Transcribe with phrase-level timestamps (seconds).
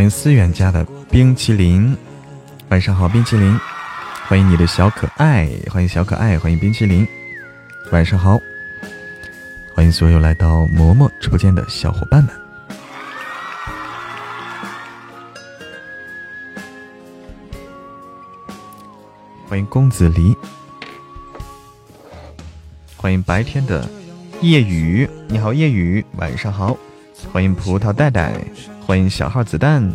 [0.00, 1.94] 欢迎思远家的冰淇淋，
[2.70, 3.60] 晚上好，冰淇淋，
[4.26, 7.06] 欢迎你的小可爱，欢迎小可爱，欢迎冰淇淋，
[7.92, 8.40] 晚上好，
[9.74, 12.34] 欢迎所有来到嬷嬷直播间的小伙伴们，
[19.46, 20.34] 欢迎公子离，
[22.96, 23.86] 欢迎白天的
[24.40, 26.74] 夜雨，你好夜雨，晚上好，
[27.30, 28.42] 欢迎葡萄袋袋。
[28.90, 29.88] 欢迎小号子弹，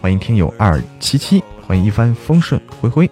[0.00, 3.10] 欢迎听友二七七，欢迎一帆风顺灰灰。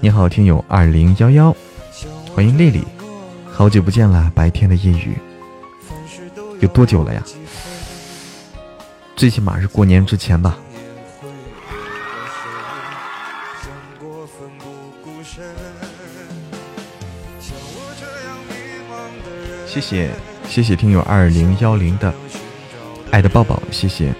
[0.00, 1.54] 你好，听友二零幺幺，
[2.34, 2.82] 欢迎丽丽，
[3.52, 5.18] 好久不见了，白天的夜雨，
[6.60, 7.22] 有多久了呀？
[9.14, 10.56] 最起码是过年之前吧。
[19.66, 20.10] 谢谢。
[20.48, 22.12] 谢谢听友二零幺零的
[23.10, 24.12] 爱的抱抱，谢谢。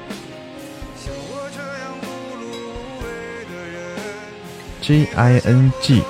[4.81, 6.03] J I N G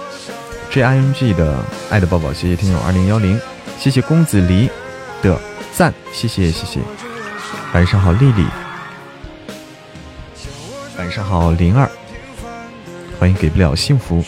[0.71, 3.41] J I N G 的爱的抱抱，谢谢听友二零幺零，
[3.79, 4.69] 谢谢公子离
[5.23, 5.39] 的
[5.73, 6.81] 赞，谢谢谢谢。
[7.73, 8.45] 晚上好，丽丽。
[10.99, 11.89] 晚上好，灵儿。
[13.19, 14.23] 欢迎给不了幸福。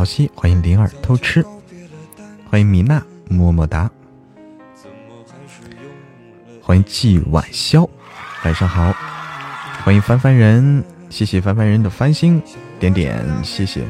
[0.00, 1.44] 潮汐，欢迎灵儿偷吃，
[2.48, 3.90] 欢迎米娜么么哒，
[6.62, 7.86] 欢迎季晚潇，
[8.42, 8.94] 晚上好，
[9.84, 12.42] 欢迎翻翻人，谢谢翻翻人的翻星
[12.78, 13.84] 点点，谢谢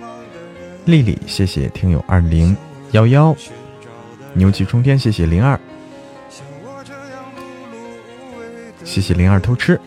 [0.85, 2.57] 丽丽，谢谢听友二零
[2.91, 3.33] 幺幺，
[4.35, 5.61] 牛气冲天，谢谢灵儿，
[8.83, 9.81] 谢谢灵儿偷吃，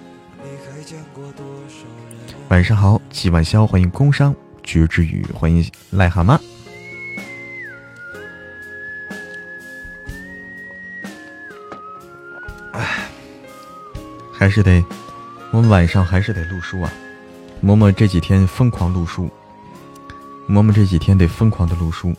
[2.47, 4.33] 晚上好，季晚潇，欢迎工商。
[4.73, 5.63] 学之语，欢迎
[5.94, 6.39] 癞蛤蟆。
[12.72, 13.07] 哎，
[14.33, 14.83] 还是得，
[15.51, 16.91] 我们晚上还是得录书啊。
[17.63, 19.29] 嬷嬷这几天疯狂录书，
[20.50, 22.12] 嬷嬷这几天得疯狂的录书。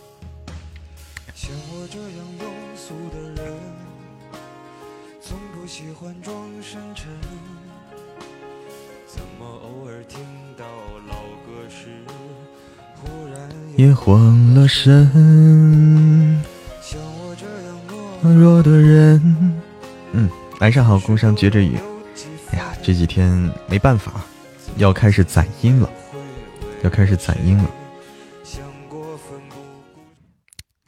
[14.04, 15.10] 慌了神，
[16.82, 17.74] 像我这样
[18.22, 19.18] 懦弱的人。
[20.12, 20.28] 嗯，
[20.60, 21.78] 晚上好，工商绝着雨。
[22.50, 24.22] 哎呀，这几天没办法，
[24.76, 25.90] 要开始攒音了，
[26.82, 27.70] 要开始攒音了。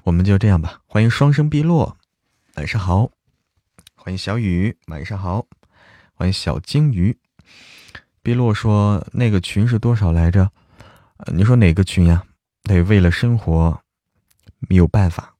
[0.05, 0.81] 我们就这样吧。
[0.85, 1.97] 欢迎双生碧落，
[2.57, 3.11] 晚上好。
[3.95, 5.47] 欢迎小雨，晚上好。
[6.13, 7.17] 欢迎小鲸鱼。
[8.23, 10.51] 碧落说：“那个群是多少来着？
[11.33, 12.23] 你说哪个群呀？”
[12.67, 13.83] 得为了生活，
[14.69, 15.37] 没有办法。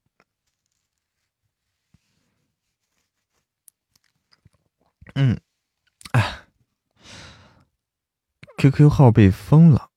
[5.15, 5.39] 嗯，
[6.11, 6.45] 哎
[8.57, 9.89] ，QQ 号被封了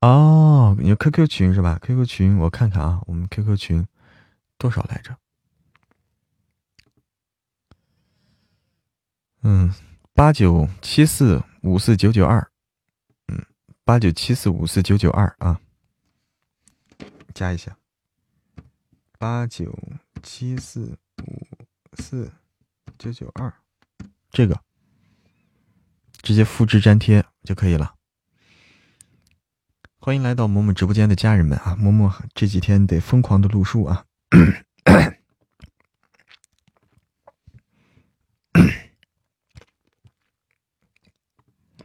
[0.00, 3.86] 哦，你 QQ 群是吧？QQ 群我看看啊，我们 QQ 群
[4.58, 5.16] 多少来着？
[9.42, 9.72] 嗯，
[10.12, 12.50] 八九七四五四九九二，
[13.28, 13.46] 嗯，
[13.84, 15.60] 八九七四五四九九二啊。
[17.34, 17.76] 加一下，
[19.18, 19.76] 八九
[20.22, 20.96] 七四
[21.26, 21.48] 五
[21.94, 22.32] 四
[22.96, 23.52] 九九二，
[24.30, 24.60] 这个
[26.22, 27.96] 直接复制粘贴就可以了。
[29.98, 31.74] 欢迎来到某某直播间的家人们啊！
[31.74, 34.06] 某某这几天得疯狂的录书啊，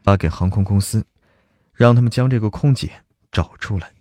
[0.03, 1.07] 发给航空公司，
[1.73, 3.93] 让他们将这个空姐找出来。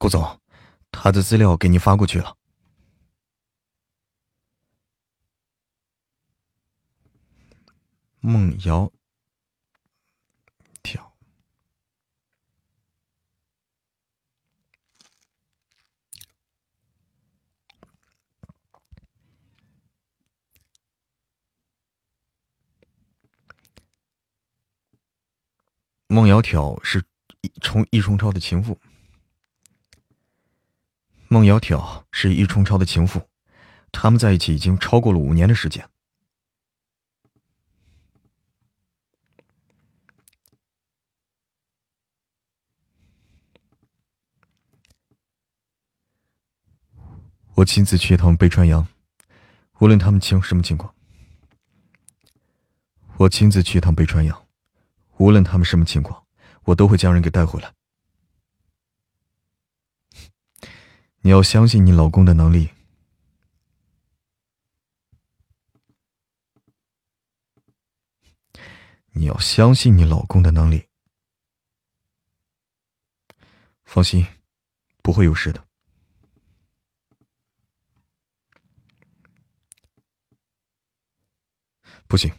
[0.00, 0.40] 顾总，
[0.90, 2.34] 他的资料给你发过去了。
[8.20, 8.90] 孟瑶。
[26.12, 27.04] 孟窈窕是
[27.42, 28.76] 易冲易冲超的情妇。
[31.32, 33.22] 孟窈窕是易冲超的情妇，
[33.92, 35.88] 他们在一起已经超过了五年的时间。
[47.54, 48.88] 我亲自去一趟北川阳，
[49.78, 50.92] 无论他们情什么情况。
[53.18, 54.46] 我亲自去一趟北川阳。
[55.18, 56.26] 无论他们什么情况，
[56.64, 57.72] 我都会将人给带回来。
[61.22, 62.70] 你要相信你老公的能力。
[69.12, 70.88] 你要相信你老公的能力。
[73.84, 74.26] 放心，
[75.02, 75.66] 不会有事的。
[82.06, 82.32] 不行。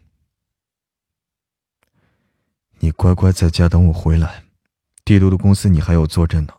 [2.79, 4.45] 你乖乖在家等我回来，
[5.05, 6.57] 帝都的公司你还要坐镇呢。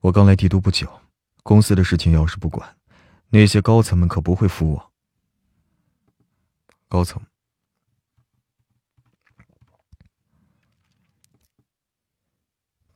[0.00, 1.00] 我刚来帝都不久，
[1.46, 2.76] 公司的事情要是不管，
[3.28, 4.92] 那些高层们可不会服我。
[6.88, 7.22] 高层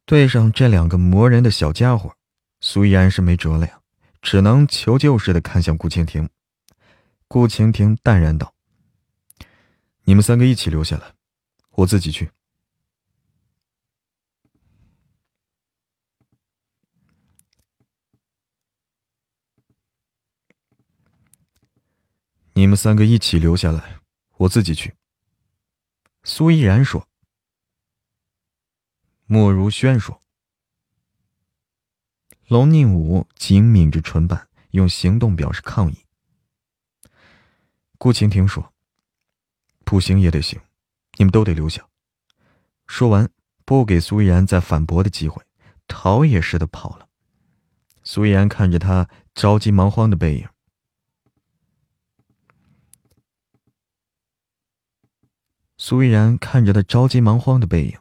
[0.04, 2.16] 对上这两个磨人的小家伙，
[2.58, 3.80] 苏依然是没辙了呀，
[4.20, 6.28] 只能求救似的看向顾蜻蜓。
[7.28, 8.52] 顾蜻蜓淡然道
[10.02, 11.14] ：“你们三个一起留下来。”
[11.70, 12.32] 我自己去。
[22.52, 24.00] 你们三个一起留下来，
[24.36, 24.94] 我自己去。
[26.24, 27.08] 苏依然说。
[29.26, 30.20] 莫如轩说。
[32.48, 36.04] 龙宁武紧抿着唇瓣，用行动表示抗议。
[37.96, 38.72] 顾蜻蜓说
[39.84, 40.60] ：“不行也得行。”
[41.18, 41.86] 你们都得留下。
[42.86, 43.30] 说完，
[43.64, 45.42] 不给苏依然再反驳的机会，
[45.86, 47.08] 逃也似的跑了。
[48.02, 50.48] 苏依然看着他着急忙慌的背影，
[55.82, 57.98] 苏依然看着他着急忙慌的背影，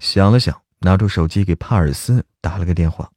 [0.00, 3.12] 想了想，拿出手机给帕尔斯打了个电话。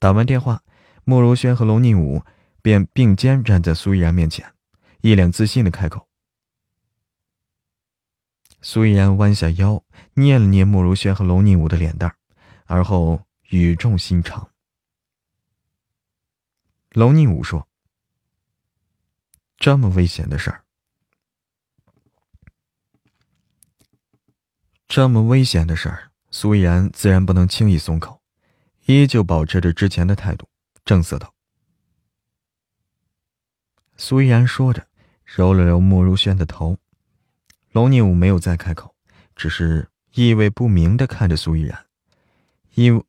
[0.00, 0.60] 打完电话，
[1.04, 2.24] 莫如轩和龙宁武
[2.62, 4.52] 便并肩站在苏依然面前，
[5.02, 6.08] 一脸自信的开口。
[8.60, 9.84] 苏依然弯下腰，
[10.14, 12.12] 捏了捏莫如轩和龙宁武的脸蛋
[12.64, 14.50] 而后语重心长。
[16.90, 17.68] 龙宁武说
[19.56, 20.64] ：“这么危险的事儿，
[24.88, 28.22] 这么危险的事儿，苏依然自然不能轻易松口，
[28.86, 30.48] 依旧保持着之前的态度，
[30.82, 31.34] 正色道。”
[33.98, 34.86] 苏依然说着，
[35.26, 36.78] 揉了揉莫如轩的头。
[37.72, 38.94] 龙宁武没有再开口，
[39.36, 41.84] 只是意味不明的看着苏依然。
[42.74, 43.04] 因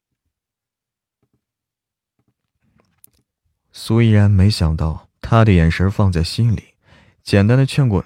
[3.71, 6.75] 苏依然没想到他的眼神放在心里，
[7.23, 8.03] 简单的劝过。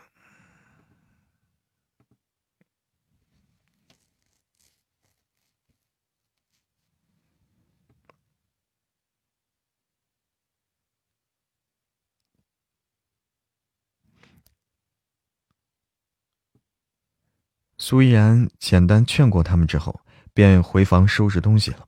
[17.85, 19.99] 苏依然简单劝过他们之后，
[20.33, 21.85] 便回房收拾东西了。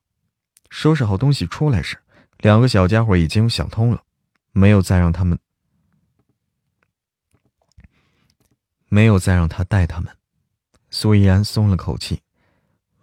[0.68, 1.96] 收拾好东西出来时，
[2.36, 4.04] 两个小家伙已经想通了，
[4.52, 5.38] 没有再让他们，
[8.88, 10.14] 没有再让他带他们。
[10.90, 12.20] 苏依然松了口气，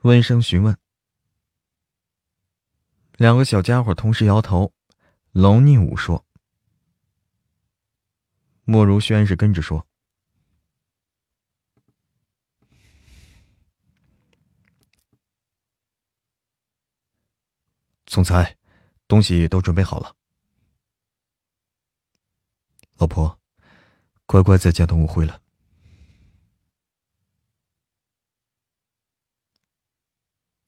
[0.04, 0.78] 温声询问。
[3.18, 4.72] 两个小家伙同时摇头。
[5.32, 6.24] 龙宁武说
[8.66, 9.84] ：“莫如轩是跟着说。”
[18.14, 18.56] 总裁，
[19.08, 20.16] 东西都准备好了。
[22.98, 23.40] 老婆，
[24.28, 25.40] 乖乖在家等我回来。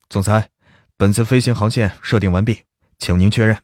[0.10, 0.50] 总裁，
[0.98, 2.66] 本次飞行航线设定完毕，
[2.98, 3.62] 请您确认。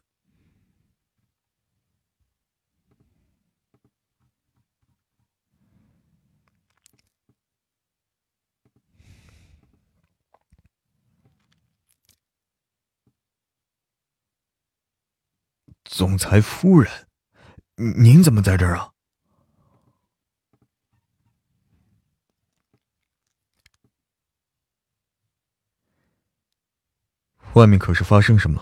[15.92, 16.90] 总裁夫人，
[17.76, 18.90] 您怎么在这儿啊？
[27.52, 28.58] 外面可是发生什么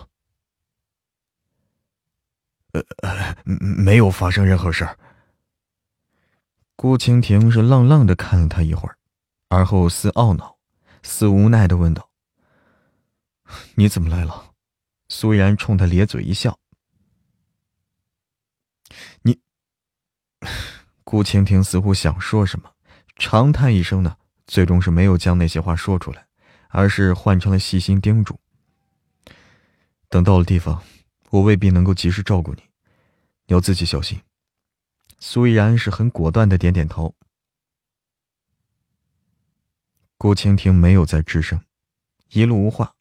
[2.72, 2.84] 了？
[2.98, 4.98] 呃，没有发生任何事儿。
[6.74, 8.98] 顾清蜓是愣愣的看了他一会儿，
[9.46, 10.58] 而后似懊恼，
[11.04, 12.10] 似无奈的问道
[13.76, 14.52] ：“你怎么来了？”
[15.08, 16.59] 苏然冲他咧嘴一笑。
[19.22, 19.40] 你，
[21.04, 22.74] 顾蜻蜓似乎想说什么，
[23.16, 24.16] 长叹一声呢，
[24.46, 26.26] 最终是没有将那些话说出来，
[26.68, 28.40] 而是换成了细心叮嘱。
[30.08, 30.82] 等到了地方，
[31.30, 32.62] 我未必能够及时照顾你，
[33.46, 34.20] 你要自己小心。
[35.18, 37.14] 苏依然是很果断的点点头。
[40.16, 41.62] 顾蜻蜓没有再吱声，
[42.30, 42.94] 一路无话。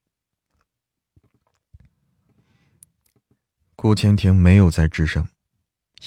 [3.75, 5.27] 顾蜻蜓没有再吱声，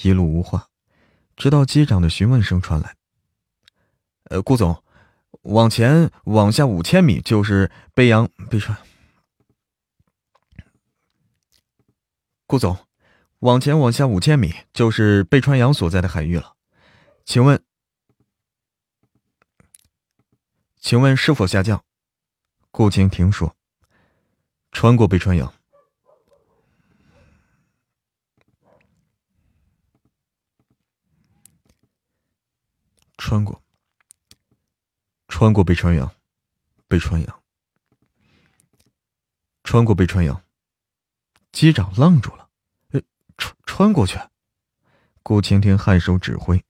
[0.01, 0.69] 一路无话，
[1.35, 2.95] 直到机长的询问声传来
[4.25, 4.83] ：“呃，顾总，
[5.43, 8.77] 往前往下五千米就是北洋北川。”
[12.45, 12.77] 顾总，
[13.39, 16.55] 往前往下五千米就是贝川洋所在的海域了，
[17.25, 17.63] 请问，
[20.79, 21.83] 请问是否下降？
[22.69, 23.55] 顾蜻蜓说
[24.71, 25.53] ：“穿过贝川洋，
[33.25, 33.63] 穿过，
[35.29, 36.13] 穿过北川洋，
[36.89, 37.41] 北川洋，
[39.63, 40.43] 穿过北川洋。”
[41.53, 42.49] 机长愣住了，
[42.89, 43.01] 呃，
[43.37, 44.19] 穿穿过去。
[45.23, 46.65] 顾蜻蜓颔首指挥，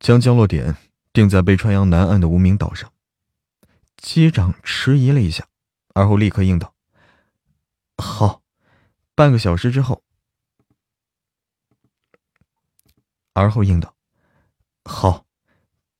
[0.00, 0.76] 将降落点
[1.12, 2.92] 定在北川洋南岸的无名岛上。
[3.96, 5.46] 机长迟疑了一下，
[5.94, 6.74] 而后立刻应道
[8.02, 8.42] ：“好。”
[9.14, 10.02] 半个小时之后，
[13.32, 13.94] 而后应道
[14.88, 15.24] ：“好。”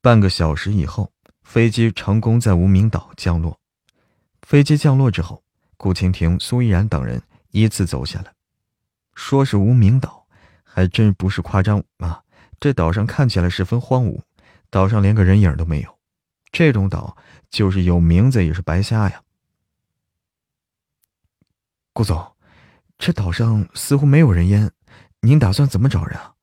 [0.02, 3.61] 半个小时以后，飞机成功在无名岛降落。
[4.42, 5.45] 飞机降落之后。
[5.80, 8.35] 顾清蜓、苏依然等人依次走下来，
[9.14, 10.26] 说是无名岛，
[10.64, 12.21] 还真不是夸张啊！
[12.59, 14.21] 这岛上看起来十分荒芜，
[14.71, 15.99] 岛上连个人影都没有。
[16.50, 17.16] 这种岛
[17.49, 19.23] 就是有名字也是白瞎呀。
[21.92, 22.35] 顾总，
[22.99, 24.73] 这岛上似乎没有人烟，
[25.21, 26.35] 您打算怎么找人啊？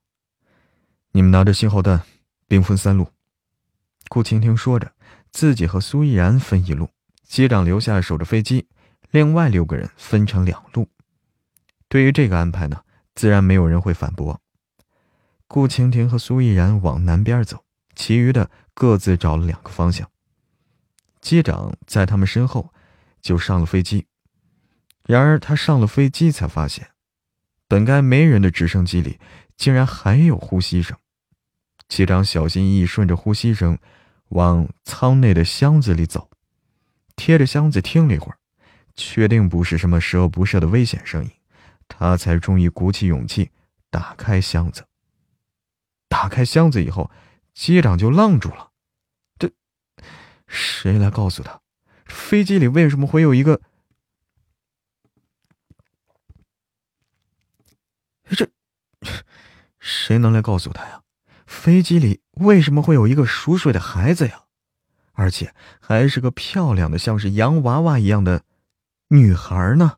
[1.12, 2.02] 你们拿着信号弹，
[2.48, 3.08] 兵分三路。
[4.08, 4.92] 顾蜻蜓说着，
[5.32, 6.90] 自己和苏依然分一路，
[7.24, 8.68] 机长留下守着飞机。
[9.12, 10.90] 另外六个人分成两路，
[11.88, 12.82] 对于这个安排呢，
[13.14, 14.42] 自然没有人会反驳。
[15.48, 17.64] 顾蜻蜓和苏毅然往南边走，
[17.96, 20.10] 其余的各自找了两个方向。
[21.22, 22.74] 机长在他们身后
[23.22, 24.06] 就上了飞机。
[25.08, 26.90] 然而他上了飞机才发现，
[27.68, 29.20] 本该没人的直升机里
[29.56, 30.98] 竟然还有呼吸声。
[31.88, 33.78] 机长小心翼翼顺着呼吸声
[34.30, 36.30] 往舱内的箱子里走，
[37.16, 38.40] 贴着箱子听了一会儿。
[38.98, 41.30] 确定不是什么十恶不赦的危险声音，
[41.90, 43.52] 他才终于鼓起勇气
[43.90, 44.86] 打开箱子。
[46.08, 47.12] 打开箱子以后，
[47.54, 48.72] 机长就愣住了。
[49.38, 49.52] 这，
[50.48, 51.62] 谁来告诉他，
[52.06, 53.60] 飞机里为什么会有一个？
[58.30, 58.50] 这，
[59.78, 61.02] 谁能来告诉他呀？
[61.56, 64.44] 飞机里为什么会有一个熟睡的孩子呀？
[65.14, 68.44] 而且还是个漂亮的，像是洋娃娃一样的。
[69.08, 69.98] 女孩呢？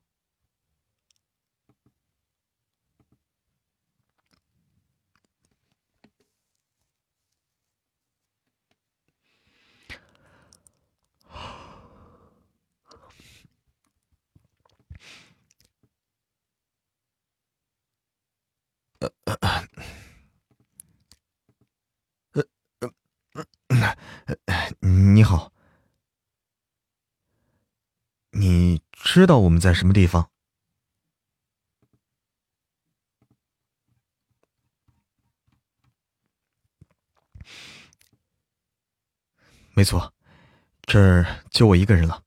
[24.79, 25.51] 你好，
[28.31, 28.81] 你。
[28.99, 30.31] 知道我们在什么地方？
[39.73, 40.13] 没错，
[40.81, 42.23] 这儿就我一个人了。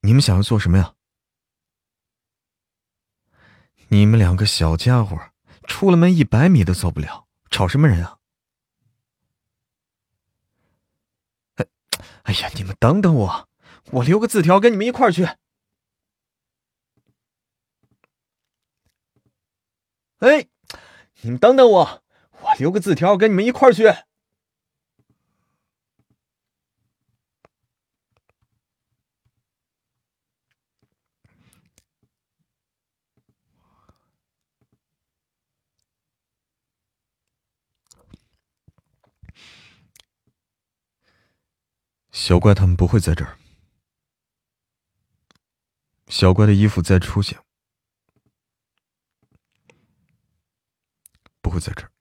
[0.00, 0.95] 你们想要做什么呀？
[3.88, 5.16] 你们两个小家伙，
[5.66, 7.26] 出了门一百米都走不了。
[7.50, 8.18] 吵什么人啊！
[11.54, 11.66] 哎，
[12.24, 13.48] 哎呀，你们等等我，
[13.92, 15.24] 我留个字条跟你们一块儿去。
[20.18, 20.48] 哎，
[21.20, 22.02] 你们等等我，
[22.40, 23.84] 我留个字条跟你们一块儿去。
[42.26, 43.38] 小怪他们不会在这儿。
[46.08, 47.38] 小怪的衣服再出现，
[51.40, 51.92] 不会在这儿。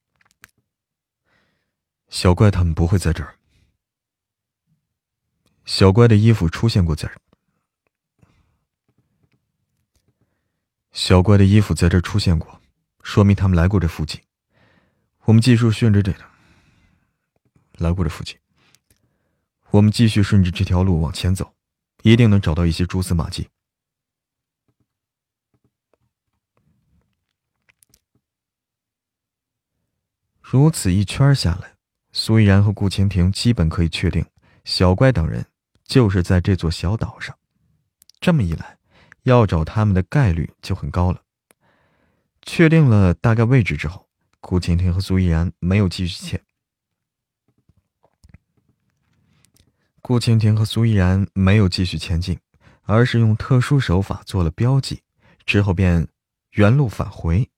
[2.09, 3.37] 小怪他们不会在这儿。
[5.63, 7.15] 小怪的衣服出现过这儿。
[10.91, 12.59] 小怪的衣服在这儿出现过，
[13.03, 14.19] 说明他们来过这附近。
[15.25, 16.25] 我们继续顺着这个，
[17.73, 18.35] 来过这附近。
[19.75, 21.53] 我们继续顺着这条路往前走，
[22.03, 23.49] 一定能找到一些蛛丝马迹。
[30.41, 31.73] 如此一圈下来，
[32.13, 34.25] 苏依然和顾晴婷基本可以确定，
[34.63, 35.45] 小怪等人
[35.83, 37.37] 就是在这座小岛上。
[38.21, 38.77] 这么一来，
[39.23, 41.21] 要找他们的概率就很高了。
[42.43, 44.07] 确定了大概位置之后，
[44.39, 46.44] 顾晴婷和苏依然没有继续前。
[50.07, 52.37] 顾晴婷和苏依然没有继续前进，
[52.83, 55.01] 而是用特殊手法做了标记，
[55.47, 56.07] 之后便
[56.51, 57.49] 原路返回。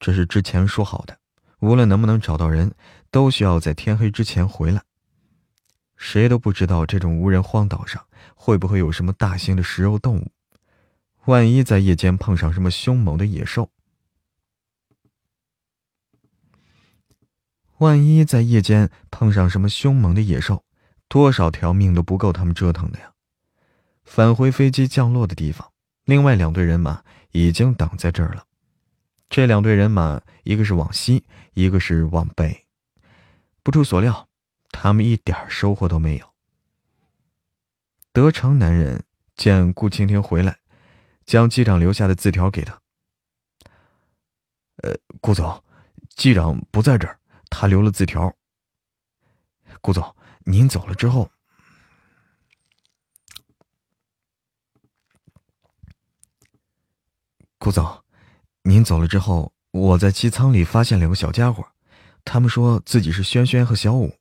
[0.00, 1.18] 这是之前说好的，
[1.58, 2.74] 无论能不能找到人，
[3.10, 4.82] 都需要在天黑之前回来。
[5.98, 8.02] 谁都不知道这种无人荒岛上
[8.34, 10.30] 会不会有什么大型的食肉动物，
[11.26, 13.68] 万一在夜间碰上什么凶猛的野兽，
[17.76, 20.64] 万一在夜间碰上什么凶猛的野兽。
[21.12, 23.12] 多少条命都不够他们折腾的呀！
[24.02, 25.70] 返回飞机降落的地方，
[26.04, 28.46] 另外两队人马已经挡在这儿了。
[29.28, 32.66] 这两队人马，一个是往西，一个是往北。
[33.62, 34.26] 不出所料，
[34.70, 36.32] 他们一点收获都没有。
[38.14, 39.04] 德成男人
[39.36, 40.60] 见顾青天回来，
[41.26, 42.80] 将机长留下的字条给他。
[44.76, 45.62] 呃，顾总，
[46.08, 47.20] 机长不在这儿，
[47.50, 48.34] 他留了字条。
[49.82, 50.16] 顾总。
[50.44, 51.30] 您走了之后，
[57.58, 58.04] 顾总，
[58.62, 61.66] 您走了之后，我在机舱里发现两个小家伙，
[62.24, 64.18] 他们说自己是轩轩和小五。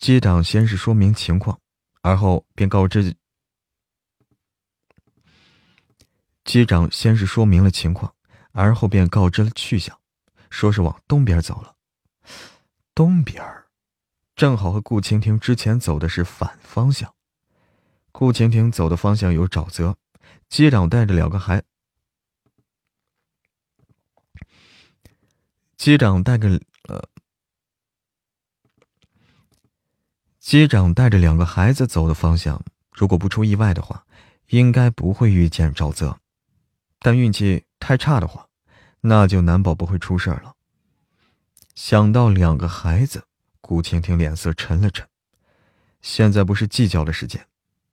[0.00, 1.60] 机长先是说明情况，
[2.00, 3.14] 而后便告知。
[6.44, 8.12] 机长先是说明了情况，
[8.50, 9.96] 而后便告知了去向，
[10.50, 11.76] 说是往东边走了。
[12.92, 13.61] 东边。
[14.34, 17.14] 正好和顾晴婷之前走的是反方向。
[18.10, 19.96] 顾晴婷走的方向有沼泽，
[20.48, 21.62] 机长带着两个孩，
[25.76, 27.08] 机长带着呃，
[30.38, 34.06] 机长带着两个孩子走的方向，如果不出意外的话，
[34.48, 36.18] 应该不会遇见沼泽。
[36.98, 38.48] 但运气太差的话，
[39.00, 40.54] 那就难保不会出事了。
[41.74, 43.24] 想到两个孩子。
[43.62, 45.08] 顾晴婷脸色沉了沉，
[46.02, 47.46] 现在不是计较的时间，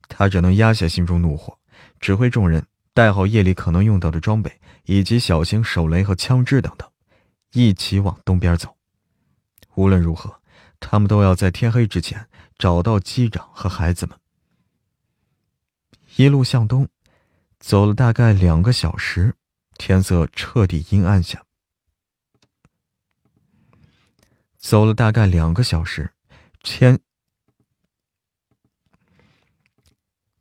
[0.09, 1.57] 她只能压下心中怒火，
[2.01, 6.89] 指挥众人带好夜里可能用到的装备，以及小型手雷和枪支等等，
[7.53, 8.75] 一起往东边走。
[9.75, 10.41] 无论如何，
[10.79, 12.27] 他们都要在天黑之前
[12.57, 14.17] 找到机长和孩子们。
[16.17, 16.89] 一路向东，
[17.59, 19.35] 走了大概两个小时，
[19.77, 21.45] 天色彻底阴暗下。
[24.59, 26.11] 走了大概两个小时，
[26.61, 26.99] 天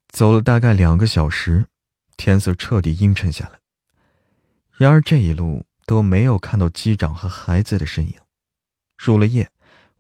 [0.09, 1.67] 走了大概两个小时，
[2.17, 3.61] 天色彻底阴沉下来。
[4.73, 8.15] 然而这一路都没有看到机长和孩子的身影。
[8.97, 9.51] 入了夜，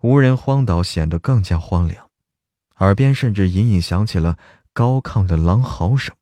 [0.00, 2.10] 无人荒岛显得更加荒凉，
[2.78, 4.36] 耳边甚至隐隐响起了
[4.72, 6.14] 高亢的狼嚎声。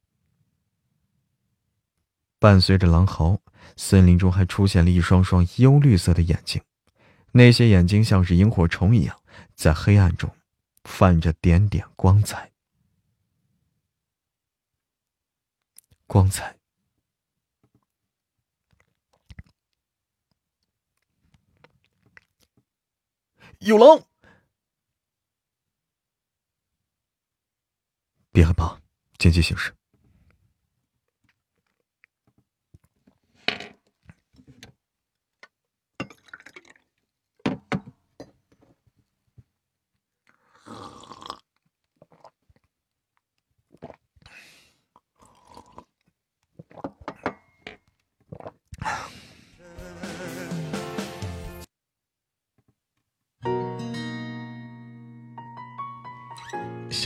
[2.39, 3.41] 伴随着狼嚎，
[3.75, 6.61] 森林中还出现了一双双幽绿色的眼睛。
[7.37, 9.22] 那些眼睛像是萤火虫一样，
[9.55, 10.35] 在黑暗中
[10.85, 12.51] 泛着点点光彩。
[16.07, 16.57] 光彩，
[23.59, 24.07] 有狼！
[28.33, 28.81] 别害怕，
[29.18, 29.75] 见机行事。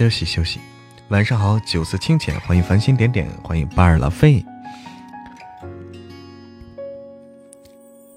[0.01, 0.59] 休息休息，
[1.09, 4.43] 晚上好，酒色清浅，欢迎繁星点点，欢迎巴尔拉菲，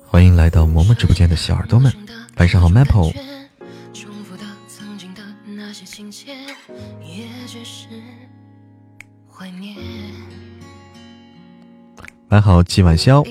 [0.08, 1.92] 欢迎来到嬷嬷直播间的小耳朵们，
[2.38, 3.14] 晚上好，Maple。
[12.30, 13.22] 晚好，季晚宵。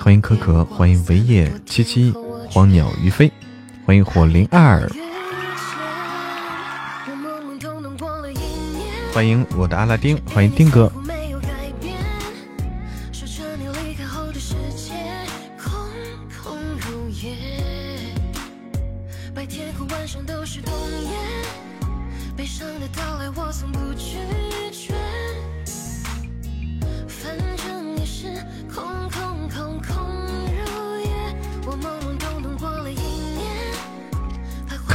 [0.00, 2.12] 欢迎可可，欢迎维叶七七，
[2.50, 3.30] 黄鸟于飞，
[3.86, 4.84] 欢迎火灵二，
[9.14, 10.90] 欢迎我的阿拉丁，欢迎丁哥。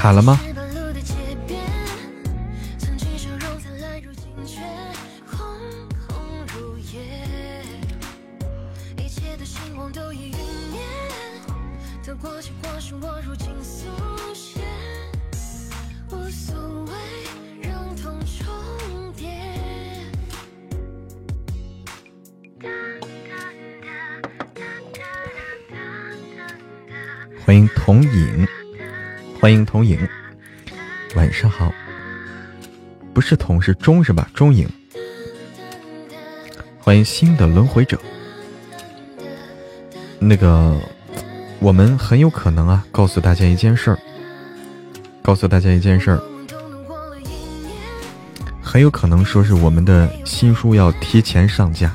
[0.02, 0.51] 卡了吗？
[29.82, 30.08] 童影，
[31.16, 31.74] 晚上好。
[33.16, 34.30] 不是童是钟是吧？
[34.32, 34.70] 钟影。
[36.78, 38.00] 欢迎新的轮回者。
[40.20, 40.80] 那个，
[41.58, 43.98] 我们很有可能啊，告诉大家一件事儿，
[45.24, 46.22] 告诉大家一件事儿，
[48.62, 51.92] 很有可能说是我们的新书要提前上架，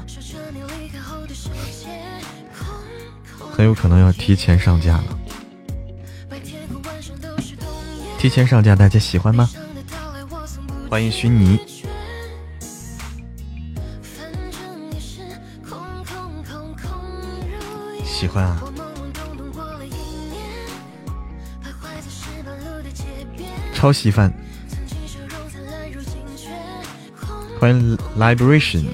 [3.53, 5.15] 很有可能要提前上架了。
[8.26, 9.48] 提前上架，大家喜欢吗？
[10.90, 11.60] 欢迎虚拟，
[18.04, 18.60] 喜欢啊！
[23.72, 24.34] 超稀饭，
[27.60, 28.86] 欢迎 Liberation，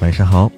[0.00, 0.50] 晚上好。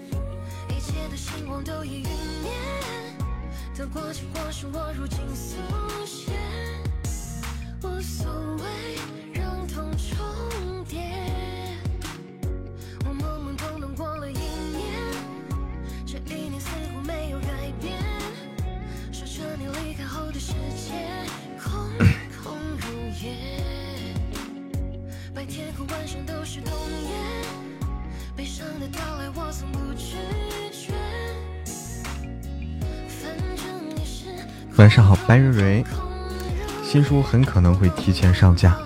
[36.98, 38.76] 新书很可能会提前上架，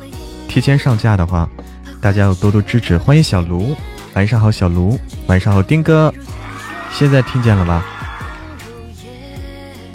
[0.47, 1.49] 提前上架的话，
[1.99, 2.99] 大家要多多支持。
[2.99, 3.75] 欢迎小卢，
[4.13, 6.13] 晚上好，小卢，晚上好，丁哥。
[6.91, 7.83] 现在听见了吧？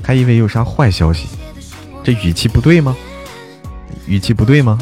[0.04, 1.28] 还以为有啥坏消息，
[2.04, 2.98] 这语气不对吗？
[4.08, 4.80] 语气不对吗？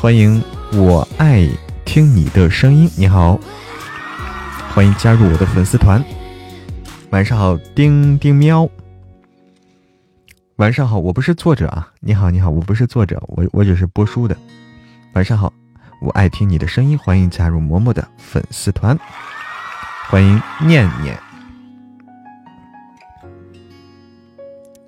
[0.00, 0.42] 欢迎，
[0.72, 1.46] 我爱
[1.84, 2.90] 听你的声音。
[2.96, 3.38] 你好，
[4.74, 6.02] 欢迎加入我的粉丝团。
[7.10, 8.66] 晚上好，丁丁喵。
[10.56, 11.92] 晚上好，我不是作者啊！
[12.00, 14.34] 你好，你好，我不是作者，我我只是播书的。
[15.12, 15.52] 晚上好，
[16.00, 18.98] 我爱听你的声音，欢迎加入嬷嬷的粉丝团，
[20.08, 21.18] 欢迎念念。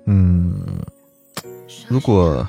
[0.07, 0.81] 嗯，
[1.87, 2.47] 如果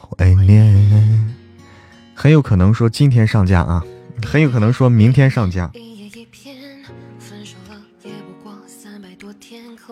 [0.00, 1.36] 怀念，
[2.14, 3.84] 很有可能说今天上架啊。
[4.26, 5.70] 很有可能说明天上架，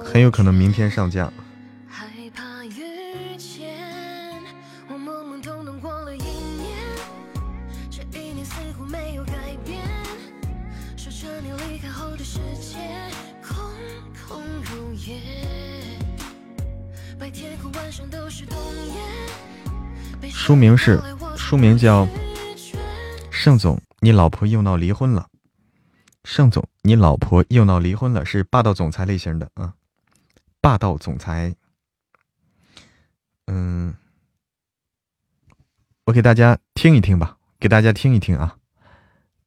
[0.05, 1.33] 很有可能明天上架。
[20.31, 21.01] 书名是，
[21.37, 22.07] 书名叫
[23.31, 23.81] 盛总。
[24.05, 25.31] 你老婆又闹离婚了，
[26.25, 29.77] 盛总，你老婆又闹离婚了，是霸道总裁类型的啊，
[30.61, 31.57] 霸道总裁。
[33.47, 33.95] 嗯，
[36.05, 38.59] 我给大家听一听吧，给大家听一听啊。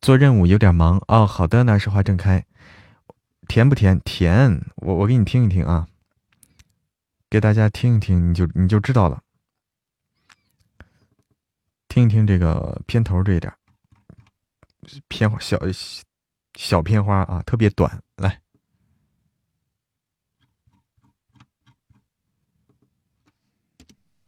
[0.01, 2.43] 做任务有点忙哦，好的，那是花正开，
[3.47, 3.99] 甜不甜？
[3.99, 5.87] 甜，我我给你听一听啊，
[7.29, 9.21] 给大家听一听，你就你就知道了。
[11.87, 13.53] 听一听这个片头这一点。
[15.07, 15.59] 片花小
[16.55, 18.01] 小片花啊，特别短。
[18.17, 18.39] 来，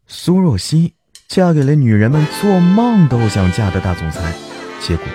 [0.05, 0.93] 苏若曦
[1.27, 4.33] 嫁给了女人们做梦都想嫁的大总裁，
[4.81, 5.05] 结果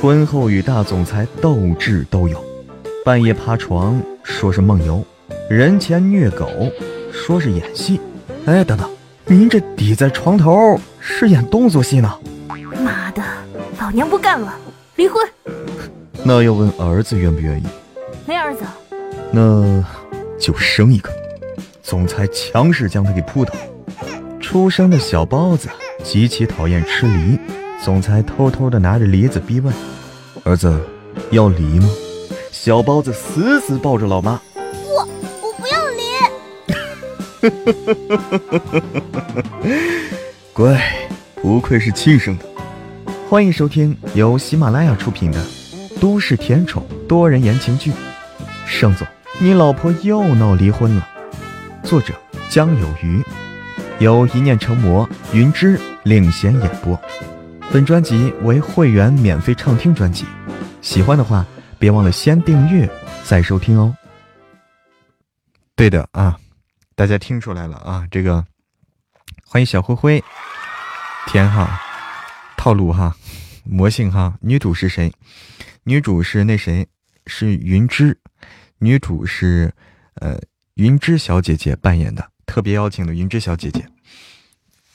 [0.00, 2.44] 婚后与大总裁斗智斗勇，
[3.04, 5.04] 半夜爬床说是梦游，
[5.48, 6.48] 人前虐狗
[7.12, 8.00] 说是演戏。
[8.46, 8.90] 哎，等等，
[9.26, 12.20] 您这抵在床头是演动作戏呢？
[13.84, 14.58] 老娘不干了，
[14.96, 15.22] 离婚。
[16.22, 17.66] 那要问儿子愿不愿意？
[18.24, 18.64] 没儿子，
[19.30, 19.84] 那
[20.40, 21.10] 就生一个。
[21.82, 23.52] 总裁强势将他给扑倒。
[24.40, 25.68] 出生的小包子
[26.02, 27.38] 极其讨厌吃梨，
[27.84, 29.70] 总裁偷偷的拿着梨子逼问
[30.44, 30.80] ：“儿子，
[31.30, 31.86] 要梨吗？”
[32.50, 35.06] 小包子死死抱着老妈：“我
[35.42, 36.02] 我不要梨。
[40.54, 40.82] ”乖，
[41.42, 42.46] 不愧是亲生的。
[43.28, 45.44] 欢迎收听由喜马拉雅出品的
[46.00, 47.90] 都市甜宠多人言情剧
[48.66, 49.06] 《盛总，
[49.40, 51.08] 你老婆又闹离婚了》，
[51.88, 52.14] 作者
[52.50, 53.24] 江有余，
[53.98, 57.00] 由一念成魔云芝领衔演播。
[57.72, 60.24] 本专辑为会员免费畅听专辑，
[60.80, 61.44] 喜欢的话。
[61.76, 62.88] 别忘了先订阅
[63.24, 63.94] 再收听哦。
[65.76, 66.38] 对的啊，
[66.94, 68.42] 大家听出来了啊，这个
[69.44, 70.24] 欢迎小灰灰，
[71.26, 71.78] 天哈，
[72.64, 73.14] 套路哈，
[73.62, 74.38] 魔性哈。
[74.40, 75.12] 女主是谁？
[75.82, 76.88] 女主是那谁？
[77.26, 78.18] 是云芝。
[78.78, 79.74] 女主是
[80.14, 80.40] 呃
[80.72, 83.86] 云芝小姐姐扮演的，特别邀请的云芝小姐姐。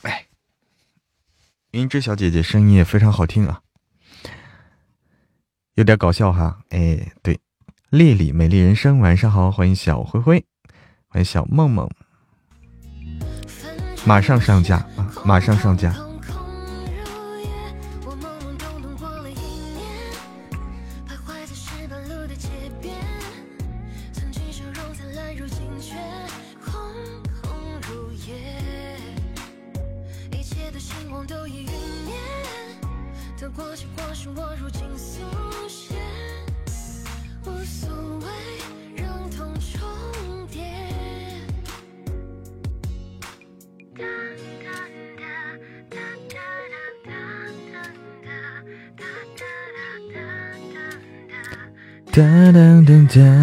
[0.02, 0.26] 哎，
[1.70, 3.62] 云芝小姐姐声音也非常好听啊。
[5.76, 7.40] 有点搞笑哈，哎，对，
[7.92, 10.44] 丽丽美丽人生，晚上好，欢迎小灰灰，
[11.08, 11.88] 欢迎小梦梦，
[14.08, 16.09] 马上上架啊，马上上架。
[53.20, 53.36] 哒哒哒。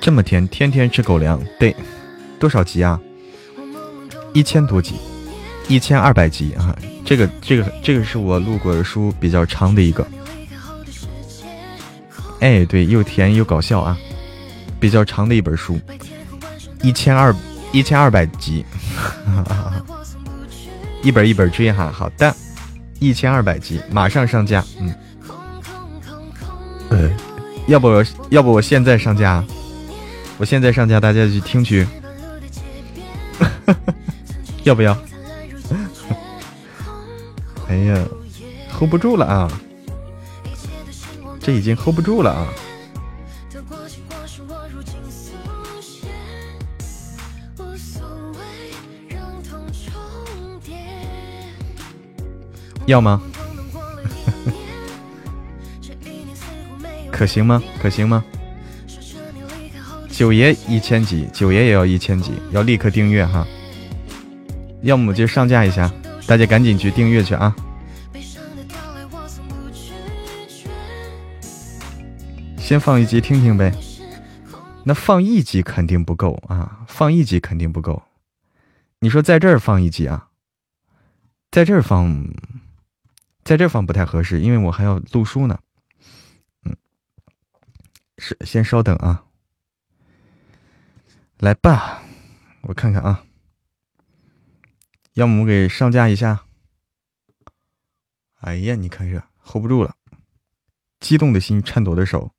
[0.00, 1.76] 这么甜，天天吃狗粮，对，
[2.40, 3.00] 多少集啊？
[4.32, 4.94] 一千多集，
[5.68, 6.76] 一千二百集啊！
[7.04, 10.04] 这个，这个，这个是我录过的书比较长的一个。
[12.40, 13.96] 哎，对，又甜又搞笑啊，
[14.80, 15.78] 比较长的一本书，
[16.82, 17.32] 一千二。
[17.72, 18.64] 一千二百集，
[21.02, 21.90] 一本一本追哈。
[21.92, 22.34] 好的，
[22.98, 24.64] 一千二百集马上上架。
[24.80, 24.94] 嗯，
[26.90, 27.10] 呃，
[27.66, 27.88] 要不
[28.30, 29.44] 要不我现在上架？
[30.38, 31.86] 我现在上架，大家去听去。
[34.64, 34.96] 要不要？
[37.68, 37.98] 哎呀
[38.72, 39.50] ，hold 不住了啊！
[41.40, 42.46] 这已经 hold 不住了啊！
[52.86, 53.20] 要吗？
[57.10, 57.60] 可行吗？
[57.80, 58.24] 可行吗？
[60.08, 63.46] 九爷一千级，九爷也要一千级，要立刻订阅哈。
[64.82, 65.92] 要么就上架一下，
[66.26, 67.54] 大家赶紧去订阅去啊。
[72.58, 73.72] 先放一集听听呗。
[74.84, 78.02] 那放一集肯定不够啊，放一集肯定不够。
[79.00, 80.28] 你说在这儿放一集啊？
[81.50, 82.24] 在这儿放。
[83.46, 85.60] 在这放不太合适，因为我还要录书呢。
[86.64, 86.76] 嗯，
[88.18, 89.24] 是，先稍等啊。
[91.38, 92.02] 来吧，
[92.62, 93.24] 我看看啊。
[95.12, 96.44] 要么我给上架一下。
[98.40, 99.94] 哎呀，你看这 hold 不住了，
[100.98, 102.32] 激动的心，颤抖的手。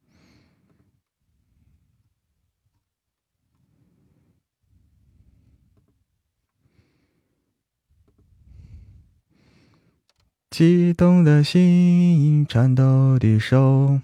[10.58, 14.02] 激动的心，颤抖的手。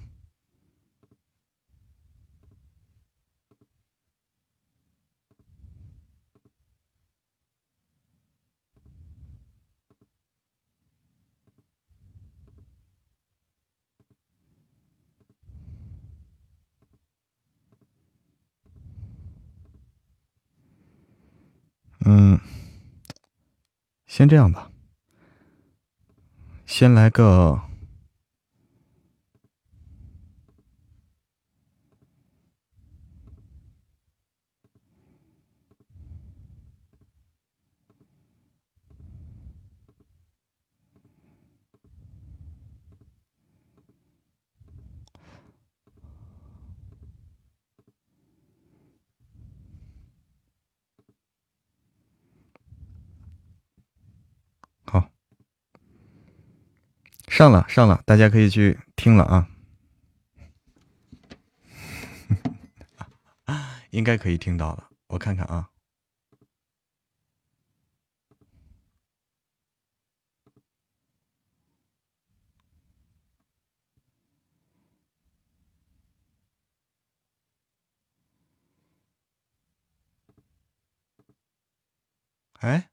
[22.05, 22.39] 嗯，
[24.05, 24.72] 先这样吧。
[26.75, 27.62] 先来个，
[57.33, 59.49] 上了上了，大家可以去听了啊，
[63.89, 65.71] 应该可以听到了，我看看啊。
[82.59, 82.91] 哎，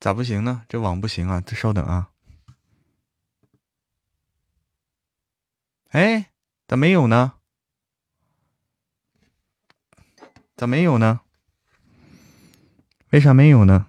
[0.00, 0.64] 咋不行呢？
[0.66, 1.42] 这网不行啊！
[1.42, 2.10] 这稍等啊。
[5.90, 6.32] 哎，
[6.66, 7.34] 咋没有呢？
[10.56, 11.20] 咋没有呢？
[13.10, 13.86] 为啥没有呢？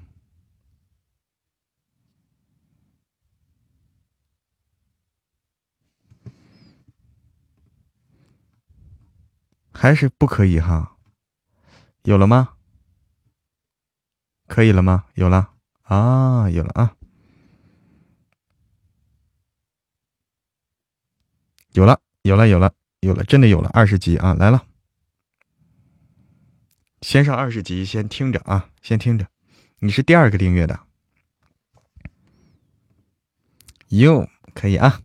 [9.72, 10.98] 还是不可以哈？
[12.04, 12.58] 有了吗？
[14.48, 15.06] 可以了吗？
[15.14, 15.54] 有了
[15.92, 16.96] 啊，有了啊，
[21.74, 24.34] 有了，有了，有了，有了，真的有了二十级啊！
[24.34, 24.66] 来了，
[27.02, 29.28] 先上二十级，先听着啊，先听着。
[29.80, 30.80] 你是第二个订阅的，
[33.90, 35.02] 哟，可以啊。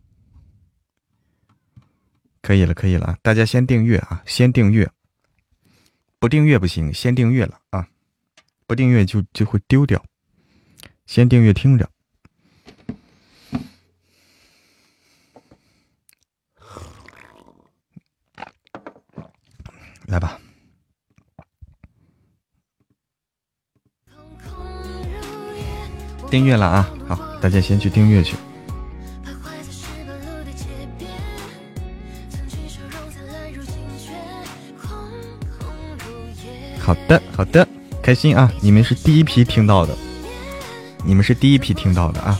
[2.41, 4.89] 可以了，可以了，大家先订阅啊，先订阅，
[6.17, 7.89] 不订阅不行，先订阅了啊，
[8.65, 10.01] 不订阅就就会丢掉，
[11.07, 11.89] 先订阅听着，
[20.05, 20.37] 来吧，
[26.29, 28.35] 订阅了啊，好，大家先去订阅去。
[36.79, 37.67] 好的，好的，
[38.03, 38.51] 开心啊！
[38.61, 39.97] 你们是第一批听到的，
[41.03, 42.39] 你们是第一批听到的啊。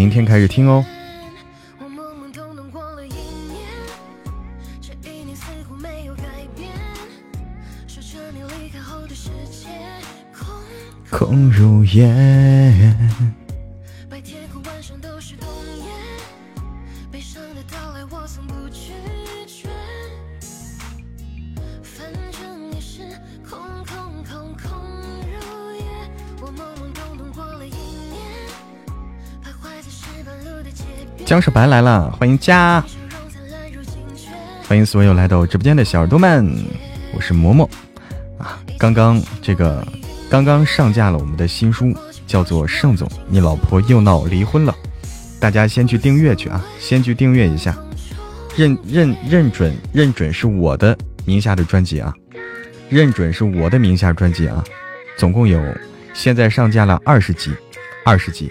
[0.00, 0.82] 明天开始听哦。
[11.10, 13.36] 空如烟。
[31.30, 32.84] 江是白来了，欢迎家，
[34.66, 36.52] 欢迎所有来到直播间的小耳朵们，
[37.14, 37.68] 我是嬷嬷。
[38.36, 38.60] 啊。
[38.76, 39.86] 刚刚这个
[40.28, 44.72] 刚刚上架了我们的新书，叫做《盛总，你老婆又闹离婚了》，
[45.38, 47.78] 大家先去订阅去啊，先去订阅一下，
[48.56, 52.12] 认认认准认准是我的名下的专辑啊，
[52.88, 54.64] 认准是我的名下专辑啊，
[55.16, 55.62] 总共有
[56.12, 57.52] 现在上架了二十集，
[58.04, 58.50] 二十集。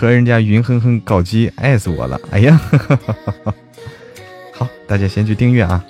[0.00, 2.18] 和人家云哼哼搞基，爱死我了！
[2.30, 2.58] 哎呀，
[4.56, 5.84] 好，大家先去订阅啊。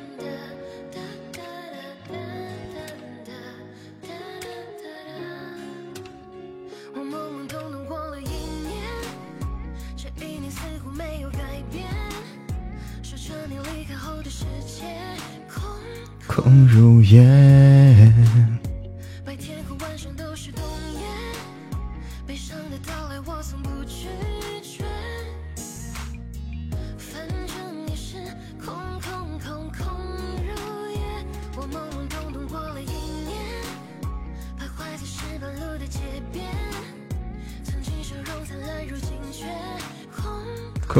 [16.26, 18.39] 空如烟。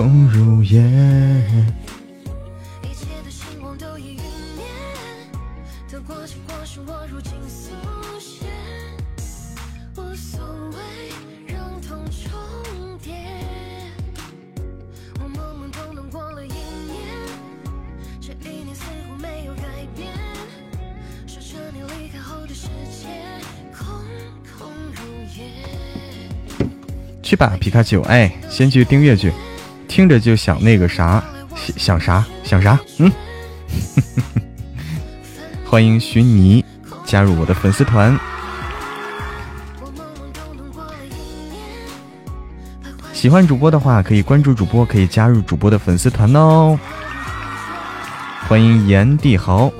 [0.02, 0.82] 空如也，一
[2.94, 4.22] 切的星光都已陨
[4.56, 4.64] 灭，
[5.90, 7.34] 得过且过是我如今，
[9.96, 10.40] 无所
[10.70, 10.78] 谓
[11.46, 12.30] 让痛重
[13.02, 13.12] 叠。
[15.18, 16.96] 我懵懵懂懂过了一年，
[18.22, 20.08] 这一年似乎没有改变，
[21.26, 23.06] 守着你离开后的世界，
[23.70, 23.86] 空
[24.58, 25.02] 空如
[25.36, 25.44] 也。
[27.22, 29.30] 去吧，皮卡丘，哎，先去订阅去。
[29.90, 31.22] 听着就想那个啥，
[31.56, 32.78] 想想啥想啥？
[32.98, 33.10] 嗯，
[35.66, 36.64] 欢迎寻泥
[37.04, 38.16] 加入我的粉丝团。
[43.12, 46.78] 喜欢主播的话，可以关注主播，可以加入主播的粉丝团哦。
[48.48, 49.72] 欢迎炎帝豪，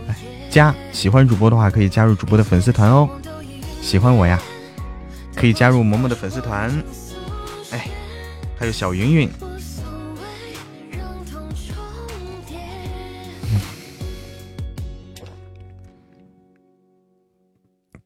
[0.50, 3.08] 加喜欢主播的话，可以加入主播的粉丝团哦。
[3.80, 4.40] 喜欢我呀，
[5.36, 6.68] 可以加入嬷嬷的粉丝团。
[7.70, 7.86] 哎，
[8.58, 9.30] 还有小云云，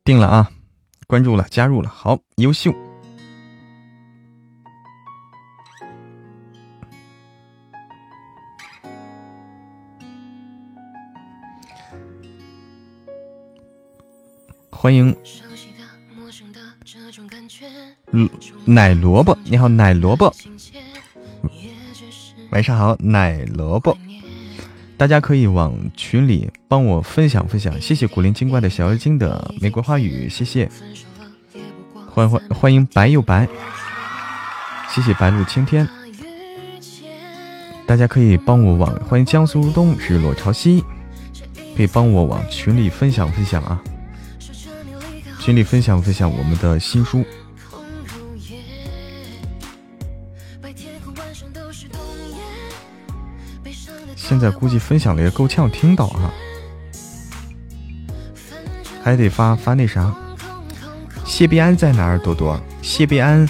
[0.04, 0.50] 定了啊，
[1.06, 2.74] 关注了，加入了，好，优秀。
[14.70, 15.16] 欢迎，
[18.12, 18.28] 嗯，
[18.66, 20.30] 奶萝卜，你好，奶萝卜，
[22.50, 23.96] 晚上好，奶萝卜，
[24.96, 30.70] 大家可以往群里帮我分享分享，谢谢古灵精怪的小妖精的玫瑰花语，谢谢，
[32.10, 33.48] 欢欢欢迎白又白，
[34.88, 35.86] 谢谢白露青天，
[37.86, 40.82] 大家可以帮我往欢迎江苏东日落潮汐，
[41.76, 43.82] 可以帮我往群里分享分享啊。
[45.40, 47.22] 群里分享分享我们的新书，
[54.26, 56.32] 现在估计分享的也够呛听到啊，
[59.02, 60.14] 还得发发那啥。
[61.26, 62.18] 谢必安在哪儿？
[62.18, 63.46] 多多，谢必安，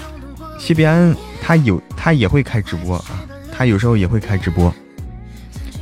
[0.59, 3.05] 谢必安他有他也会开直播啊，
[3.53, 4.73] 他有时候也会开直播。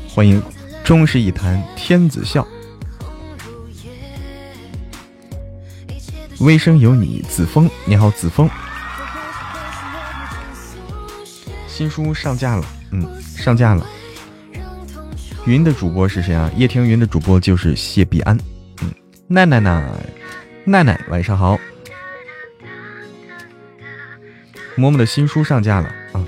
[0.08, 0.40] 欢迎
[0.84, 2.48] 终是一坛天子笑。
[6.40, 8.48] 微声有你，子枫，你好，子枫。
[11.68, 13.84] 新书上架了，嗯，上架了。
[15.46, 16.50] 云的主播是谁啊？
[16.56, 18.38] 叶听云的主播就是谢必安，
[18.82, 18.90] 嗯，
[19.28, 19.84] 奈奈奈？
[20.64, 21.60] 奈奈，晚上好。
[24.78, 26.23] 嬷嬷的新书上架了啊。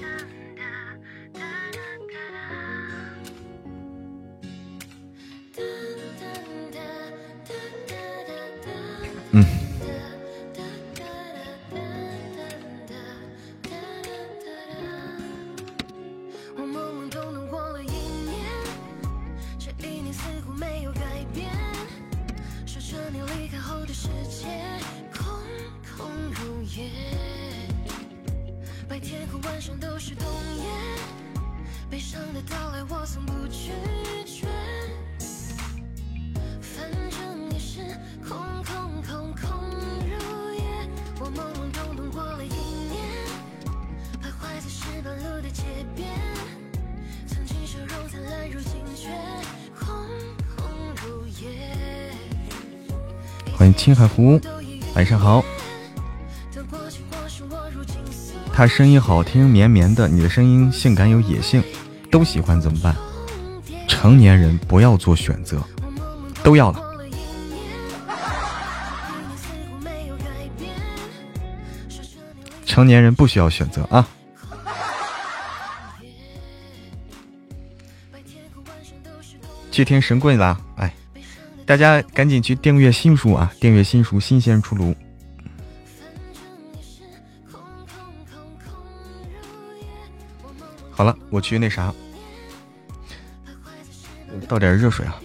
[53.86, 54.42] 青海湖，
[54.96, 55.46] 晚上好。
[58.52, 60.08] 他声音好听，绵绵的。
[60.08, 61.64] 你的声音性感有野性，
[62.10, 62.96] 都喜欢怎么办？
[63.88, 65.62] 成年人不要做选择，
[66.42, 66.82] 都要了。
[72.66, 74.08] 成年人不需要选择啊。
[79.70, 80.75] 去听神棍了，哎。
[81.66, 83.52] 大家赶紧去订阅新书啊！
[83.60, 84.96] 订阅新书，新鲜出炉。
[90.92, 91.94] 好了，我去那啥，
[94.48, 95.20] 倒点热水啊。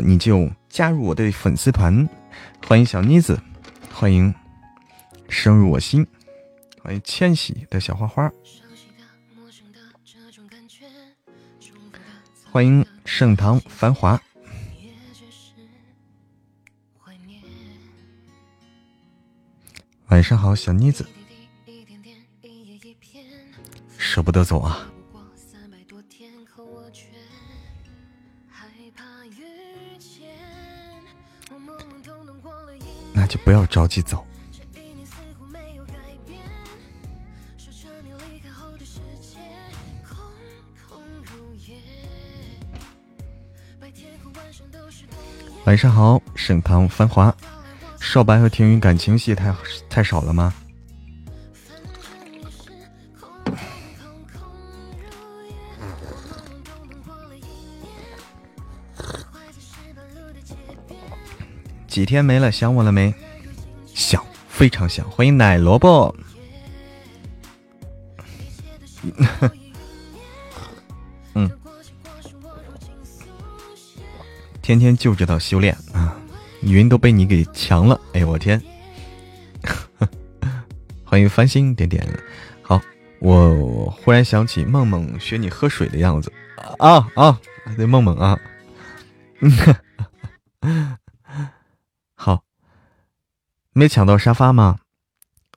[0.00, 2.08] 你就加入我的粉丝团，
[2.66, 3.40] 欢迎小妮子，
[3.92, 4.34] 欢迎
[5.28, 6.06] 深入我心，
[6.82, 8.30] 欢迎千玺的小花花，
[12.50, 14.20] 欢迎盛唐繁华，
[20.08, 21.06] 晚上好，小妮子，
[23.98, 24.90] 舍不得走啊。
[33.26, 34.24] 就不要着急走。
[45.64, 47.34] 晚上好，盛唐繁华，
[48.00, 49.52] 少白和庭云感情戏太
[49.90, 50.54] 太少了吗？
[61.96, 63.14] 几天没了，想我了没？
[63.86, 65.10] 想，非常想。
[65.10, 66.14] 欢迎奶萝卜。
[71.32, 71.50] 嗯，
[74.60, 76.14] 天天就知道修炼啊！
[76.60, 78.62] 云都被你给强了，哎呦我天！
[81.02, 82.06] 欢迎繁星点点。
[82.60, 82.78] 好，
[83.20, 86.30] 我忽然想起梦梦学你喝水的样子
[86.76, 87.40] 啊啊！
[87.74, 88.38] 对，梦梦啊。
[93.78, 94.78] 没抢到沙发吗？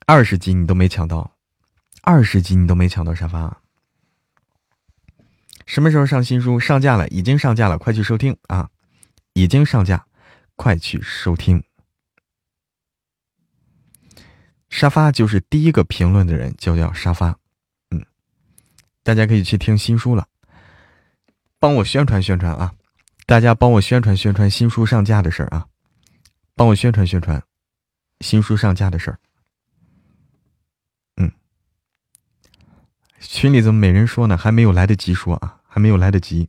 [0.04, 1.38] 二十级你都没抢到，
[2.02, 3.62] 二十级你都没抢到沙发。
[5.64, 6.60] 什么时候上新书？
[6.60, 8.68] 上架了，已经上架了，快去收听啊！
[9.32, 10.04] 已经上架，
[10.54, 11.64] 快去收听。
[14.68, 17.38] 沙发就是第一个评论的人，就叫沙发。
[17.90, 18.04] 嗯，
[19.02, 20.28] 大家可以去听新书了，
[21.58, 22.74] 帮我宣传宣传啊！
[23.24, 25.68] 大家帮我宣传宣传新书上架的事儿啊！
[26.54, 27.42] 帮我宣传宣传，
[28.20, 29.18] 新书上架的事儿。
[31.16, 31.32] 嗯，
[33.18, 34.36] 群里怎么没人说呢？
[34.36, 36.48] 还没有来得及说啊，还没有来得及。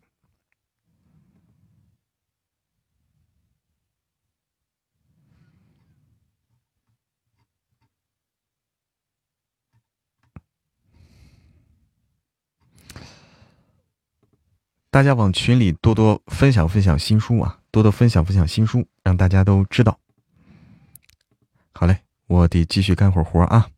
[14.90, 19.98] 大家往群里多多分享分享新书啊，多多分享分享新书，让大家都知道。
[21.74, 23.72] 好嘞，我得继续干会儿活啊。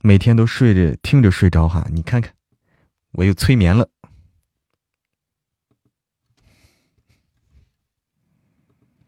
[0.00, 2.34] 每天都睡着听着睡着哈，你看看，
[3.12, 3.90] 我又催眠了。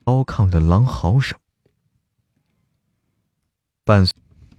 [0.05, 1.39] 高亢的狼嚎声，
[3.85, 4.15] 伴随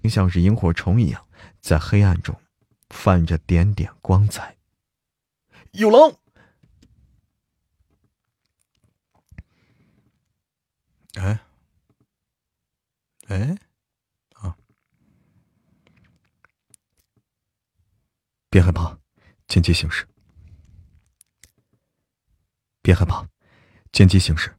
[0.09, 1.27] 像是萤火虫一样，
[1.59, 2.39] 在黑暗中
[2.89, 4.57] 泛着点点光彩。
[5.71, 6.17] 有狼！
[11.15, 11.41] 哎，
[13.31, 13.55] 哎，
[14.33, 14.57] 啊！
[18.49, 18.99] 别害怕，
[19.47, 20.05] 见机行事。
[22.81, 23.25] 别害怕，
[23.93, 24.53] 见机行事。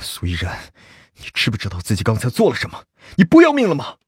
[0.00, 0.72] 苏依然，
[1.16, 2.86] 你知不知道自己刚才做了什么？
[3.18, 3.98] 你不要命了吗？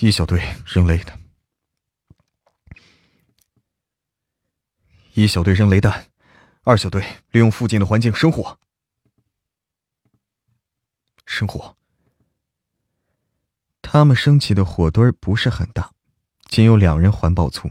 [0.00, 1.18] 一小队扔雷的，
[5.14, 6.08] 一小队扔雷弹，
[6.64, 8.58] 二小队利用附近的环境生火，
[11.24, 11.74] 生火。
[13.80, 15.90] 他们升起的火堆不是很大，
[16.44, 17.70] 仅有两人环抱粗。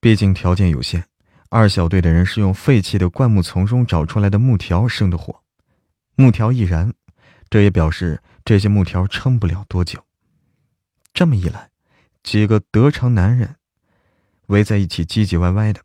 [0.00, 1.06] 毕竟条件有限，
[1.50, 5.42] 二小队的人是用废弃的灌木丛中找出来的木条生的火。
[6.14, 6.94] 木条易燃，
[7.50, 10.02] 这也表示这些木条撑不了多久。
[11.14, 11.70] 这么一来，
[12.24, 13.56] 几个得偿男人
[14.48, 15.80] 围在一起唧唧歪歪的。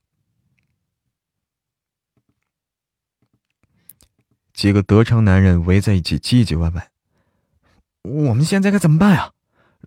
[4.52, 6.92] 几个得偿男人围在一起唧唧歪歪。
[8.02, 9.32] 我们现在该怎么办呀？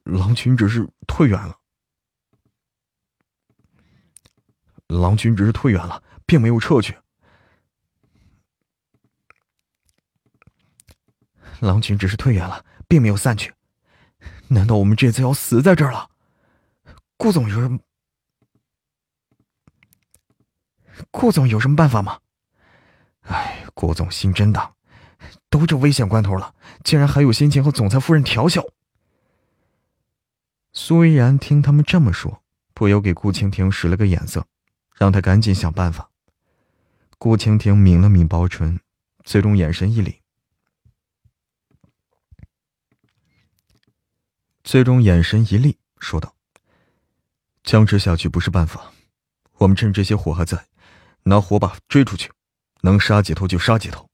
[0.05, 1.59] 狼群只是退远了，
[4.86, 6.97] 狼群只是退远了，并没有撤去。
[11.61, 13.53] 狼群只是退远了，并没有散去。
[14.53, 16.11] 难道我们这次要死在这儿了？
[17.16, 17.78] 顾总有什么？
[21.11, 22.18] 顾总有什么办法吗？
[23.22, 24.74] 哎，顾总心真大，
[25.48, 28.64] 都这危险关头了，竟然还有心情和总裁夫人调笑。
[30.72, 32.42] 苏依然听他们这么说，
[32.74, 34.46] 不由给顾清蜓使了个眼色，
[34.96, 36.11] 让他赶紧想办法。
[37.18, 38.80] 顾清蜓抿了抿薄唇，
[39.22, 40.16] 最终眼神一凛，
[44.64, 46.34] 最终眼神一厉，说道
[47.64, 48.92] ：“僵持下去不是办法，
[49.58, 50.66] 我们趁这些火还在，
[51.24, 52.30] 拿火把追出去，
[52.82, 54.08] 能杀几头就杀几头。”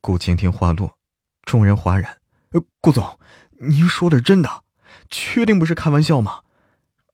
[0.00, 0.98] 顾蜻蜓话落，
[1.42, 2.18] 众人哗然
[2.50, 3.18] ：“呃，顾总，
[3.60, 4.64] 您说的是真的？”
[5.10, 6.42] 确定不是开玩笑吗？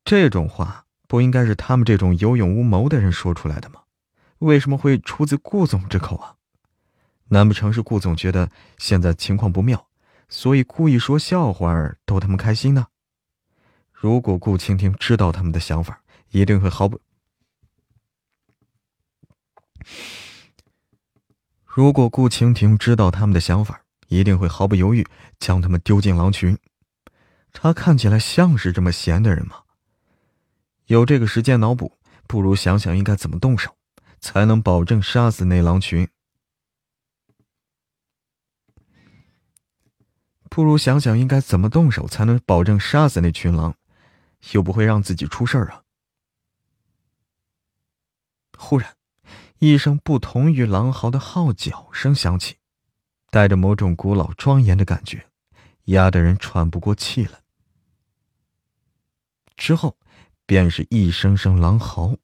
[0.04, 3.82] 这种话不应该是他们这种有勇无谋的人说出来的吗？
[4.38, 6.36] 为什么会出自顾总之口啊？
[7.28, 9.86] 难不成是顾总觉得现在情况不妙，
[10.28, 12.86] 所以故意说笑话逗他们开心呢？
[13.92, 17.00] 如果顾倾听知道他们的想法，一定会毫不……
[21.64, 25.06] 如果顾倾听知道他们的想法，一定会毫不犹豫
[25.38, 26.56] 将他们丢进狼群。
[27.52, 29.62] 他看起来像是这么闲的人吗？
[30.86, 31.96] 有这个时间脑补，
[32.26, 33.74] 不如想想应该怎么动手，
[34.20, 36.06] 才能保证杀死那狼群。
[40.54, 43.74] 不如想想应该怎么动手，才能保证杀死那群狼，
[44.52, 45.82] 又不会让自己出事儿啊！
[48.56, 48.94] 忽然，
[49.58, 52.58] 一声不同于狼嚎的号角声响起，
[53.30, 55.26] 带着某种古老庄严的感觉，
[55.86, 57.40] 压得人喘不过气来。
[59.56, 59.98] 之后，
[60.46, 62.14] 便是一声声狼嚎，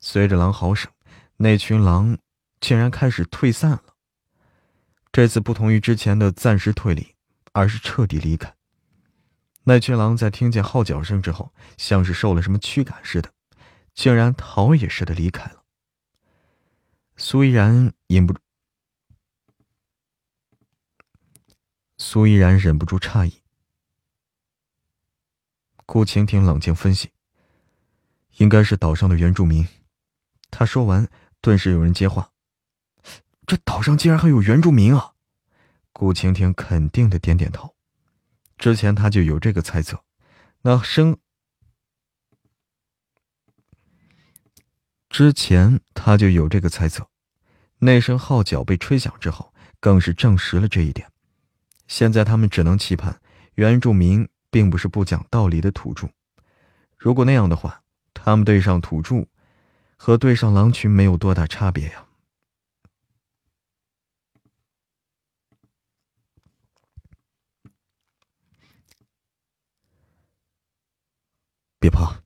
[0.00, 0.90] 随着狼嚎声，
[1.36, 2.16] 那群狼
[2.62, 3.94] 竟然开始退散了。
[5.12, 7.11] 这次不同于之前的暂时退离。
[7.52, 8.54] 而是彻底离开。
[9.64, 13.32] 那群狼在听见号角声之后，像是受了什么驱赶似的，
[13.94, 15.62] 竟然逃也似的离开了。
[17.16, 18.40] 苏依然忍不住，
[21.96, 23.42] 苏依然忍不住诧异。
[25.86, 27.12] 顾晴婷冷静分析
[28.38, 29.68] ：“应该是岛上的原住民。”
[30.50, 31.08] 他说完，
[31.40, 32.32] 顿时有人接话
[33.46, 35.11] ：“这岛上竟然还有原住民啊！”
[35.92, 37.74] 顾晴婷肯定的点点头，
[38.58, 40.02] 之前他就有这个猜测。
[40.62, 41.16] 那声，
[45.10, 47.08] 之前他就有这个猜测。
[47.78, 51.10] 那声号角被吹响之后，更是证实了这一点。
[51.88, 53.20] 现在他们只能期盼
[53.54, 56.08] 原住民并不是不讲道理的土著。
[56.96, 57.82] 如果那样的话，
[58.14, 59.26] 他们对上土著，
[59.96, 62.06] 和对上狼群没有多大差别呀。
[71.82, 72.22] 别怕，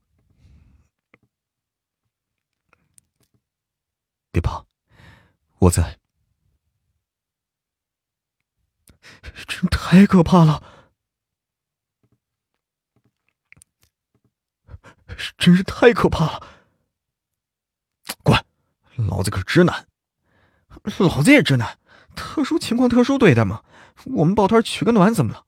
[4.31, 4.67] 别怕，
[5.61, 5.99] 我在。
[9.49, 10.63] 真太可怕了，
[15.39, 16.47] 真是太可怕了！
[18.23, 18.39] 滚，
[19.09, 19.89] 老子可直男，
[20.99, 21.79] 老子也直男，
[22.15, 23.65] 特殊情况特殊对待嘛。
[24.05, 25.47] 我们抱团取个暖怎么了？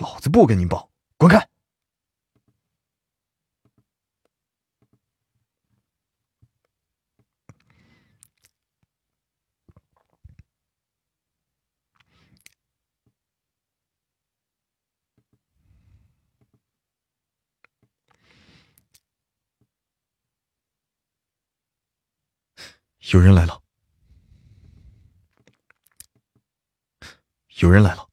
[0.00, 1.48] 老子不跟你抱，滚开！
[23.10, 23.62] 有人来了！
[27.60, 28.06] 有人来了！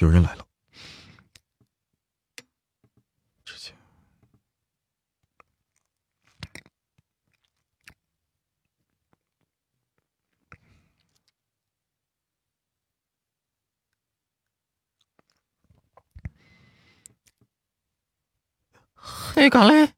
[0.00, 0.46] 有人来了！
[3.44, 3.76] 之前，
[18.94, 19.92] 嘿，干嘞！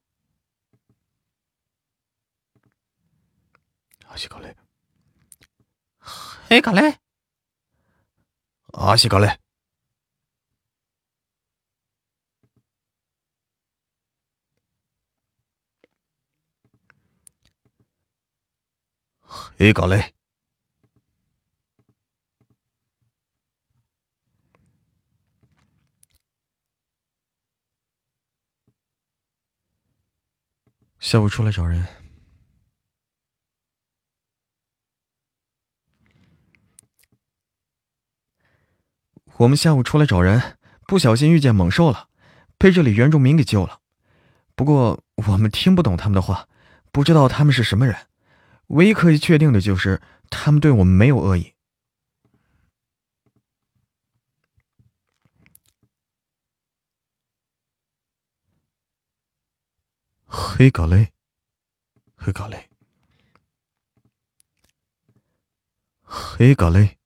[4.01, 4.56] 阿西卡雷，
[6.48, 6.98] 嘿嘎雷，
[8.72, 9.38] 阿西嘎雷，
[19.58, 20.14] 嘿嘎雷。
[31.00, 32.01] 下午出来找人。
[39.42, 42.08] 我们下午出来找人，不小心遇见猛兽了，
[42.58, 43.80] 被这里原住民给救了。
[44.54, 46.46] 不过我们听不懂他们的话，
[46.92, 48.06] 不知道他们是什么人。
[48.68, 51.54] 唯一可以确定的就是他们对我们没有恶意。
[60.26, 61.12] 黑格雷，
[62.14, 62.68] 黑格雷，
[66.04, 67.01] 黑格雷。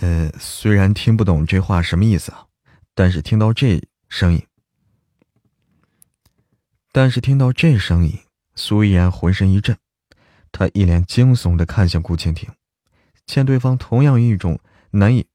[0.00, 2.46] 呃，虽然听不懂这话什么意思啊，
[2.94, 4.46] 但是听到这声音，
[6.90, 8.18] 但是听到这声音，
[8.54, 9.76] 苏依然浑身一震，
[10.50, 12.48] 他一脸惊悚的看向顾蜻蜓，
[13.26, 14.58] 见对方同样一种
[14.92, 15.26] 难以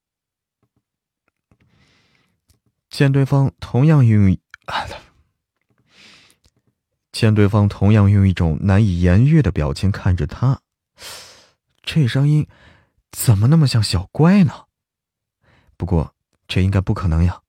[2.89, 4.35] 见对方同样用，
[7.11, 10.59] 见对方同样用一种难以言喻的表情看着他，
[11.83, 12.47] 这声音
[13.17, 14.65] 怎么那么像小乖呢？
[15.77, 16.13] 不过
[16.49, 17.41] 这应该不可能呀，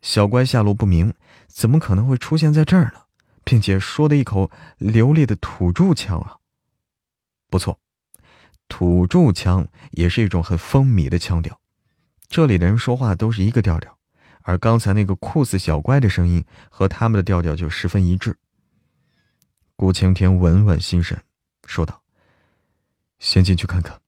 [0.00, 1.12] 小乖下落不明，
[1.48, 3.02] 怎么可能会出现在这儿呢？
[3.42, 6.38] 并且说的一口流利的土著腔啊！
[7.50, 7.80] 不错，
[8.68, 11.60] 土著腔也是一种很风靡的腔调。
[12.28, 13.98] 这里的人说话都是一个调调，
[14.42, 18.38] 而刚才那个酷似小乖的声音和他们的调调就十分一致。
[19.74, 21.20] 顾青天稳稳心神，
[21.66, 22.00] 说道
[23.18, 24.00] ：“先进去看看。”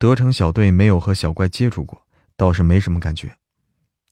[0.00, 3.36] 德成小队没有和小怪接触过，倒是没什么感觉。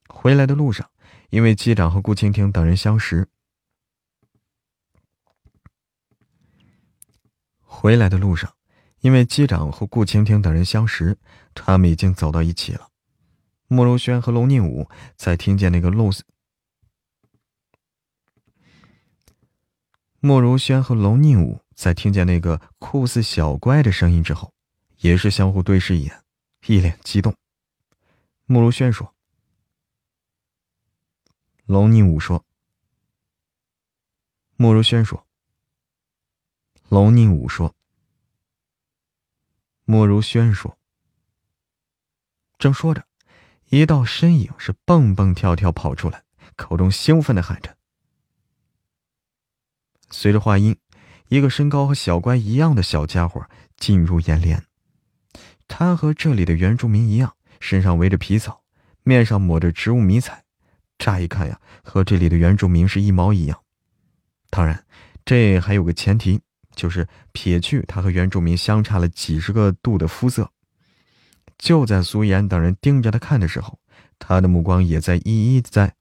[0.07, 0.91] 回来的路上，
[1.30, 3.26] 因为机长和顾青天等人相识。
[7.62, 8.55] 回来的路上，
[9.01, 11.16] 因为机长和顾青天等人相识，
[11.55, 12.91] 他们已经走到一起了。
[13.66, 16.22] 莫如轩和龙宁武在听见那个露丝，
[20.20, 24.53] 莫如轩和龙宁武在听见那个酷似小怪的声音之后，
[24.99, 26.24] 也是相互对视一眼，
[26.66, 27.34] 一脸激动。
[28.46, 29.14] 莫如轩说
[31.66, 32.44] ：“龙宁武说。”
[34.57, 35.26] 莫如轩说。
[36.88, 37.74] 龙宁武说
[39.84, 40.78] ：“莫如轩说。”
[42.59, 43.07] 正说着，
[43.66, 46.24] 一道身影是蹦蹦跳跳跑出来，
[46.57, 47.76] 口中兴奋的喊着。
[50.11, 50.76] 随着话音，
[51.28, 54.68] 一个身高和小乖一样的小家伙进入眼帘。
[55.69, 58.64] 他和这里的原住民一样，身上围着皮草，
[59.05, 60.43] 面上抹着植物迷彩，
[60.99, 63.62] 乍一看呀，和这里的原住民是一毛一样。
[64.51, 64.85] 当然，
[65.25, 66.41] 这还有个前提。
[66.79, 70.49] 就是撇去他和原住民相差了几十个度的肤色，
[71.59, 73.81] 就在苏依然等人盯着他看的时候，
[74.16, 75.97] 他的目光也在一一在。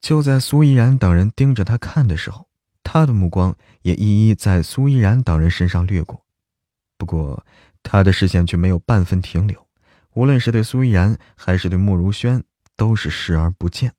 [0.00, 2.48] 就在苏依然等人盯着他看的时候，
[2.82, 6.24] 他的目光也一一在苏依然等人身上掠过，
[6.98, 7.44] 不过
[7.82, 9.66] 他的视线却没有半分停留，
[10.14, 12.44] 无论是对苏依然还是对莫如轩，
[12.76, 13.94] 都是视而不见。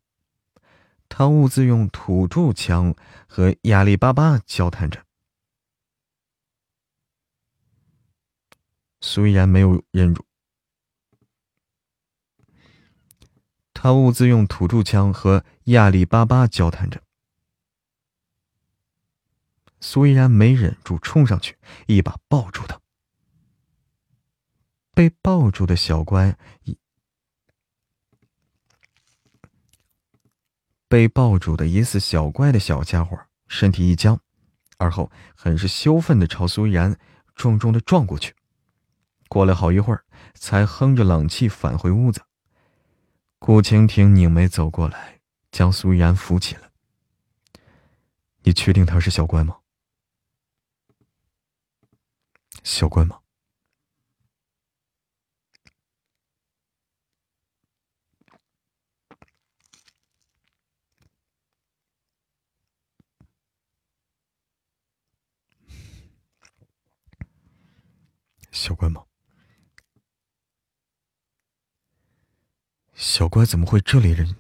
[1.10, 2.96] 他兀自用土著腔
[3.28, 5.06] 和亚里巴巴交谈着。
[9.00, 10.26] 苏依然没有忍住，
[13.74, 17.02] 他兀自用土著腔和亚里巴巴交谈着。
[19.84, 21.58] 苏依然没忍住，冲上去
[21.88, 22.80] 一把抱住他。
[24.94, 26.38] 被抱住的小乖。
[30.88, 34.18] 被抱住的疑似小乖的小家伙身体一僵，
[34.78, 36.98] 而后很是羞愤的朝苏依然
[37.36, 38.34] 重重的撞过去。
[39.28, 42.22] 过了好一会儿，才哼着冷气返回屋子。
[43.38, 45.20] 顾蜻蜓拧眉走过来，
[45.52, 46.72] 将苏依然扶起来。
[48.44, 49.58] 你确定他是小乖吗？
[52.64, 53.20] 小乖吗？
[68.52, 69.06] 小乖吗？
[72.94, 74.36] 小乖怎么会这里人？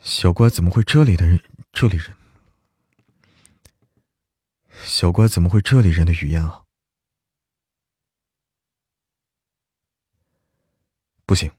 [0.00, 1.42] 小乖怎么会这里的人？
[1.72, 2.19] 这里人？
[4.84, 6.64] 小乖怎么会这里人的语言啊？
[11.24, 11.50] 不行。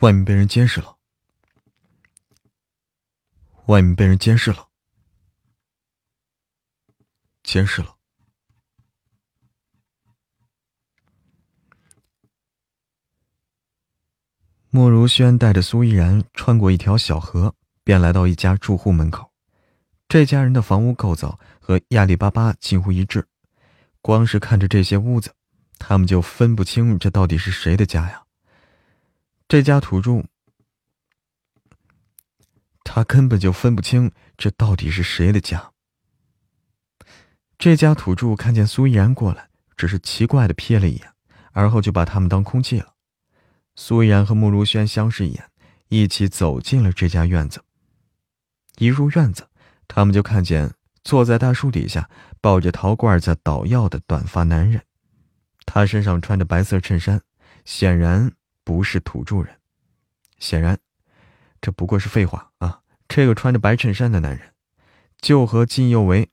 [0.00, 0.96] 外面被人监视了，
[3.66, 4.70] 外面被人监视了，
[7.42, 7.97] 监视了。
[14.70, 17.54] 莫如轩带着苏依然穿过一条小河，
[17.84, 19.32] 便来到一家住户门口。
[20.06, 23.26] 这家人的房屋构造和亚里巴巴近乎一致，
[24.02, 25.32] 光是看着这些屋子，
[25.78, 28.24] 他们就分不清这到底是谁的家呀。
[29.48, 30.24] 这家土著，
[32.84, 35.72] 他根本就分不清这到底是谁的家。
[37.56, 39.48] 这家土著看见苏依然过来，
[39.78, 41.10] 只是奇怪的瞥了一眼，
[41.52, 42.92] 而后就把他们当空气了。
[43.80, 45.50] 苏依然和慕如轩相视一眼，
[45.88, 47.62] 一起走进了这家院子。
[48.78, 49.48] 一入院子，
[49.86, 50.74] 他们就看见
[51.04, 52.10] 坐在大树底下
[52.40, 54.84] 抱着陶罐在捣药的短发男人，
[55.64, 57.22] 他身上穿着白色衬衫，
[57.64, 58.32] 显然。
[58.64, 59.56] 不是土著人，
[60.38, 60.78] 显然，
[61.58, 62.82] 这不过是废话啊！
[63.08, 64.52] 这个穿着白衬衫的男人，
[65.22, 66.28] 就和靳佑维，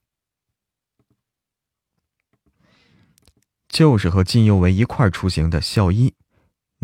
[3.70, 6.14] 就是和靳佑维一块出行的校医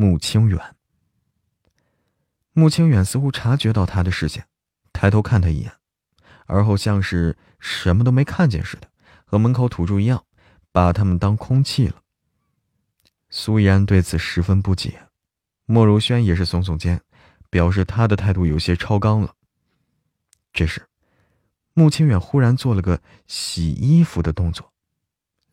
[0.01, 0.59] 穆清远。
[2.53, 4.47] 穆清远似乎察觉到他的视线，
[4.91, 5.71] 抬头看他一眼，
[6.47, 8.89] 而后像是什么都没看见似的，
[9.25, 10.25] 和门口土著一样，
[10.71, 12.01] 把他们当空气了。
[13.29, 15.03] 苏依然对此十分不解，
[15.67, 16.99] 莫如轩也是耸耸肩，
[17.51, 19.35] 表示他的态度有些超纲了。
[20.51, 20.87] 这时，
[21.75, 24.73] 穆清远忽然做了个洗衣服的动作，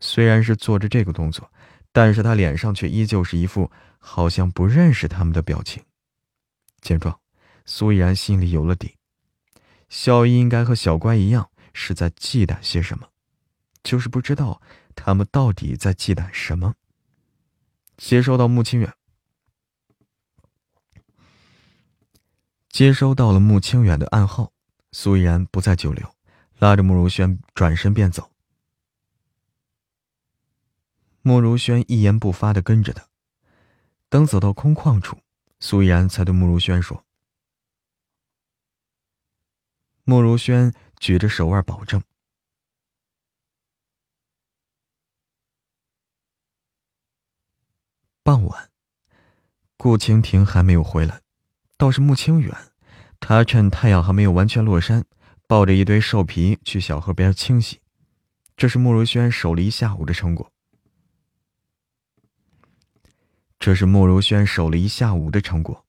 [0.00, 1.52] 虽然是做着这个动作，
[1.92, 5.82] 但是他脸上却依旧是一副好像不认识他们的表情。
[6.80, 7.18] 见状，
[7.64, 8.94] 苏依然心里有了底，
[9.88, 13.08] 小姨应该和小乖一样是在忌惮些什么，
[13.82, 14.60] 就是不知道
[14.94, 16.74] 他们到底在忌惮什么。
[17.96, 18.94] 接收到穆清远，
[22.68, 24.52] 接收到了穆清远的暗号，
[24.92, 26.14] 苏依然不再久留，
[26.58, 28.30] 拉着慕如轩转身便走。
[31.28, 33.06] 慕如轩一言不发的跟着他，
[34.08, 35.18] 等走到空旷处。
[35.60, 37.04] 苏依然才对慕如轩说
[40.04, 42.02] ：“慕如轩举着手腕保证。”
[48.24, 48.70] 傍晚，
[49.76, 51.20] 顾蜻蜓还没有回来，
[51.76, 52.56] 倒是穆清远，
[53.20, 55.04] 他趁太阳还没有完全落山，
[55.46, 57.82] 抱着一堆兽皮去小河边清洗。
[58.56, 60.50] 这是慕如轩守了一下午的成果。
[63.58, 65.84] 这是莫如轩守了一下午的成果。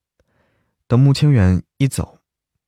[0.88, 2.20] 等穆清远一走，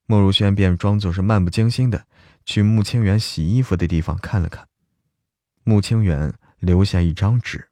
[0.05, 2.05] 莫如轩便装作是漫不经心的
[2.45, 4.67] 去穆清远洗衣服的地方看了看。
[5.63, 7.70] 穆清远留下一张纸。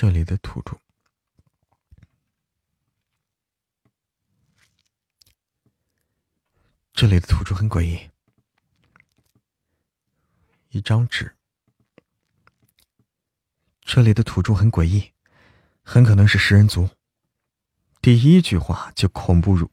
[0.00, 0.78] 这里的土著，
[6.94, 8.10] 这里的土著很诡异。
[10.70, 11.36] 一张纸，
[13.82, 15.12] 这里的土著很诡异，
[15.82, 16.88] 很可能是食人族。
[18.00, 19.70] 第一句话就恐怖如。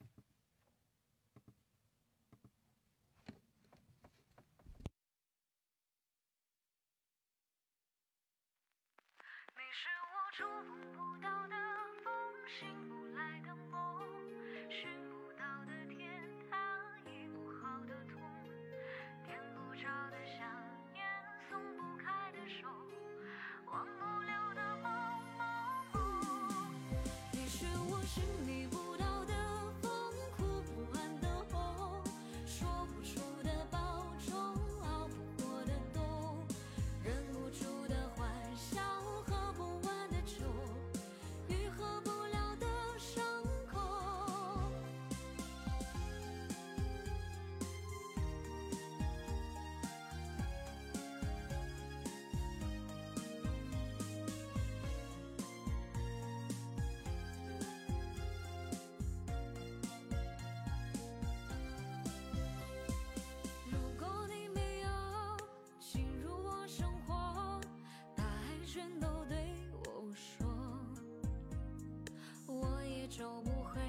[73.18, 73.82] 就不会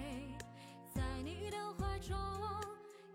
[0.94, 2.16] 在你的怀中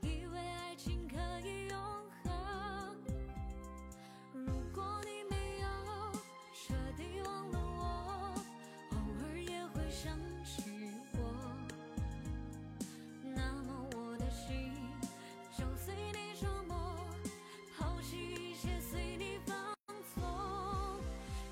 [0.04, 1.80] 以为爱情可以永
[2.24, 2.96] 恒
[4.32, 5.68] 如果你没有
[6.54, 8.36] 彻底忘了我
[8.92, 10.62] 偶尔也会想起
[11.14, 11.18] 我
[13.24, 14.72] 那么我的心
[15.58, 16.96] 就随你折磨
[17.76, 19.76] 抛弃一切随你放
[20.14, 20.24] 纵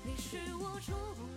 [0.04, 1.31] 你是我触碰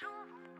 [0.00, 0.59] 祝福。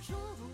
[0.00, 0.47] 出祝福。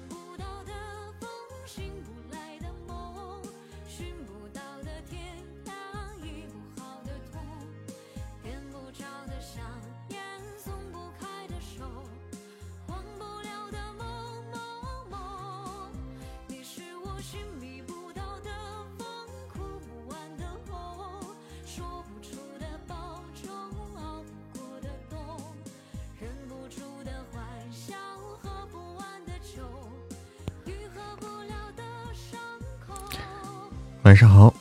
[34.04, 34.52] 晚上好。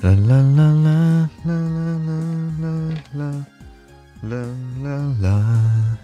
[0.00, 3.44] 啦啦啦啦啦啦啦
[4.22, 4.36] 啦啦
[4.82, 5.98] 啦啦。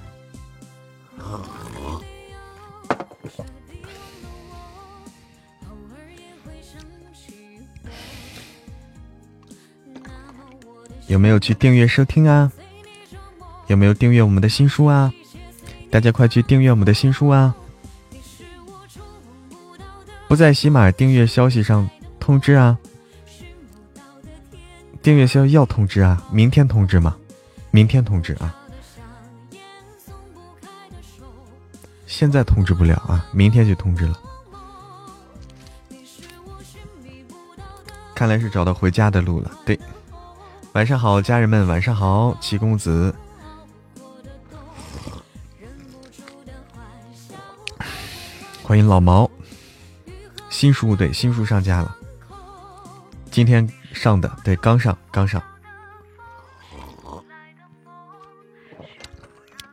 [11.07, 12.51] 有没有去订阅收听啊？
[13.68, 15.12] 有没有订阅我们的新书啊？
[15.89, 17.55] 大家快去订阅我们的新书啊！
[20.33, 21.87] 不在喜马订阅消息上
[22.18, 22.78] 通知啊！
[25.03, 26.26] 订阅消息要通知啊！
[26.33, 27.14] 明天通知吗？
[27.70, 28.57] 明天通知啊！
[32.07, 33.28] 现在通知不了啊！
[33.30, 34.18] 明天就通知了。
[38.14, 39.51] 看来是找到回家的路了。
[39.66, 39.78] 对，
[40.72, 43.14] 晚上好，家人们，晚上好，七公子，
[48.62, 49.30] 欢迎老毛。
[50.62, 51.96] 新书对新书上架了，
[53.32, 55.42] 今天上的对刚上刚上，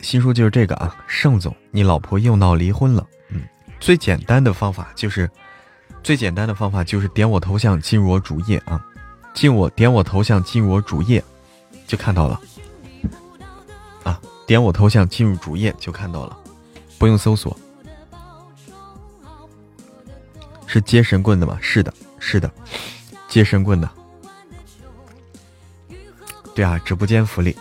[0.01, 3.05] 新书就是这个啊，盛总，你老婆又闹离婚了。
[3.29, 3.43] 嗯，
[3.79, 5.29] 最简单的方法就是，
[6.01, 8.83] 最简单的方法就是点我头像进入我主页啊，
[9.35, 11.23] 进我点我头像进入我主页，
[11.85, 12.41] 就看到了。
[14.05, 16.35] 啊，点我头像进入主页就看到了，
[16.97, 17.55] 不用搜索。
[20.71, 21.57] 是接神棍的吗？
[21.59, 22.51] 是的，是的，
[23.27, 23.89] 接神棍的。
[26.53, 27.57] 对啊，直播间福利，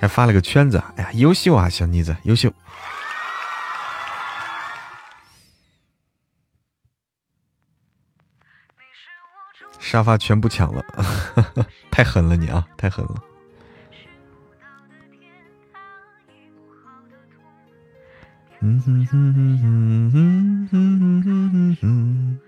[0.00, 0.82] 还发了个圈子。
[0.96, 2.52] 哎呀，优秀啊，小妮子，优秀。
[9.78, 10.84] 沙发全部抢了，
[11.92, 13.22] 太狠了你啊，太狠了。
[18.62, 22.38] 哼哼哼哼哼哼哼哼哼哼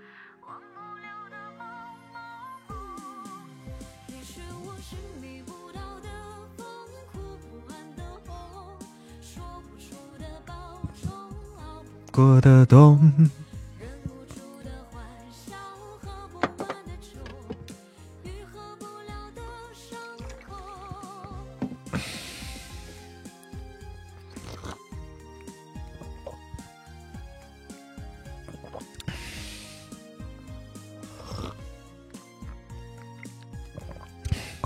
[0.47, 1.65] 忘不了的某
[2.63, 2.71] 某
[3.25, 3.31] 某
[4.07, 6.07] 你是我寻觅不到的
[6.55, 6.65] 风
[7.11, 8.79] 哭不完的红
[9.21, 11.11] 说不出的保重
[11.57, 13.11] 熬不过的冬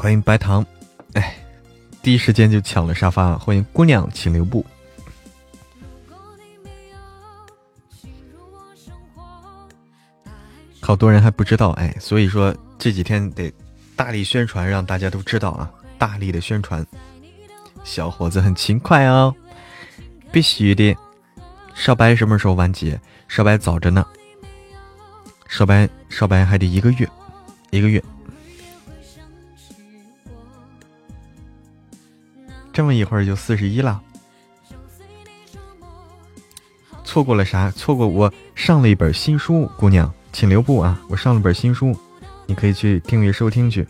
[0.09, 0.65] 欢迎白糖，
[1.13, 1.35] 哎，
[2.01, 3.37] 第一时间就抢了沙发。
[3.37, 4.65] 欢迎姑娘，请留步。
[10.81, 13.53] 好多人还不知道，哎，所以说这几天得
[13.95, 15.71] 大力宣传，让大家都知道啊！
[15.99, 16.83] 大力的宣传，
[17.83, 19.31] 小伙子很勤快哦。
[20.31, 20.97] 必须的。
[21.75, 22.99] 少白什么时候完结？
[23.27, 24.03] 少白早着呢。
[25.47, 27.07] 少白少白还得一个月，
[27.69, 28.03] 一个月。
[32.79, 34.01] 这么一会儿就四十一了，
[37.03, 37.69] 错过了啥？
[37.71, 40.97] 错过我上了一本新书，姑娘，请留步啊！
[41.09, 41.93] 我上了本新书，
[42.45, 43.85] 你可以去订阅收听去。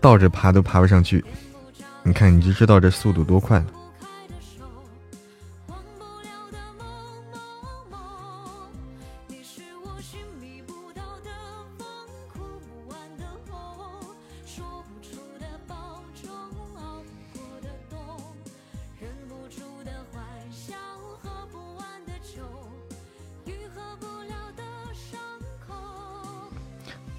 [0.00, 1.22] 倒着爬都爬不上去，
[2.02, 3.66] 你看你就知道这速度多快了。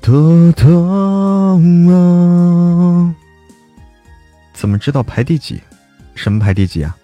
[0.07, 3.13] 多痛啊！
[4.53, 5.61] 怎么知道排第几？
[6.15, 6.95] 什么排第几啊？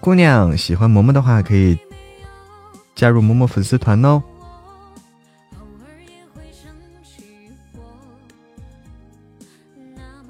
[0.00, 1.78] 姑娘喜欢嬷嬷的话，可以
[2.96, 4.20] 加入嬷嬷粉丝团哦。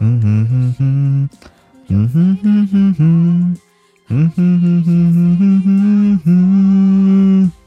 [0.01, 1.31] 嗯哼哼哼，
[1.89, 3.57] 嗯哼哼哼哼，
[4.09, 7.64] 嗯哼哼哼哼哼哼。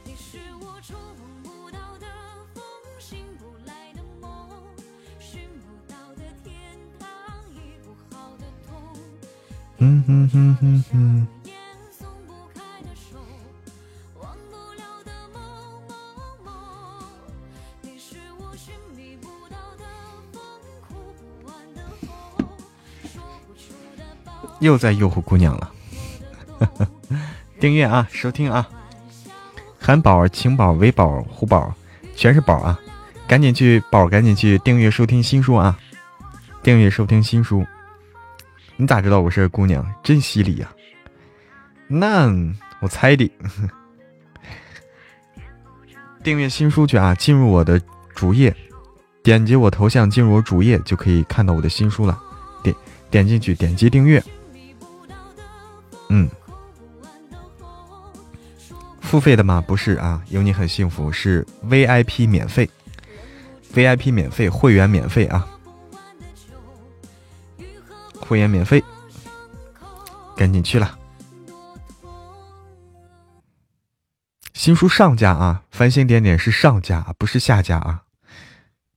[9.80, 11.26] 嗯哼哼哼哼。
[24.60, 25.70] 又在诱惑姑娘了，
[27.60, 28.68] 订阅啊，收听啊，
[29.78, 31.72] 韩宝、晴宝、维宝、虎宝，
[32.16, 32.76] 全是宝啊！
[33.28, 35.78] 赶紧去宝，赶紧去订阅收听新书啊！
[36.60, 37.64] 订阅收听新书。
[38.80, 39.84] 你咋知道我是个姑娘？
[40.04, 40.72] 真犀利呀！
[41.88, 42.32] 那
[42.80, 43.28] 我猜的。
[46.22, 47.12] 订阅新书去啊！
[47.12, 47.80] 进入我的
[48.14, 48.54] 主页，
[49.20, 52.16] 点击我头像进入我主页，就可以看到我的新书了。
[52.62, 52.72] 点
[53.10, 54.22] 点进去，点击订阅。
[56.10, 56.30] 嗯，
[59.00, 59.60] 付费的吗？
[59.66, 62.70] 不是啊，有你很幸福，是 VIP 免费
[63.74, 65.44] ，VIP 免费，会员免费啊。
[68.28, 68.84] 会员免费，
[70.36, 70.98] 赶紧去了。
[74.52, 75.64] 新书上架啊！
[75.70, 78.02] 繁星点点是上架，不是下架啊！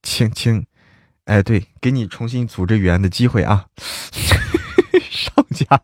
[0.04, 0.66] 请请，
[1.26, 3.68] 哎，对，给你重新组织语言的机会啊！
[5.10, 5.82] 上架，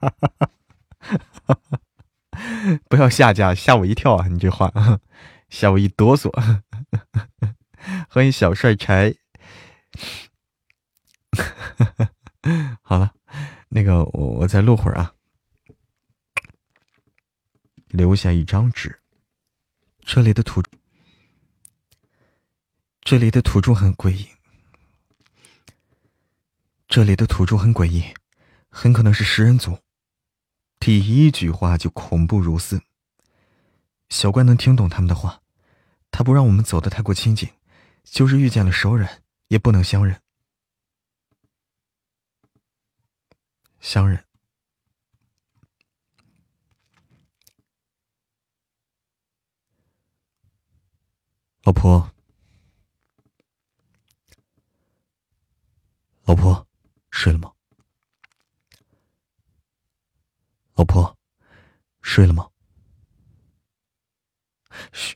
[2.89, 4.27] 不要下架，吓我一跳啊！
[4.27, 4.73] 你这话
[5.49, 6.29] 吓我一哆嗦。
[8.09, 9.15] 欢迎小帅柴。
[12.81, 13.13] 好了。
[13.77, 15.13] 那个，我我再录会儿啊，
[17.89, 18.99] 留下一张纸。
[19.99, 20.63] 这里的土，
[23.01, 24.27] 这里的土著很诡异，
[26.87, 28.03] 这里的土著很诡异，
[28.67, 29.77] 很可能是食人族。
[30.79, 32.81] 第一句话就恐怖如斯。
[34.09, 35.39] 小怪能听懂他们的话，
[36.09, 37.47] 他不让我们走得太过亲近，
[38.03, 40.19] 就是遇见了熟人，也不能相认。
[43.87, 44.21] 相认，
[51.63, 52.11] 老婆，
[56.25, 56.67] 老婆，
[57.11, 57.53] 睡了吗？
[60.75, 61.17] 老婆，
[62.01, 62.49] 睡了吗？
[64.91, 65.15] 嘘，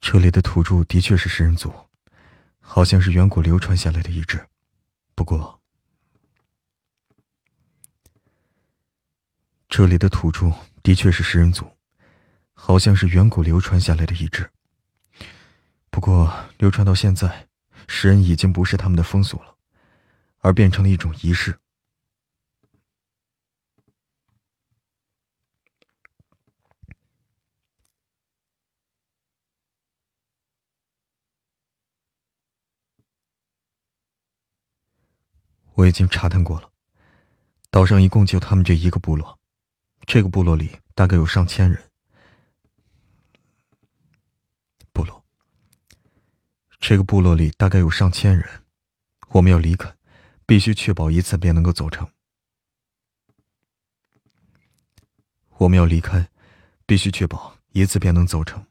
[0.00, 1.74] 这里的土著的确是食人族，
[2.60, 4.48] 好像是远古流传下来的一支。
[5.16, 5.62] 不过，
[9.66, 10.52] 这里的土著
[10.82, 11.66] 的确是食人族，
[12.52, 14.48] 好像是远古流传下来的一支。
[15.90, 17.48] 不过，流传到现在，
[17.88, 19.56] 食人已经不是他们的风俗了，
[20.40, 21.58] 而变成了一种仪式。
[35.76, 36.70] 我已经查探过了，
[37.70, 39.38] 岛上一共就他们这一个部落，
[40.06, 41.90] 这个部落里大概有上千人。
[44.90, 45.22] 部落，
[46.80, 48.64] 这个部落里大概有上千人，
[49.28, 49.94] 我们要离开，
[50.46, 52.10] 必须确保一次便能够走成。
[55.58, 56.30] 我们要离开，
[56.86, 58.66] 必须确保一次便能走成。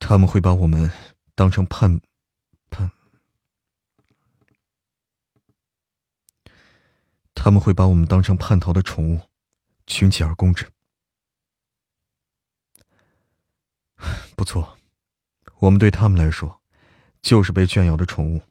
[0.00, 0.90] 他们会把我们
[1.36, 2.00] 当成叛
[7.40, 9.20] 他们会把我们当成叛逃的宠物，
[9.86, 10.68] 群起而攻之。
[14.34, 14.76] 不错，
[15.60, 16.60] 我们对他们来说，
[17.22, 18.42] 就是被圈养的宠物。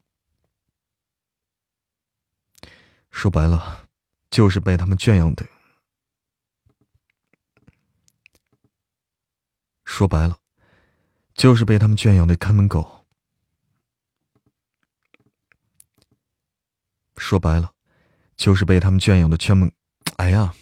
[3.12, 3.90] 说白了，
[4.30, 5.46] 就是被他们圈养的。
[9.84, 10.40] 说白了，
[11.34, 13.06] 就是被他们圈养的看门狗。
[17.18, 17.74] 说白了，
[18.38, 19.70] 就是被他们圈养的圈门。
[20.18, 20.54] 哎呀，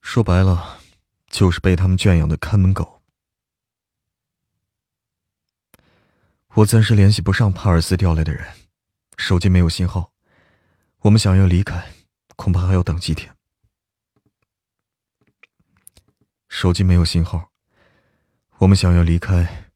[0.00, 0.80] 说白了，
[1.28, 3.02] 就是被他们圈养的看门狗。
[6.54, 8.46] 我暂时联系不上帕尔斯调来的人，
[9.18, 10.12] 手机没有信号。
[11.00, 11.92] 我们想要离开，
[12.34, 13.36] 恐怕还要等几天。
[16.48, 17.50] 手机没有信号，
[18.58, 19.70] 我们想要离开，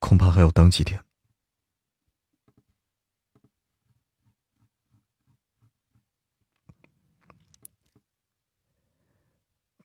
[0.00, 1.04] 恐怕还要等几天。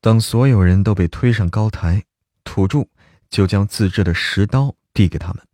[0.00, 2.04] 等所有人都被推上高台，
[2.42, 2.86] 土著
[3.28, 5.46] 就将自制的石刀递给他们。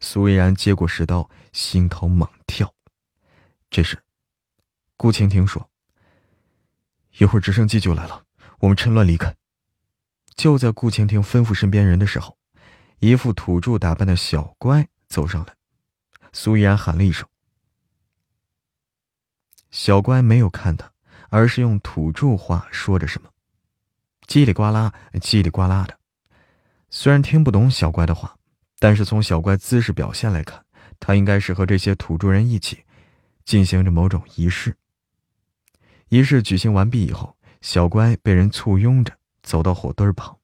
[0.00, 2.74] 苏依然接过石刀，心头猛跳。
[3.70, 4.02] 这时，
[4.96, 5.70] 顾晴婷说
[7.18, 8.24] ：“一会儿直升机就来了，
[8.58, 9.34] 我们趁乱离开。”
[10.36, 12.36] 就在顾晴婷吩咐身边人的时候，
[12.98, 15.54] 一副土著打扮的小乖走上来。
[16.32, 17.26] 苏依然喊了一声，
[19.70, 20.92] 小乖没有看他，
[21.28, 23.30] 而是用土著话说着什么，
[24.30, 25.98] 叽里呱啦，叽里呱啦的。
[26.88, 28.36] 虽然听不懂小乖的话。
[28.82, 30.64] 但是从小乖姿势表现来看，
[30.98, 32.82] 他应该是和这些土著人一起
[33.44, 34.74] 进行着某种仪式。
[36.08, 40.38] 仪式举行完毕以后，小乖被人簇拥着走到火堆旁，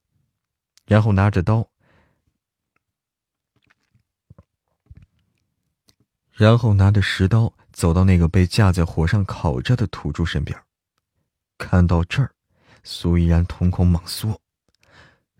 [0.85, 1.67] 然后拿着刀，
[6.31, 10.55] 然后拿着石刀走到那个被架在火上烤着的土著身边。
[11.57, 12.35] 看到这儿，
[12.83, 14.41] 苏依然瞳孔猛缩，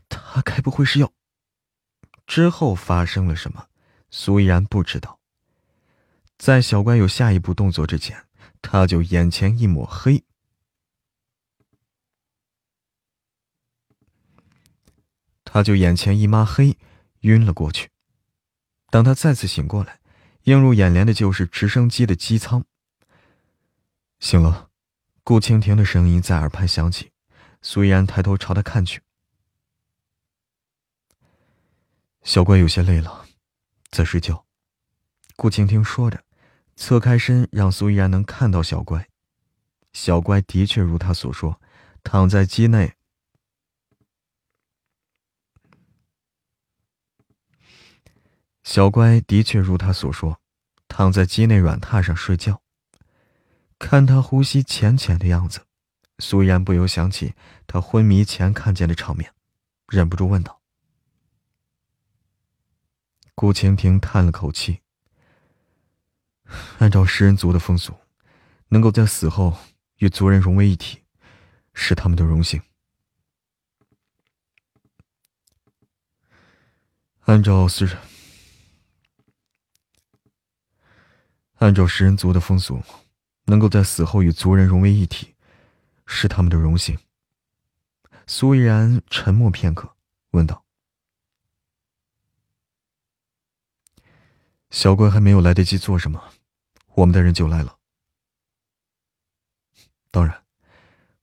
[0.10, 1.12] 他该不会是要……
[2.26, 3.68] 之后发生了什么？
[4.10, 5.20] 苏依然不知道。
[6.38, 8.26] 在小乖有下一步动作之前，
[8.62, 10.24] 他就眼前一抹黑，
[15.44, 16.78] 他就眼前一抹黑，
[17.22, 17.90] 晕了过去。
[18.90, 20.00] 等他再次醒过来，
[20.44, 22.64] 映入眼帘的就是直升机的机舱。
[24.20, 24.70] 醒了，
[25.24, 27.12] 顾蜻蜓的声音在耳畔响起。
[27.70, 29.02] 苏依然抬头朝他看去。
[32.24, 33.26] 小乖有些累了，
[33.92, 34.46] 在睡觉。
[35.36, 36.24] 顾晴听说着，
[36.78, 39.10] 侧开身让苏依然能看到小乖。
[39.92, 41.60] 小乖的确如他所说，
[42.04, 42.94] 躺在机内。
[48.64, 50.40] 小乖的确如他所说，
[50.88, 52.62] 躺在机内软榻上睡觉。
[53.78, 55.67] 看他呼吸浅浅的样子，
[56.20, 57.36] 苏依然不由想起
[57.66, 59.34] 他昏迷前看见的场面，
[59.88, 60.62] 忍不住问道。
[63.36, 64.82] 顾蜻蜓叹了口气。
[66.80, 67.94] 按照食人族的风俗，
[68.70, 69.58] 能够在死后
[69.98, 71.04] 与族人融为一体，
[71.74, 72.62] 是他们的荣幸。
[77.26, 77.98] 按照食人，
[81.56, 82.82] 按照食人族的风俗，
[83.44, 85.36] 能够在死后与族人融为一体，
[86.08, 86.98] 是他们的荣幸。
[88.26, 89.96] 苏依然沉默片刻，
[90.32, 90.66] 问道。
[94.72, 96.34] 小乖还没有来得及做什么，
[96.96, 97.78] 我们的人就来了。
[100.10, 100.44] 当然，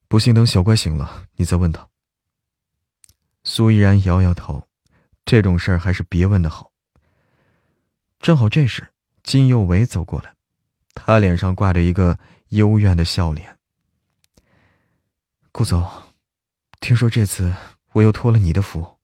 [0.08, 1.88] 不信等小乖醒了，你再问他。
[3.42, 4.68] 苏依然摇摇头，
[5.24, 6.72] 这种事儿还是别问的好。
[8.18, 10.34] 正好这时，金佑伟走过来，
[10.94, 13.58] 他脸上挂着一个幽怨的笑脸。
[15.56, 15.88] 顾总，
[16.80, 17.54] 听说这次
[17.92, 18.98] 我又托了你的福。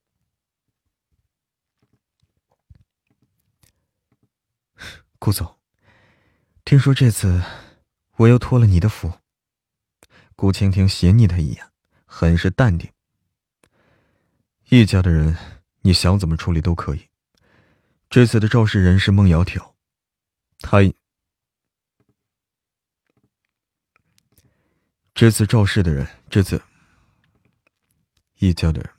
[5.20, 5.60] 顾总，
[6.64, 7.40] 听说这次
[8.16, 9.12] 我又托了你的福。
[10.35, 11.70] 顾蜻蜓斜睨他一眼，
[12.05, 12.90] 很是淡定。
[14.70, 15.39] 易家的人，
[15.82, 17.10] 你想怎么处理都可以。
[18.09, 19.74] 这次的肇事人是孟窈窕，
[20.59, 20.78] 他
[25.20, 26.62] 这次肇事的人，这次
[28.38, 28.90] 易家的人，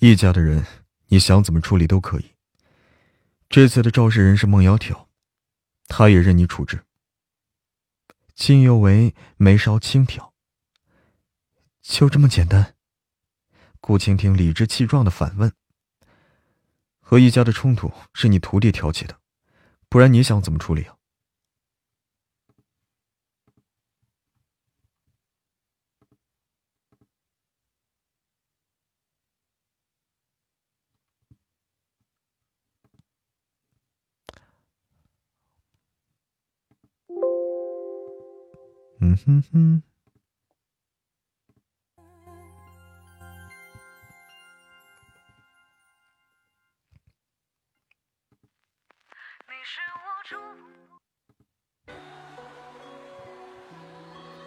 [0.00, 0.66] 易家的人，
[1.06, 2.32] 你想怎么处理都可以。
[3.48, 5.08] 这次的肇事人是孟瑶条，
[5.86, 6.84] 他也任你处置。
[8.34, 10.34] 金又为眉梢轻挑，
[11.80, 12.74] 就这么简单？
[13.80, 15.50] 顾蜻蜓理直气壮的反问。
[17.00, 19.18] 和一家的冲突是你徒弟挑起的，
[19.88, 20.98] 不然你想怎么处理啊？
[39.26, 39.82] 哼哼。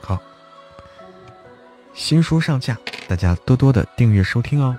[0.02, 0.22] 好，
[1.94, 2.78] 新书上架，
[3.08, 4.78] 大家多多的订阅收听哦。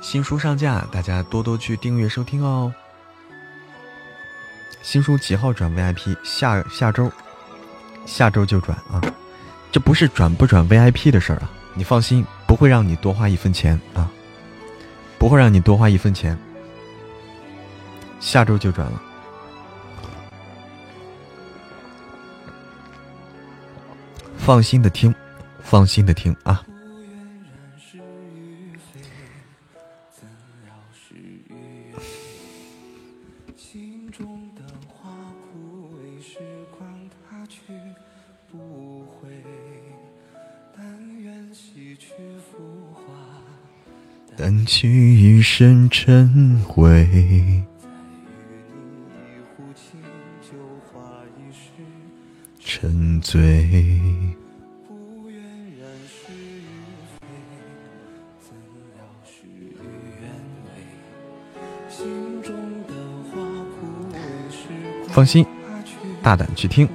[0.00, 2.72] 新书上架，大家多多去订阅收听哦。
[4.84, 6.14] 新书几号转 VIP？
[6.22, 7.10] 下下周，
[8.04, 9.00] 下周就转啊！
[9.72, 14.10] 这不是转不转 VIP 的事儿啊，你放心，不会让你多花一分钱啊，
[15.18, 16.38] 不会让你多花一分钱。
[18.20, 19.02] 下周就转了，
[24.36, 25.12] 放心的听，
[25.62, 26.62] 放心的听啊。
[45.44, 47.06] 身尘灰，
[52.58, 53.68] 沉醉。
[65.08, 65.46] 放心，
[66.22, 66.88] 大胆去听。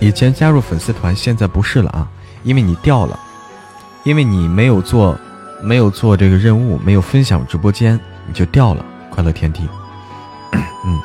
[0.00, 2.08] 以前加入粉丝团，现在不是了啊，
[2.42, 3.20] 因为你掉了，
[4.02, 5.18] 因为你没有做，
[5.62, 9.68] 没有做这个任务，没有分享直播间，你就掉了快乐天地。
[10.52, 11.00] 嗯，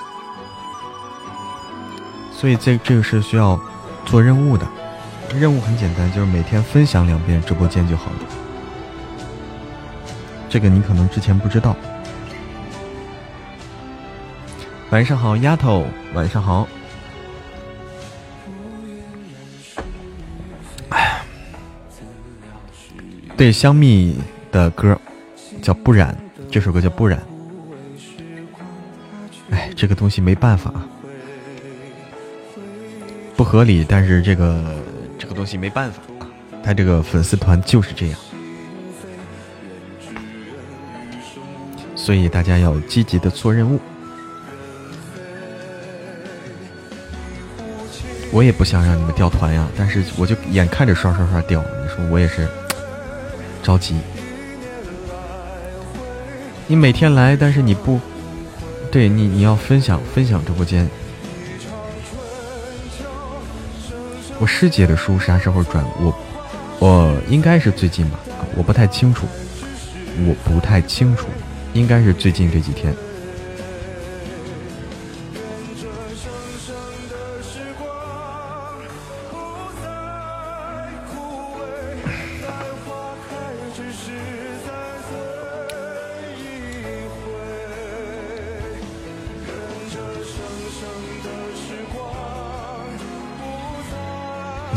[2.32, 3.60] 所以这这个是需要
[4.06, 4.66] 做任务的，
[5.38, 8.18] 任务很简单，就是每天分享两遍直播间就好了。
[10.48, 11.76] 这个你可能之前不知道。
[14.92, 16.66] 晚上好，丫头，晚上好。
[23.46, 24.16] 对香蜜
[24.52, 25.00] 的歌
[25.62, 26.18] 叫《不染》，
[26.52, 27.22] 这首歌叫《不染》。
[29.54, 30.74] 哎，这个东西没办法，
[33.38, 34.76] 不合理，但是这个
[35.20, 36.26] 这个东西没办法啊，
[36.64, 38.20] 他这个粉丝团就是这样，
[41.96, 43.80] 所以大家要积极的做任务。
[48.32, 52.50] 我也不想让你们掉团呀，但是我就眼看着刷刷刷掉，你说我也是。
[53.66, 53.96] 着急，
[56.68, 58.00] 你每天来，但是你不
[58.92, 60.88] 对你，你要分享分享直播间。
[64.38, 65.84] 我师姐的书啥时候转？
[66.00, 66.16] 我
[66.78, 68.20] 我应该是最近吧，
[68.56, 69.26] 我不太清楚，
[70.28, 71.26] 我不太清楚，
[71.74, 72.94] 应该是最近这几天。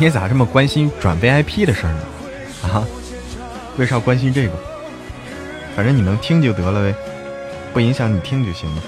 [0.00, 2.00] 你咋这么关心转 VIP 的事呢？
[2.62, 2.86] 啊，
[3.76, 4.52] 为啥关心这个？
[5.74, 6.94] 反正你能听就得了呗，
[7.72, 8.82] 不影响你听就行了。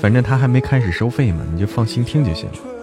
[0.00, 2.73] 反正他还没开始收费嘛，你就放心听就行了。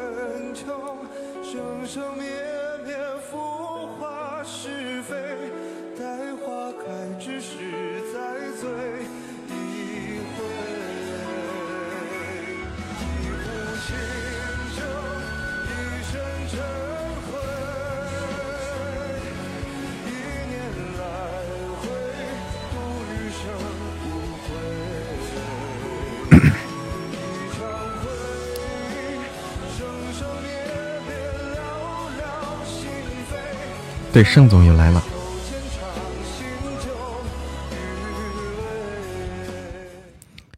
[34.22, 35.04] 对，盛总也来了。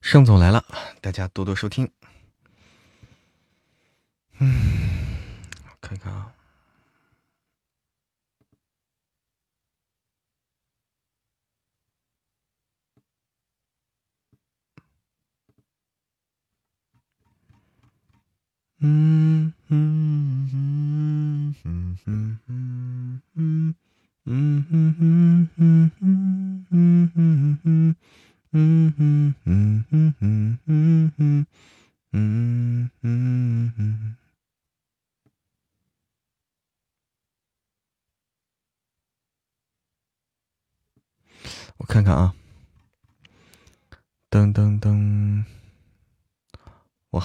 [0.02, 0.62] 盛总来了，
[1.00, 1.90] 大家多多收听。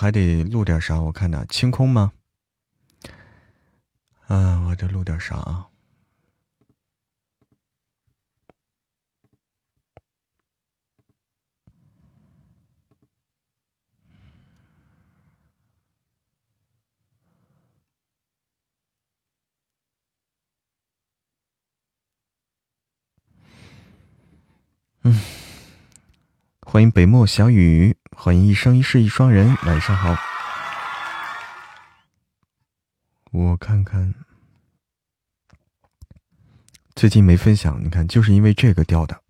[0.09, 0.99] 还得录点啥？
[0.99, 2.15] 我看呢，清空吗？
[4.27, 5.69] 啊，我得录点啥啊？
[25.03, 25.21] 嗯，
[26.63, 30.13] 欢迎北漠小雨，欢迎一生一世一双人，晚上好。
[33.31, 34.13] 我看看，
[36.97, 39.23] 最近没分享，你看就是因为这个掉的，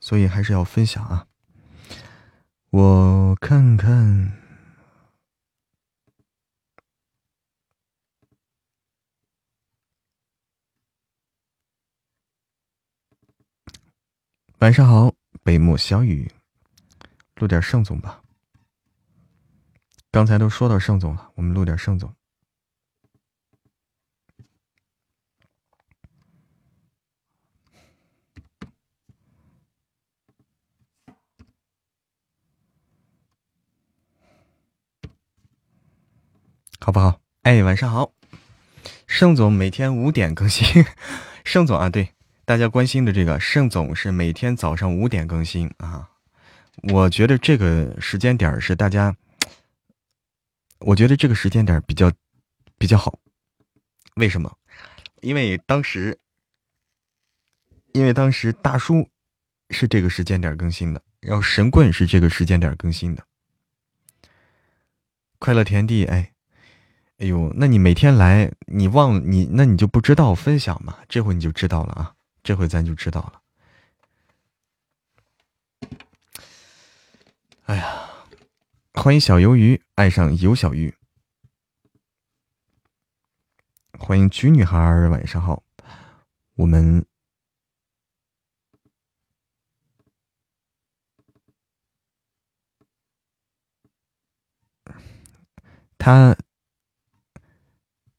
[0.00, 1.26] 所以还是要分享啊。
[2.70, 4.32] 我看看，
[14.60, 16.32] 晚上好，北漠小雨，
[17.36, 18.21] 录点盛总吧。
[20.12, 22.14] 刚才都说到盛总了，我们录点盛总。
[36.78, 37.18] 好不好？
[37.44, 38.12] 哎，晚上好，
[39.06, 40.84] 盛总每天五点更新。
[41.42, 42.10] 盛总啊，对
[42.44, 46.10] 大家关心的这个，盛总是每天早上五点更新啊。
[46.92, 49.16] 我觉得这个时间点是大家，
[50.84, 52.12] 我觉得这个时间点比较
[52.78, 53.18] 比较好。
[54.16, 54.56] 为什么？
[55.20, 56.18] 因为当时，
[57.92, 59.08] 因为当时大叔
[59.70, 63.24] 是这个时间点更新的，然后神棍是这个时间点更新的。
[65.38, 66.28] 快乐田地，哎。
[67.18, 70.98] 哎呦，那你每天来，你忘你，那你就不知道分享嘛？
[71.08, 72.12] 这回你就知道了啊！
[72.42, 73.40] 这回咱就知道了。
[77.66, 78.01] 哎呀，
[78.94, 80.94] 欢迎小鱿鱼爱上游小鱼，
[83.98, 84.78] 欢迎橘女孩，
[85.08, 85.62] 晚上好。
[86.54, 87.04] 我们
[95.96, 96.36] 他。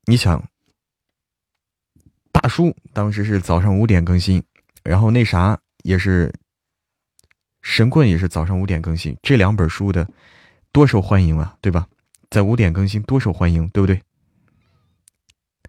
[0.05, 0.49] 你想，
[2.33, 4.43] 大叔当时是早上五点更新，
[4.83, 6.33] 然后那啥也是
[7.61, 10.05] 神棍也是早上五点更新，这两本书的
[10.73, 11.87] 多受欢迎啊，对吧？
[12.29, 14.01] 在五点更新多受欢迎，对不对？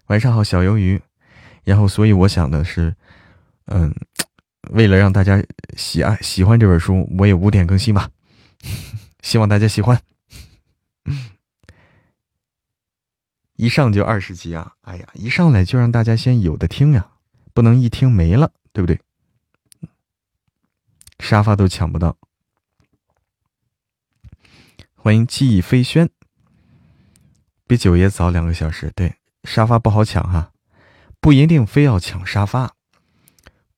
[0.06, 1.00] 晚上好，小鱿鱼。
[1.62, 2.94] 然后，所以我想的是，
[3.66, 3.94] 嗯，
[4.72, 5.42] 为了让大家
[5.76, 8.10] 喜爱喜欢这本书，我也五点更新吧，
[9.22, 10.00] 希望大家喜欢。
[13.56, 14.72] 一上就二十集啊！
[14.80, 17.08] 哎呀，一上来就让大家先有的听呀，
[17.52, 19.00] 不能一听没了，对不对？
[21.18, 22.16] 沙发都抢不到。
[25.04, 26.08] 欢迎记忆飞轩，
[27.66, 28.90] 比九爷早两个小时。
[28.96, 30.50] 对，沙发不好抢哈，
[31.20, 32.74] 不一定非要抢沙发，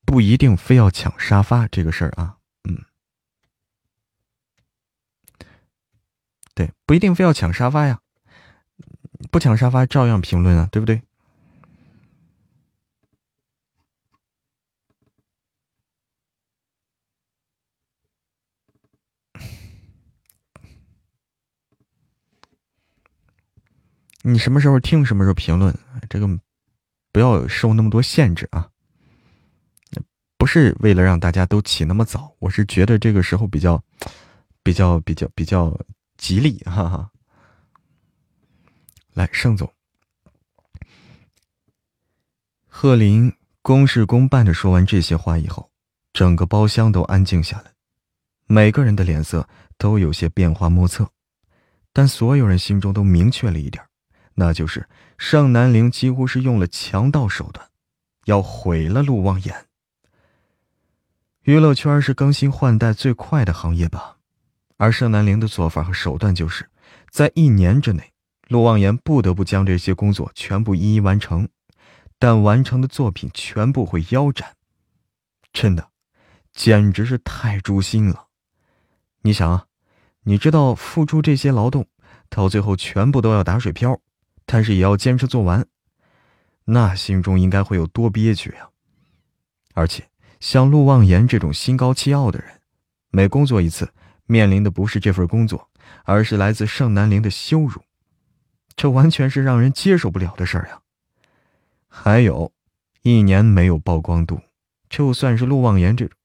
[0.04, 2.36] 不一定非要抢沙发这个事儿啊。
[2.62, 2.84] 嗯，
[6.54, 7.98] 对，不一定非要抢沙发呀。
[9.32, 11.02] 不抢沙发照样评论啊，对不对？
[24.28, 25.72] 你什么时候听，什么时候评论，
[26.10, 26.26] 这个
[27.12, 28.68] 不要受那么多限制啊！
[30.36, 33.80] 不是为了让大家都起那么早，我是觉得这个时候比较、
[34.64, 35.80] 比较、比较、比较
[36.16, 37.08] 吉利，哈哈。
[39.14, 39.72] 来，盛总，
[42.66, 43.32] 贺林
[43.62, 45.70] 公事公办的说完这些话以后，
[46.12, 47.70] 整个包厢都安静下来，
[48.46, 49.48] 每个人的脸色
[49.78, 51.08] 都有些变化莫测，
[51.92, 53.82] 但所有人心中都明确了一点，
[54.36, 54.88] 那就是
[55.18, 57.68] 盛南陵几乎是用了强盗手段，
[58.26, 59.66] 要毁了陆望言。
[61.42, 64.16] 娱乐圈是更新换代最快的行业吧？
[64.76, 66.68] 而盛南陵的做法和手段，就是
[67.10, 68.12] 在一年之内，
[68.48, 71.48] 陆望言不得不将这些工作全部一一完成，
[72.18, 74.56] 但完成的作品全部会腰斩。
[75.52, 75.88] 真的，
[76.52, 78.26] 简直是太诛心了。
[79.22, 79.66] 你想啊，
[80.24, 81.86] 你知道付出这些劳动，
[82.28, 83.98] 到最后全部都要打水漂，
[84.46, 85.66] 但是也要坚持做完，
[86.64, 88.70] 那心中应该会有多憋屈呀！
[89.74, 90.08] 而且
[90.40, 92.62] 像陆望言这种心高气傲的人，
[93.10, 93.92] 每工作一次。
[94.28, 95.70] 面临的不是这份工作，
[96.02, 97.80] 而是来自盛南陵的羞辱，
[98.74, 100.82] 这完全是让人接受不了的事儿呀。
[101.86, 102.52] 还有，
[103.02, 104.40] 一年没有曝光度，
[104.88, 106.18] 就算是陆望言这种，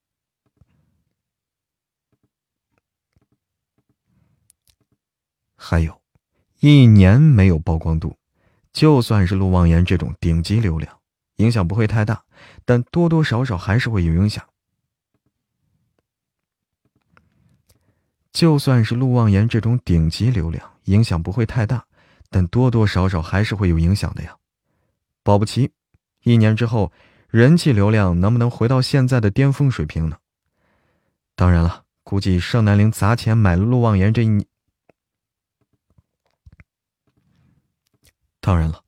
[5.55, 6.00] 还有，
[6.61, 8.15] 一年没有曝光度，
[8.71, 10.95] 就算是陆望言这种顶级流量，
[11.37, 12.23] 影响不会太大，
[12.65, 14.45] 但多多少少还是会有影响。
[18.31, 21.83] 就算是陆望言这种顶级流量，影响不会太大，
[22.29, 24.37] 但多多少少还是会有影响的呀。
[25.23, 25.71] 保不齐，
[26.21, 26.91] 一年之后，
[27.31, 30.17] 人气流量能不能回到现在的巅峰水平呢？
[31.35, 34.45] 当然了，估计盛南陵砸钱买了陆望言这一
[38.41, 38.83] 当然了，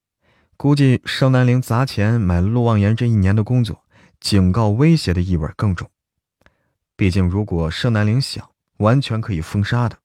[0.57, 3.85] 估计盛南陵砸钱买了陆望言这一年的工作，
[4.19, 5.89] 警告威胁的意味更重。
[6.97, 8.49] 毕竟，如果盛南陵想。
[8.77, 9.99] 完全可以封杀的，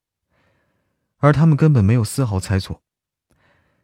[1.17, 2.81] 而他们根本没有丝毫猜错。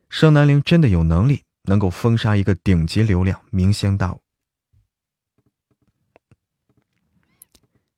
[0.09, 4.15] 盛南陵真的有能力能够封杀一个顶级流量明星大。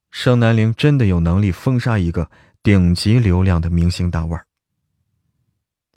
[0.10, 2.31] 盛南陵真的有能力封杀一个
[2.64, 4.48] 顶级流量的明星大腕。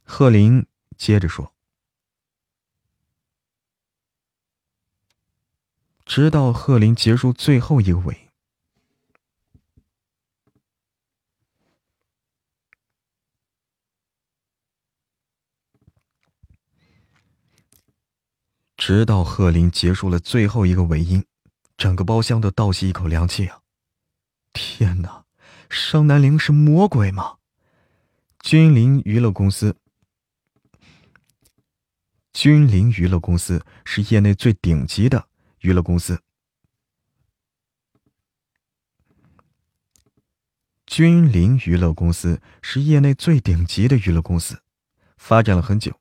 [0.03, 0.67] 贺林
[0.99, 1.55] 接着说
[6.13, 8.29] ：“直到贺林结束最后一个尾。”
[18.77, 21.25] 直到贺林结束了最后一个尾音，
[21.77, 23.61] 整个包厢都倒吸一口凉气啊！
[24.53, 25.25] 天哪，
[25.69, 27.37] 商南陵是魔鬼吗？
[28.41, 29.77] 君临娱乐公司，
[32.33, 35.30] 君临娱乐公司是业内最顶级的
[35.61, 36.23] 娱乐公司。
[40.87, 44.63] 君临娱乐公司是业内最顶级的娱乐公司，
[45.17, 46.01] 发展了很久。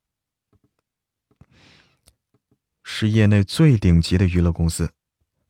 [2.83, 4.91] 是业内最顶级的娱乐公司，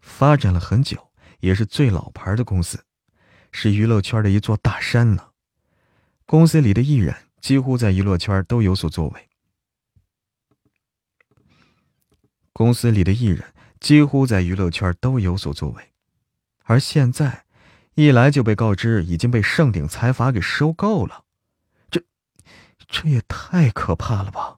[0.01, 2.83] 发展了很久，也是最老牌的公司，
[3.51, 5.31] 是娱乐圈的一座大山呢。
[6.25, 9.29] 公司里的艺人几乎在娱乐圈都有所作为，
[12.51, 15.91] 公司里的艺人几乎在娱乐圈都有所作为，
[16.63, 17.45] 而现在，
[17.95, 21.23] 一来就被告知已经被盛鼎财阀给收购了，
[21.89, 22.03] 这，
[22.87, 24.57] 这也太可怕了吧！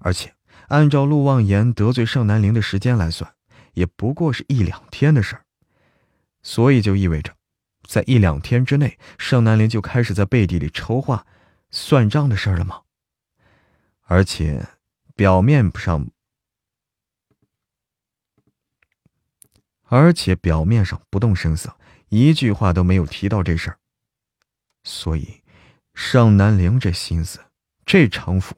[0.00, 0.34] 而且。
[0.68, 3.34] 按照陆望言得罪盛南陵的时间来算，
[3.72, 5.42] 也不过是一两天的事儿，
[6.44, 7.34] 所以就意味着，
[7.88, 11.26] 在一两天之内，盛南陵就开始在背地里筹划
[11.72, 12.82] 算账的事儿了吗？
[14.02, 14.64] 而且，
[15.16, 16.06] 表面上，
[19.90, 21.76] 而且表面上不动声色，
[22.10, 23.78] 一句话都没有提到这事儿。
[24.84, 25.42] 所以，
[25.94, 27.40] 盛南陵这心思，
[27.84, 28.56] 这城府。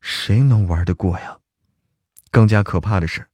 [0.00, 1.38] 谁能玩得过呀？
[2.32, 3.28] 更加可怕的是，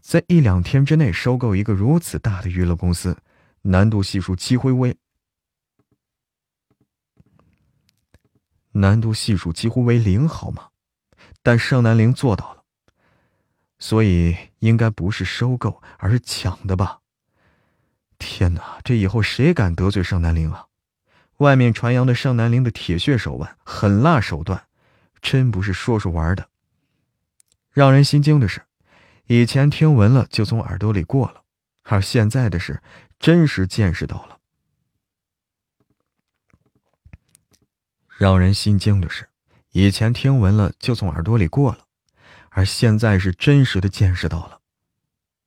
[0.00, 3.18] 在一两天之内收购一个如此大的娱乐公司，
[3.60, 4.96] 难度系数几乎为
[8.72, 10.70] 难度系数几乎为零，好吗？
[11.42, 12.53] 但盛南陵做到了，
[13.84, 17.00] 所以应该不是收购，而是抢的吧？
[18.16, 20.68] 天哪，这以后谁敢得罪盛南陵啊？
[21.36, 24.64] 外面传扬的盛南陵的铁血手腕、狠辣手段。
[25.20, 26.48] 真不是说说玩的。
[27.72, 28.62] 让人心惊的是，
[29.26, 31.42] 以前听闻了就从耳朵里过了，
[31.82, 32.82] 而现在的是
[33.18, 34.38] 真实见识到了。
[38.16, 39.28] 让人心惊的是，
[39.72, 41.84] 以前听闻了就从耳朵里过了，
[42.56, 44.60] 而现在是真实的见识到了，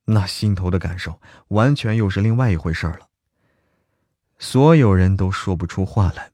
[0.03, 3.07] 那心头的感受完全又是另外一回事了。
[4.37, 6.31] 所有人都说不出话来，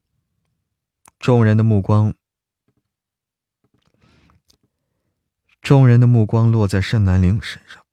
[1.20, 2.16] 众人的目光。
[5.62, 7.86] 众人的目光落在盛南陵身上，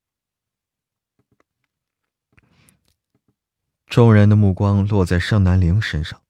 [3.86, 6.20] 众人的目光落在盛南陵身上，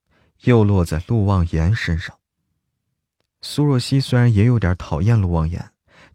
[0.41, 2.19] 又落在陆望言身上。
[3.41, 5.70] 苏若曦虽然也有点讨厌陆望言，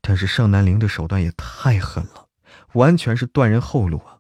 [0.07, 2.30] 但是盛南陵的手段也太狠了，
[2.73, 4.19] 完全是断人后路啊！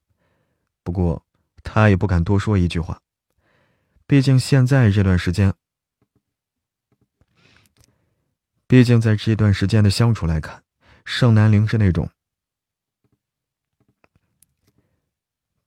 [0.81, 1.23] 不过
[1.61, 2.99] 他也不敢多说一句话，
[4.07, 5.53] 毕竟现在这段时间，
[8.65, 10.63] 毕竟在这段时间的相处来看，
[11.05, 12.09] 盛南陵是那种，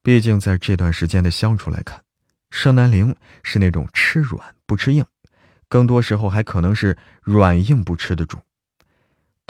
[0.02, 2.02] 毕竟在这段时间的相处来看，
[2.50, 3.14] 盛南陵
[3.44, 5.06] 是那种吃软不吃硬，
[5.68, 8.40] 更多时候还可能是软硬不吃的主。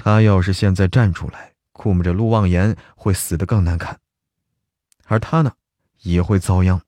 [0.00, 3.98] 他要是现在站出来，估摸着陆望言会死得更难看，
[5.06, 5.52] 而他呢，
[6.02, 6.80] 也会遭殃。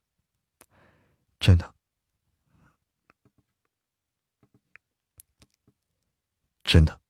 [1.40, 1.74] 真的，
[6.62, 7.00] 真的，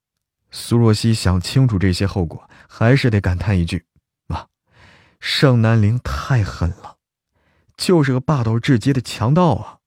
[0.50, 3.84] 苏若曦想清楚这些后果，还是得感叹一句：
[4.28, 4.48] 啊，
[5.20, 6.96] 盛南陵太狠了，
[7.76, 9.78] 就是个霸道至极的强盗啊！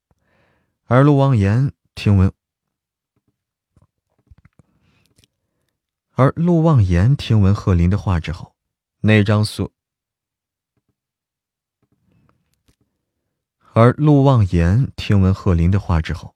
[0.86, 2.32] 而陆望言听闻。
[6.16, 8.56] 而陆望言听闻贺林的话之后，
[9.02, 9.72] 那张素；
[13.74, 16.36] 而陆望言听闻贺林的话之后，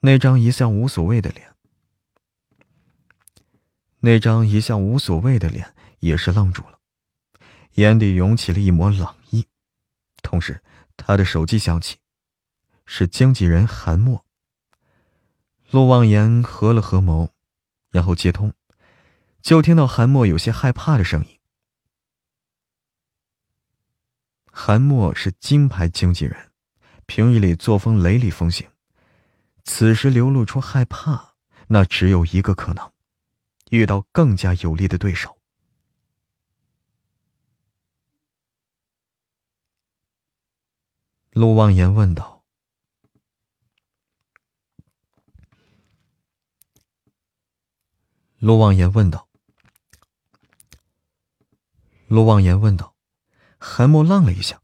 [0.00, 1.52] 那张一向无所谓的脸，
[3.98, 6.78] 那张一向无所谓的脸也是愣住了，
[7.72, 9.48] 眼底涌起了一抹冷意。
[10.22, 10.62] 同时，
[10.96, 11.98] 他的手机响起，
[12.86, 14.24] 是经纪人韩墨。
[15.72, 17.30] 陆望言合了合眸，
[17.90, 18.54] 然后接通。
[19.42, 21.40] 就听到韩墨有些害怕的声音。
[24.46, 26.52] 韩墨是金牌经纪人，
[27.06, 28.70] 平日里作风雷厉风行，
[29.64, 31.34] 此时流露出害怕，
[31.66, 32.92] 那只有一个可能：
[33.70, 35.36] 遇到更加有力的对手。
[41.30, 42.44] 陆望言问道
[48.38, 49.28] ：“陆望言问道。”
[52.12, 52.94] 陆望言问道
[53.58, 54.60] ：“韩墨愣了一下。”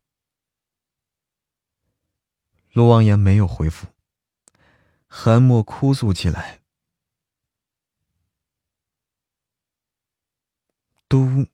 [2.74, 3.86] 陆望言没有回复。
[5.06, 6.60] 韩墨哭诉起来
[11.08, 11.46] ：“嘟，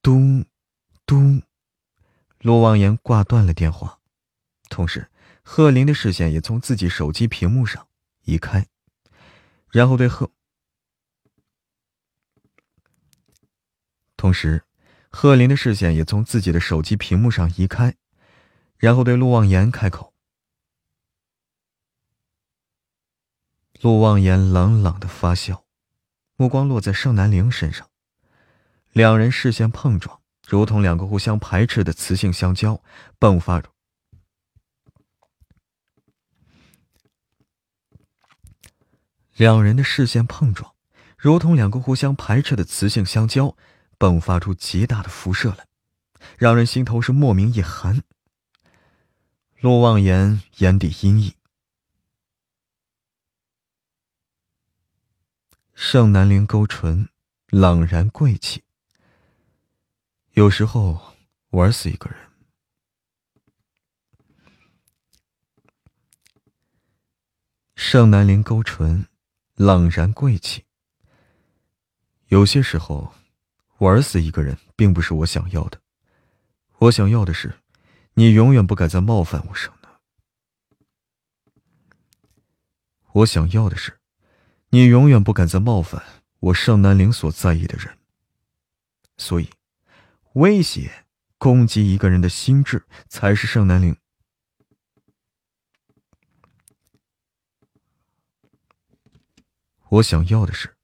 [0.00, 0.44] 嘟，
[1.04, 1.42] 嘟。”
[2.38, 3.98] 陆望言挂断了电话，
[4.68, 5.10] 同时
[5.42, 7.88] 贺林的视线也从自己手机屏幕上
[8.20, 8.68] 移开，
[9.72, 10.30] 然后对贺，
[14.16, 14.64] 同时。
[15.14, 17.94] 贺林的视线也从自己的手机屏幕上移开，
[18.78, 20.12] 然后对陆望言开口。
[23.82, 25.64] 陆望言冷冷的发笑，
[26.36, 27.88] 目光落在盛南陵身上，
[28.92, 32.82] 两人视线碰撞，如同两个互相排斥的磁性相交，
[33.20, 33.70] 迸发着。
[39.34, 40.74] 两人的视线碰撞，
[41.16, 43.54] 如同两个互相排斥的磁性相交。
[44.02, 45.68] 迸发出极大的辐射来，
[46.36, 48.02] 让人心头是莫名一寒。
[49.60, 51.34] 陆望言眼底阴翳，
[55.72, 57.08] 盛南陵勾唇，
[57.46, 58.64] 冷然贵气。
[60.32, 61.14] 有时候
[61.50, 62.18] 玩死一个人。
[67.76, 69.06] 盛南陵勾唇，
[69.54, 70.64] 冷然贵气。
[72.26, 73.14] 有些时候。
[73.82, 75.80] 玩死一个人并不是我想要的，
[76.78, 77.52] 我想要的是，
[78.14, 79.90] 你永远不敢再冒犯我盛南。
[83.10, 83.98] 我想要的是，
[84.68, 86.00] 你永远不敢再冒犯
[86.38, 87.98] 我盛南陵所在意的人。
[89.16, 89.50] 所以，
[90.34, 91.04] 威胁、
[91.36, 93.96] 攻击一个人的心智，才是盛南陵。
[99.88, 100.76] 我想要的是，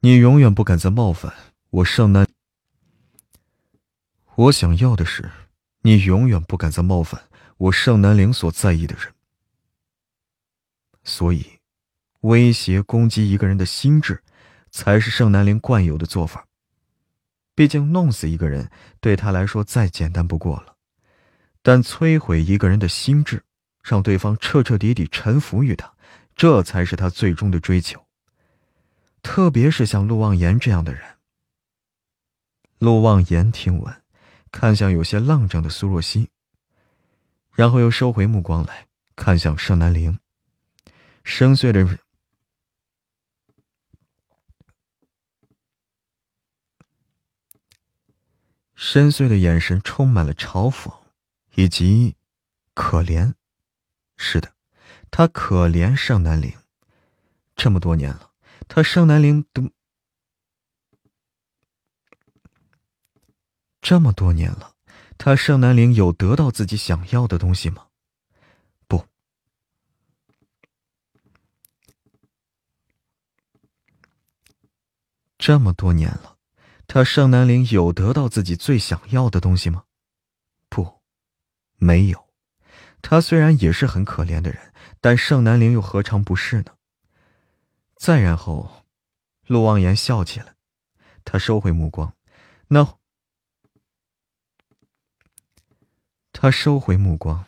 [0.00, 1.34] 你永远不敢再冒犯
[1.70, 2.25] 我盛南。
[4.36, 5.30] 我想要的是，
[5.80, 9.14] 你永远不敢再冒犯我盛南陵所在意的人。
[11.04, 11.58] 所以，
[12.20, 14.22] 威胁攻击一个人的心智，
[14.70, 16.46] 才是盛南陵惯有的做法。
[17.54, 20.76] 毕竟，弄死一个人对他来说再简单不过了，
[21.62, 23.42] 但摧毁一个人的心智，
[23.82, 25.94] 让对方彻彻底底臣服于他，
[26.34, 28.04] 这才是他最终的追求。
[29.22, 31.02] 特别是像陆望言这样的人。
[32.78, 34.02] 陆望言听闻。
[34.58, 36.30] 看向有些浪怔的苏若曦，
[37.52, 40.18] 然后又收回目光来看向盛南陵，
[41.24, 41.98] 深邃的、
[48.74, 50.90] 深邃的眼神充满了嘲讽
[51.54, 52.16] 以及
[52.72, 53.34] 可怜。
[54.16, 54.54] 是的，
[55.10, 56.54] 他可怜盛南陵，
[57.54, 58.30] 这么多年了，
[58.66, 59.70] 他盛南陵都。
[63.88, 64.74] 这么多年了，
[65.16, 67.86] 他盛南陵有得到自己想要的东西吗？
[68.88, 69.06] 不。
[75.38, 76.36] 这么多年了，
[76.88, 79.84] 他盛南陵有得到自己最想要的东西吗？
[80.68, 81.00] 不，
[81.76, 82.26] 没有。
[83.00, 86.74] 他虽然也是很可怜的人，但盛南陵又何尝不是呢？
[87.94, 88.84] 再然后，
[89.46, 90.56] 陆望言笑起来，
[91.24, 92.12] 他收回目光，
[92.66, 92.98] 那
[96.38, 97.46] 他收回目光，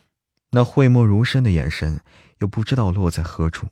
[0.53, 2.01] 那讳莫如深的眼神
[2.39, 3.69] 又不知道落在何处，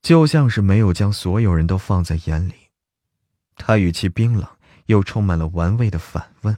[0.00, 2.54] 就像是没有将所有人都放在眼里。
[3.54, 4.48] 他语气冰冷，
[4.86, 6.56] 又充满了玩味的反问，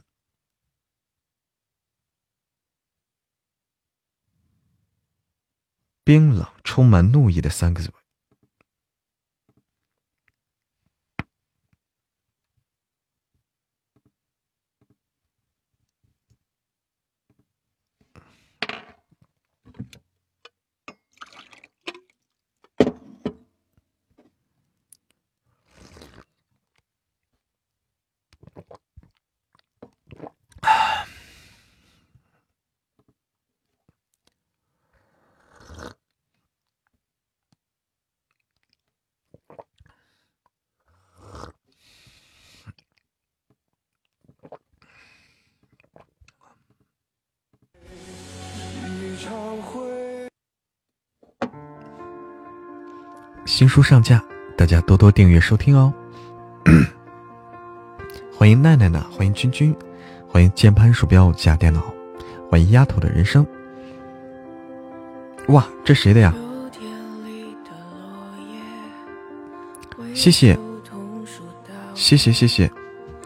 [6.05, 7.91] 冰冷、充满怒意的三个字。
[53.61, 54.19] 新书上架，
[54.57, 55.93] 大家多多订阅收听哦。
[58.35, 59.71] 欢迎奈奈呢，欢迎君君，
[60.27, 61.93] 欢迎键盘鼠标加电脑，
[62.49, 63.45] 欢迎丫头的人生。
[65.49, 66.33] 哇，这谁的呀？
[70.15, 70.57] 谢谢，
[71.93, 72.71] 谢谢谢谢，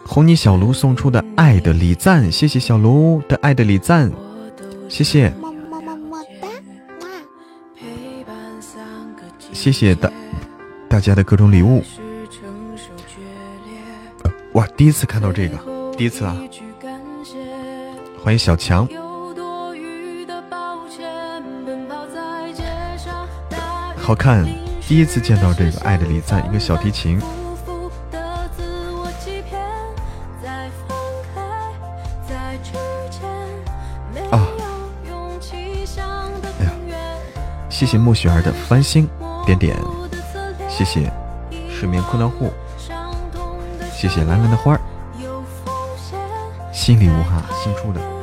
[0.06, 4.12] 红泥小卢送出的爱的礼赞，谢谢小卢的爱的礼赞，
[4.90, 6.50] 谢谢，么么么么哒
[9.54, 10.12] 谢谢大
[10.96, 11.84] 大家的各种礼物。
[14.54, 15.58] 哇，第一次看到这个，
[15.98, 16.34] 第一次啊！
[18.24, 18.88] 欢迎小强，
[23.98, 24.46] 好看，
[24.88, 27.20] 第一次见到这个爱的礼赞，一个小提琴。
[34.32, 34.48] 啊！
[36.62, 36.72] 哎呀，
[37.70, 39.06] 谢谢莫雪儿的繁星
[39.46, 39.76] 点点，
[40.78, 41.10] 谢谢
[41.70, 42.52] 睡眠困难户。
[43.94, 44.82] 谢谢蓝蓝的花儿，
[46.74, 48.15] 新礼物哈，新出的。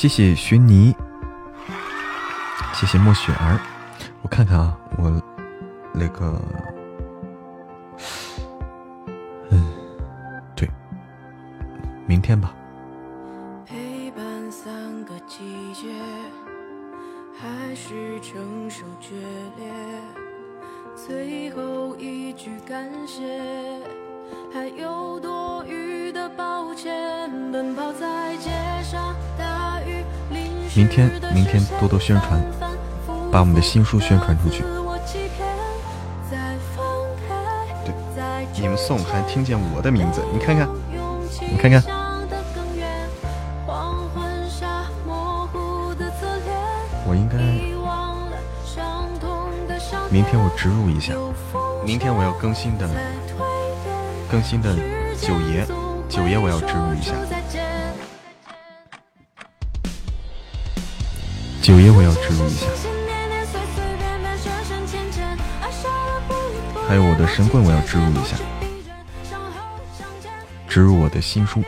[0.00, 0.96] 谢谢徐妮，
[2.72, 3.60] 谢谢莫雪儿，
[4.22, 5.10] 我看看啊，我
[5.92, 6.40] 那个，
[9.50, 9.62] 嗯，
[10.56, 10.66] 对，
[12.06, 12.50] 明天吧。
[30.90, 32.38] 天，明天多多宣传，
[33.30, 34.64] 把我们的新书宣传出去。
[37.84, 37.94] 对，
[38.60, 40.68] 你们送还听见我的名字，你看看，
[41.50, 41.82] 你看看。
[47.06, 47.38] 我应该，
[50.10, 51.14] 明天我植入一下，
[51.84, 52.88] 明天我要更新的。
[54.30, 54.76] 更新的
[55.20, 55.66] 九爷，
[56.08, 57.14] 九爷我要植入一下。
[61.70, 62.66] 九爷我要植入一下。
[66.88, 68.36] 还有我的神棍我要植入一下。
[70.66, 71.62] 植入我的新书。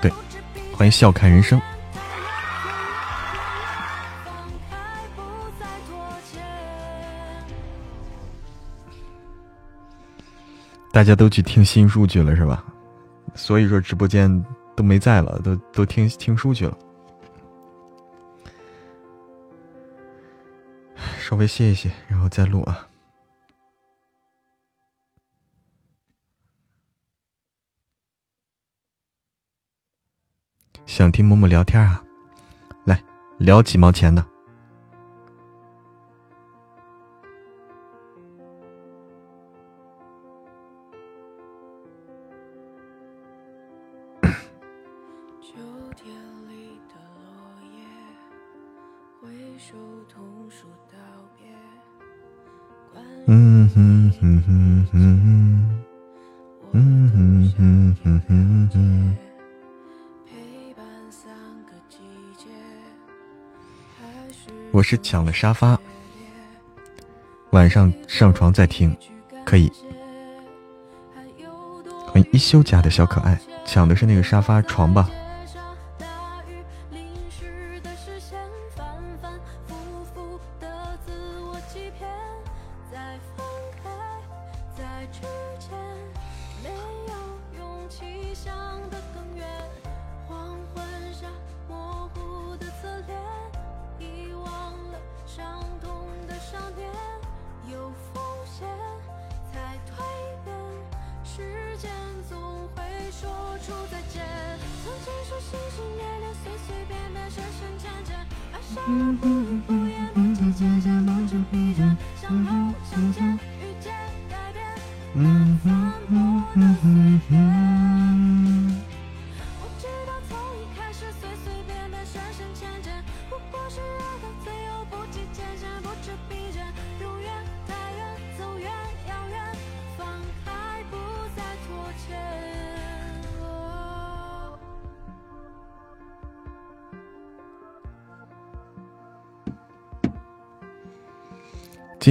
[0.00, 0.10] 对
[0.72, 1.60] 欢迎笑看人生，
[10.98, 12.64] 大家都去听新书去了是吧？
[13.36, 14.44] 所以说直播间
[14.74, 16.76] 都没在了，都都听听书去了。
[21.20, 22.88] 稍微歇一歇，然后再录啊。
[30.84, 32.02] 想听默默聊天啊？
[32.84, 33.00] 来
[33.38, 34.26] 聊几毛钱的。
[64.90, 65.78] 是抢了沙发，
[67.50, 68.96] 晚上上床再听，
[69.44, 69.70] 可以。
[72.06, 75.10] 欢迎一休家的小可爱，抢的是那个沙发床吧。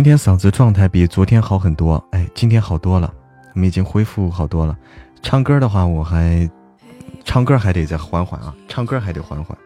[0.08, 3.14] 今天嗓子状态比昨天好很多，哎，今天好多了，
[3.54, 4.74] 我们已经恢复好多了。
[5.22, 6.50] 唱歌的话，我还
[7.26, 9.58] 唱歌还得再缓缓啊，唱歌还得缓缓。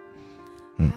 [0.77, 0.91] 嗯，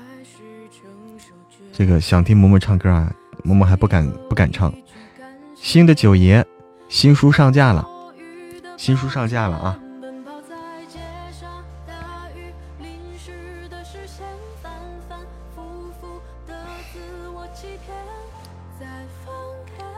[1.75, 3.13] 这个想听嬷嬷唱歌啊，
[3.45, 4.73] 嬷嬷还不敢不敢唱。
[5.55, 6.43] 新的九爷，
[6.89, 7.87] 新书上架了，
[8.79, 9.79] 新书上架了啊。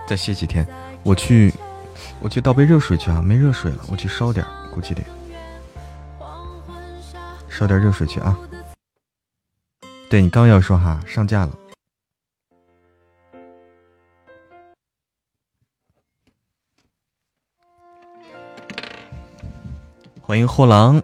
[0.06, 0.66] 再歇几天，
[1.02, 1.52] 我去，
[2.20, 3.20] 我去倒杯热水去啊！
[3.20, 5.02] 没热水了，我去烧点，估计得
[7.48, 8.38] 烧点热水去啊。
[10.08, 11.58] 对你刚要说哈，上架了，
[20.22, 21.02] 欢迎货郎。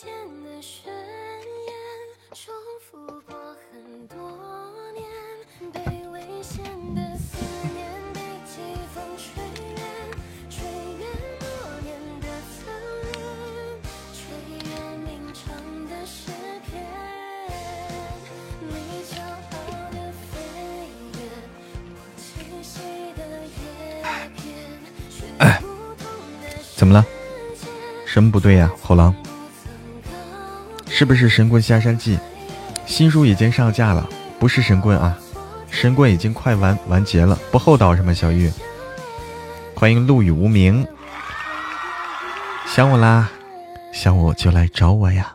[0.00, 0.08] 间
[0.42, 1.74] 的誓言
[2.32, 2.96] 重复
[3.26, 3.36] 过
[3.70, 4.16] 很多
[4.94, 5.04] 年，
[5.74, 6.64] 被危险
[6.94, 7.36] 的思
[7.74, 8.62] 念被季
[8.94, 9.76] 风吹远。
[10.48, 10.64] 吹
[10.96, 11.06] 远
[11.38, 11.44] 多
[11.82, 12.72] 年的曾
[13.12, 13.20] 云，
[14.14, 14.20] 吹
[14.70, 15.52] 远鸣唱
[15.90, 16.32] 的诗
[16.64, 16.70] 篇
[26.74, 27.04] 怎么了？
[28.06, 29.14] 什么不对呀，后狼？
[31.00, 32.18] 是不是《神棍下山记》
[32.84, 34.06] 新书已经上架了？
[34.38, 35.18] 不是神棍啊，
[35.70, 38.12] 神棍已经快完完结了，不厚道是吗？
[38.12, 38.52] 小玉，
[39.74, 40.86] 欢迎陆羽无名，
[42.66, 43.30] 想我啦？
[43.94, 45.34] 想我就来找我呀！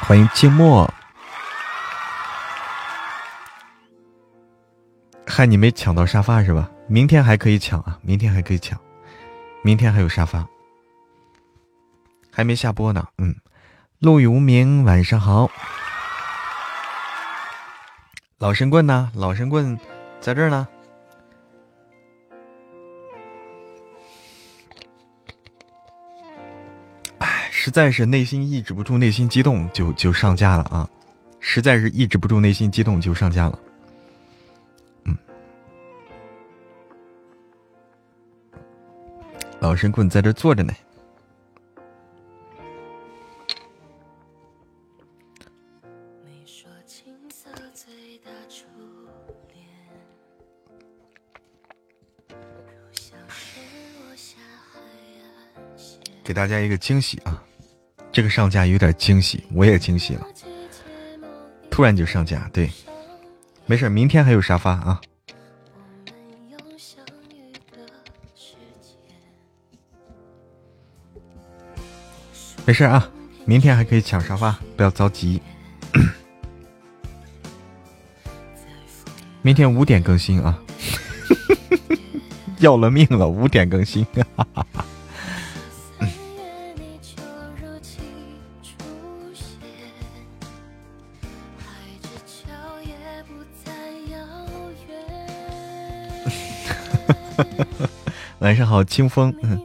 [0.00, 0.92] 欢迎静默，
[5.28, 6.68] 害你没抢到沙发是吧？
[6.88, 8.76] 明天还可以抢啊，明天还可以抢。
[9.62, 10.44] 明天还有沙发，
[12.32, 13.06] 还没下播呢。
[13.18, 13.32] 嗯，
[14.00, 15.50] 陆羽无名，晚上好。
[18.38, 19.10] 老神棍呢？
[19.12, 19.76] 老神棍
[20.20, 20.68] 在这儿呢。
[27.18, 30.88] 哎，实在是内心抑制不住内心激动，就就上架了啊！
[31.40, 33.58] 实在是抑制不住内心激动，就上架了。
[35.06, 35.18] 嗯
[39.58, 40.72] 老神棍在这坐着呢。
[56.28, 57.42] 给大家一个惊喜啊！
[58.12, 60.26] 这个上架有点惊喜，我也惊喜了。
[61.70, 62.70] 突然就上架，对，
[63.64, 65.00] 没事，明天还有沙发啊。
[72.66, 73.10] 没事啊，
[73.46, 75.40] 明天还可以抢沙发，不要着急。
[79.40, 80.62] 明天五点更新啊！
[82.60, 84.04] 要了命了，五点更新。
[84.36, 84.84] 哈哈哈
[98.48, 99.30] 晚上好，清风。
[99.42, 99.60] 嗯。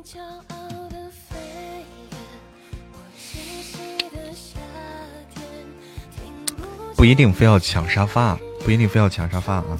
[6.97, 9.79] 不一定非要抢沙发，不一定非要抢沙发啊！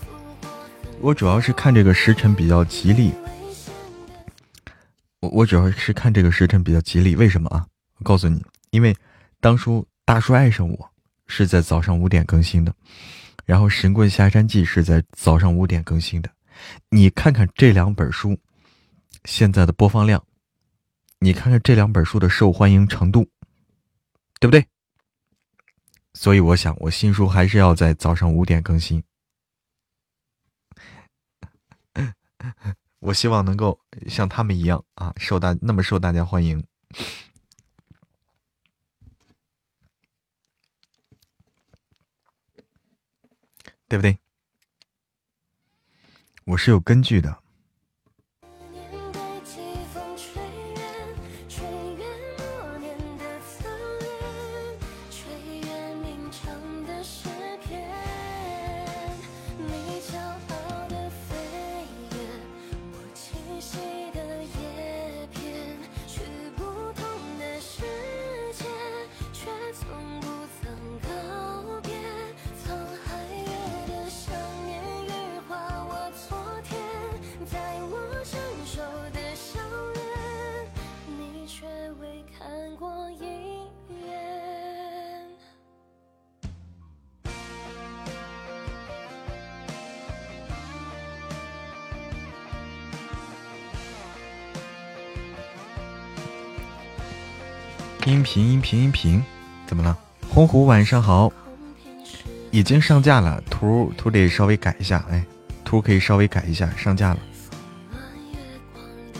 [1.01, 3.11] 我主要是看这个时辰比较吉利。
[5.19, 7.67] 我我主要是看这个时辰比较吉利，为什么啊？
[7.97, 8.95] 我告诉你，因为
[9.41, 10.89] 当初大叔爱上我
[11.27, 12.73] 是在早上五点更新的，
[13.43, 16.29] 然后神棍下山记是在早上五点更新的。
[16.89, 18.37] 你看看这两本书
[19.25, 20.25] 现在的播放量，
[21.19, 23.29] 你看看这两本书的受欢迎程度，
[24.39, 24.67] 对不对？
[26.13, 29.03] 所以我想，我新书还是要在早上五点更新。
[32.99, 36.65] 我希望能够像他们一样啊，受大那么受大家欢迎，
[43.87, 44.17] 对不对？
[46.45, 47.42] 我是有根据的。
[98.05, 99.23] 音频，音频，音频，
[99.65, 99.97] 怎么了？
[100.29, 101.31] 红狐晚上好，
[102.51, 105.23] 已经上架了，图图得稍微改一下，哎，
[105.63, 107.19] 图可以稍微改一下，上架了，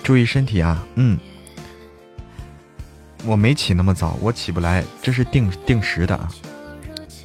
[0.03, 1.17] 注意身体啊，嗯，
[3.25, 6.29] 我没起那么早，我起不来，这是定定时的啊，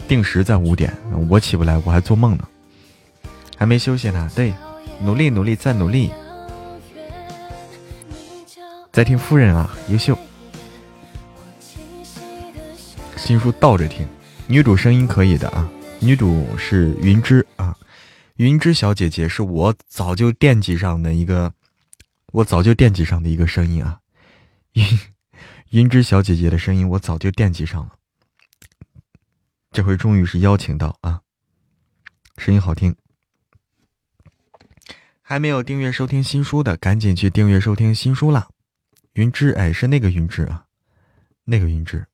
[0.07, 0.97] 定时在五点，
[1.29, 2.47] 我起不来，我还做梦呢，
[3.57, 4.55] 还没休息呢，对，
[5.01, 6.13] 努力努力再努力，
[8.93, 10.17] 在听夫人啊，优秀。
[13.29, 14.09] 新书倒着听，
[14.47, 17.77] 女主声音可以的啊，女主是云芝啊，
[18.37, 21.53] 云芝小姐姐是我早就惦记上的一个，
[22.33, 24.01] 我早就惦记上的一个声音啊，
[24.73, 24.99] 云
[25.73, 27.97] 云芝小姐姐的声音我早就惦记上了，
[29.73, 31.21] 这回终于是邀请到啊，
[32.39, 32.97] 声音好听。
[35.21, 38.49] 还没有订阅收听新书的，赶紧去订阅收听新书啦！
[39.13, 40.65] 云芝，哎，是那个云芝啊，
[41.45, 42.07] 那个云芝。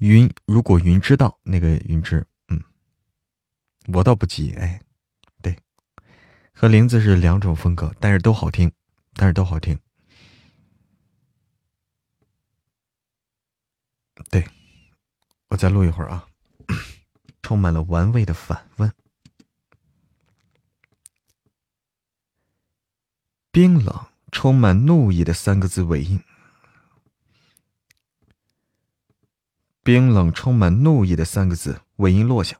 [0.00, 2.62] 云，如果云知道那个云芝，嗯，
[3.92, 4.80] 我倒不急，哎，
[5.42, 5.56] 对，
[6.52, 8.72] 和林子是两种风格，但是都好听，
[9.14, 9.78] 但是都好听。
[14.30, 14.46] 对，
[15.48, 16.26] 我再录一会儿啊。
[17.42, 18.92] 充满了玩味的反问，
[23.50, 26.22] 冰冷、充满怒意的三个字尾音，
[29.82, 32.58] 冰冷、充满怒意的三个字尾音落下，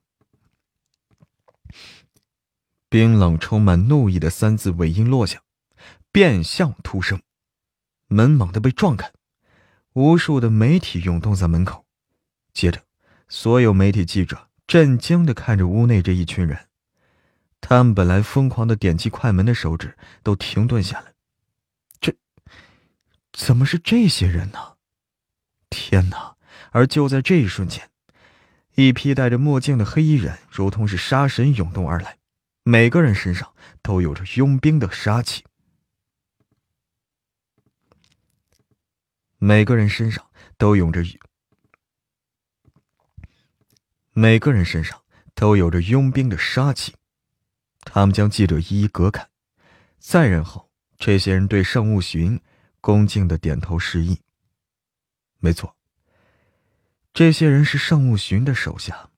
[2.88, 5.42] 冰冷、充满怒意的三字尾音落下，
[6.10, 7.20] 变相突生，
[8.08, 9.12] 门猛地被撞开，
[9.92, 11.84] 无数的媒体涌动在门口，
[12.52, 12.82] 接着，
[13.28, 14.48] 所有媒体记者。
[14.66, 16.68] 震惊的看着屋内这一群人，
[17.60, 21.12] 他们本来疯狂的点击快门的手指都停顿下来。
[22.00, 22.14] 这
[23.32, 24.76] 怎么是这些人呢？
[25.70, 26.36] 天哪！
[26.70, 27.90] 而就在这一瞬间，
[28.74, 32.18] 一批戴着墨镜的黑衣人如同是杀神涌动而来，
[32.62, 33.52] 每个人身上
[33.82, 35.44] 都有着佣兵的杀气，
[39.38, 41.02] 每个人身上都有着。
[44.12, 45.00] 每个人身上
[45.34, 46.94] 都有着佣兵的杀气，
[47.80, 49.26] 他们将记者一一隔开，
[49.98, 50.68] 再然后，
[50.98, 52.38] 这些人对圣物巡
[52.80, 54.18] 恭敬的点头示意。
[55.38, 55.74] 没错，
[57.12, 59.10] 这些人是圣物巡的手下。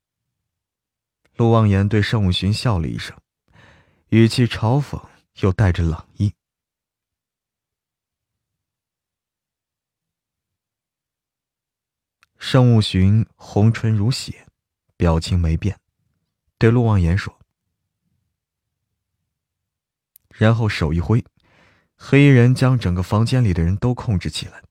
[1.36, 3.16] 陆望言对圣物巡笑了一声，
[4.09, 5.02] 语气嘲讽
[5.40, 6.35] 又带着冷意。
[12.39, 14.47] 圣物巡红唇如血。
[14.94, 15.81] 表情没变，
[16.59, 17.36] 对陆望言说，
[20.28, 21.24] 然后手一挥，
[21.97, 24.62] 黑衣人将整个房间里的人都控制起来。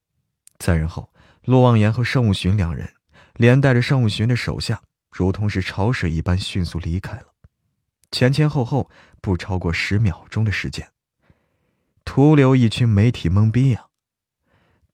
[0.58, 1.12] 再然后，
[1.44, 2.96] 陆望言和圣物巡两人，
[3.42, 7.34] 连带着圣物巡的手下，如同是潮水一般迅速离开了。
[8.12, 8.88] 前前后后
[9.20, 10.92] 不超过十秒钟的时间，
[12.06, 13.88] 徒留一群媒体懵逼呀！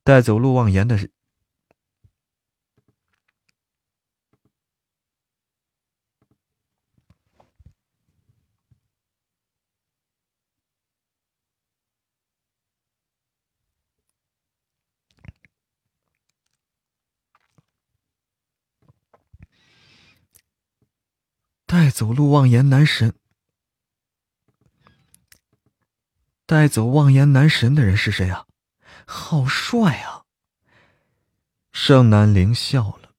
[0.02, 1.10] 带走陆望言的。
[21.68, 23.14] 带走陆望言男神，
[26.46, 28.48] 带走望言男神的人是谁啊？
[29.06, 30.24] 好帅啊！
[31.74, 33.12] 盛南陵笑了。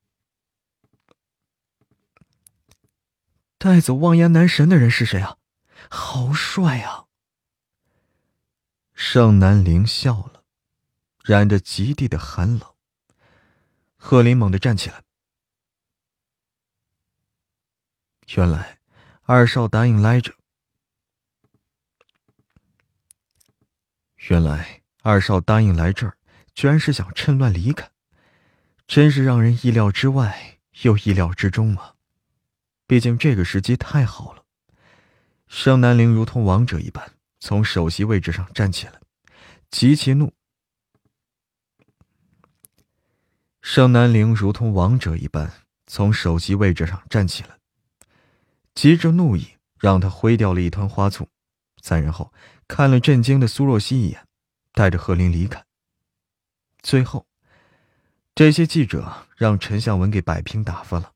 [3.58, 5.36] 带走望言男神的人是谁啊？
[5.90, 7.04] 好帅啊！
[8.94, 10.42] 盛南陵笑了，
[11.22, 12.74] 染着极地的寒冷。
[13.98, 15.04] 贺林猛地站起来。
[18.36, 18.78] 原来，
[19.22, 20.34] 二少答应来着。
[24.28, 26.18] 原来二少答应来这儿，
[26.54, 27.90] 居然是想趁乱离开，
[28.86, 31.94] 真是让人意料之外又意料之中啊！
[32.86, 34.44] 毕竟这个时机太好了。
[35.46, 37.10] 盛南陵如同王者一般
[37.40, 39.00] 从首席位置上站起来，
[39.70, 40.34] 极其怒。
[43.62, 45.50] 盛南陵如同王者一般
[45.86, 47.57] 从首席位置上站起来。
[48.78, 49.44] 急着怒意
[49.80, 51.28] 让他挥掉了一团花簇，
[51.82, 52.32] 再然后
[52.68, 54.24] 看了震惊的苏若曦一眼，
[54.72, 55.64] 带着贺林离开。
[56.80, 57.26] 最后，
[58.36, 61.10] 这些记者让陈向文给摆平打发了，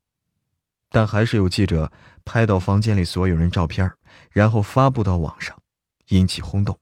[0.89, 1.89] 但还是有记者
[2.25, 3.89] 拍到房间里所有人照片，
[4.31, 5.57] 然后发布到网上，
[6.09, 6.77] 引起轰动。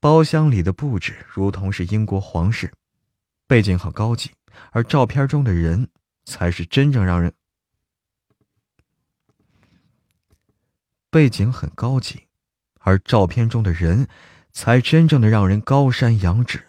[0.00, 2.72] 包厢里的布置如同是英国皇室，
[3.46, 4.32] 背景很高级，
[4.72, 5.88] 而照片中的人
[6.24, 7.32] 才是真正让人。
[11.10, 12.26] 背景很高级，
[12.80, 14.08] 而照片中的人，
[14.52, 16.66] 才真正的让人高山仰止，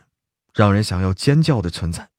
[0.54, 2.10] 让人想要尖叫的存在。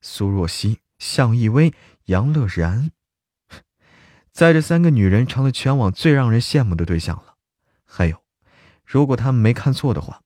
[0.00, 1.72] 苏若曦、向逸薇、
[2.06, 2.90] 杨乐然，
[4.30, 7.36] 在这三个女人成了全网最让人羡慕的对象了。
[7.84, 8.22] 还有，
[8.84, 10.22] 如果他们没看错的话，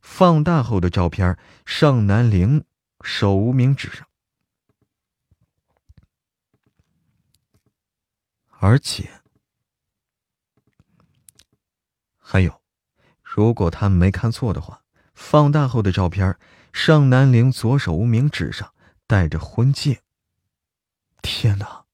[0.00, 2.64] 放大后的照片，盛南陵
[3.02, 4.08] 手无名指上，
[8.58, 9.19] 而且。
[12.32, 12.62] 还有，
[13.24, 14.82] 如果他们没看错的话，
[15.14, 16.38] 放大后的照片，
[16.72, 18.72] 盛南陵左手无名指上
[19.08, 20.02] 戴着婚戒。
[21.22, 21.86] 天哪，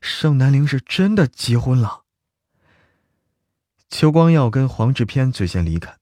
[0.00, 2.04] 盛南陵是真的结婚了！
[3.90, 5.96] 邱光耀跟黄志偏最先离开，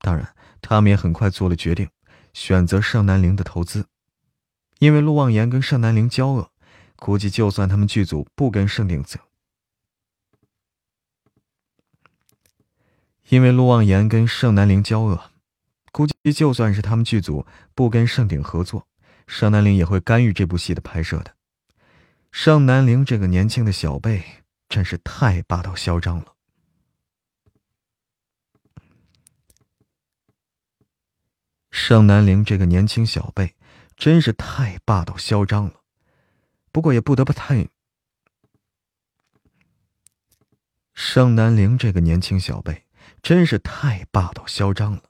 [0.00, 1.88] 当然，他们也很快做了决定，
[2.32, 3.86] 选择盛南陵的投资。
[4.80, 6.50] 因为陆望言跟盛南陵交恶，
[6.96, 9.20] 估计就算他们剧组不跟盛鼎泽，
[13.28, 15.30] 因为陆望言跟盛南陵交恶，
[15.92, 18.86] 估计就算是他们剧组不跟盛鼎合作，
[19.26, 21.34] 盛南陵也会干预这部戏的拍摄的。
[22.30, 26.34] 盛南陵这个年轻的小辈真是太霸道嚣张了。
[31.70, 33.56] 盛南陵这个年轻小辈
[33.96, 35.80] 真是太霸道嚣张了，
[36.70, 37.68] 不过也不得不叹。
[40.92, 42.83] 盛南陵这个年轻小辈
[43.24, 45.04] 真是太霸道嚣张了，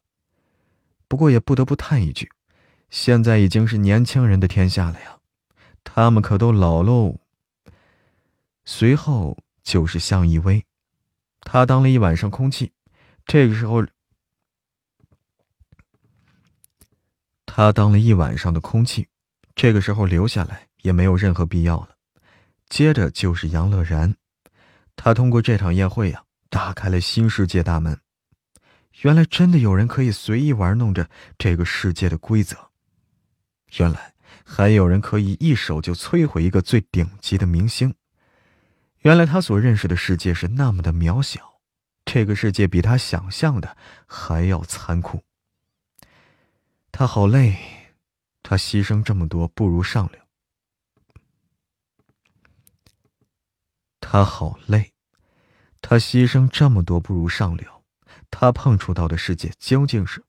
[1.09, 2.31] 不过也不得不叹一句：
[2.89, 5.19] 现在已经是年轻人的天下了呀，
[5.83, 7.19] 他们可都老喽。
[8.65, 10.65] 随后就是向一威，
[11.41, 12.73] 他当了一晚上空气，
[13.27, 13.85] 这个时候。
[17.45, 19.09] 他当了一晚上的空气，
[19.57, 21.97] 这个时候留下来也没有任何必要了。
[22.69, 24.15] 接着就是杨乐然，
[24.95, 28.01] 他通过这场宴会呀，打开了新世界大门。
[29.03, 32.71] 原来真的有人可以随意玩弄着这个世界的规则，
[33.77, 34.15] 原来
[34.45, 37.95] 还有人可以一手就摧毁一个最顶级的明星。
[39.01, 41.61] 原来他所认识的世界是那么的渺小，
[42.07, 43.77] 这个世界比他想象的
[44.07, 45.23] 还要残酷。
[46.91, 47.59] 他好累，
[48.43, 50.21] 他牺牲这么多不如上流。
[54.01, 54.93] 他好累，
[55.83, 57.74] 他牺牲这么多不如上流。
[58.37, 60.25] 他碰触到的世界究竟是？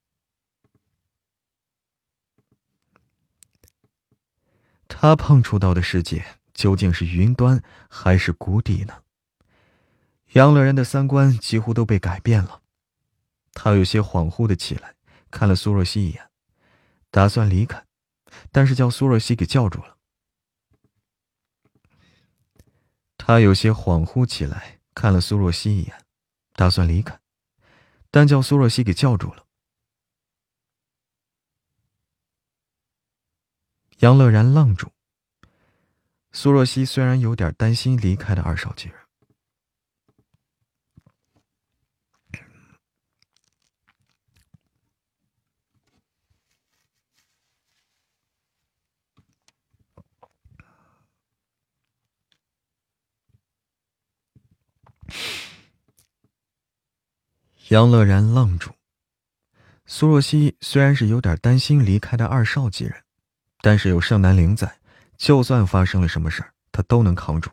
[4.87, 6.23] 他碰触到的世界
[6.53, 9.01] 究竟是云端还是谷底呢？
[10.33, 12.61] 杨乐然的三观几乎都被改变了，
[13.53, 14.93] 他有些恍惚的起来，
[15.31, 16.29] 看了苏若曦一眼。
[17.09, 17.83] 打算离开，
[18.51, 19.97] 但是叫苏若曦给叫住了。
[23.17, 26.05] 他有些恍惚起来，看了苏若曦一眼，
[26.53, 27.19] 打算离开，
[28.15, 29.45] 但叫苏若曦给叫住了。
[33.97, 34.89] 杨乐然愣住。
[36.31, 39.04] 苏若曦虽然有点担心离开的二少几人。
[57.69, 58.71] 杨乐然愣住。
[59.87, 63.03] 苏若曦虽然是有点担心离开的二少几人，
[63.61, 64.77] 但是有盛南陵在，
[65.17, 67.49] 就算发生了什么事儿，他都能扛住。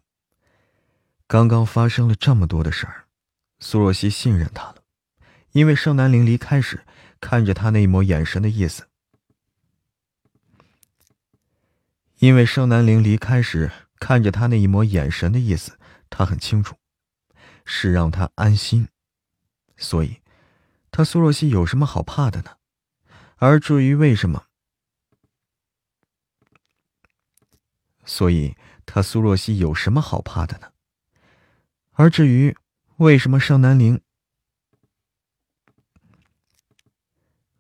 [1.27, 3.05] 刚刚发生了这么多的事儿，
[3.61, 4.83] 苏若曦信任他了，
[5.53, 6.85] 因为盛南陵离开时
[7.19, 8.89] 看着他那一抹眼神的意思，
[12.19, 15.79] 因为盛南陵离开时看着他那一抹眼神的意思，
[16.11, 16.77] 他很清楚，
[17.65, 18.89] 是让他安心。
[19.83, 20.23] 所以，
[20.93, 22.57] 他苏若曦有什么好怕的呢？
[23.37, 24.47] 而至于为什么，
[28.05, 28.57] 所以
[28.87, 30.73] 他苏若曦有什么好怕的呢？
[31.91, 32.57] 而至于
[32.99, 34.01] 为什么盛南陵，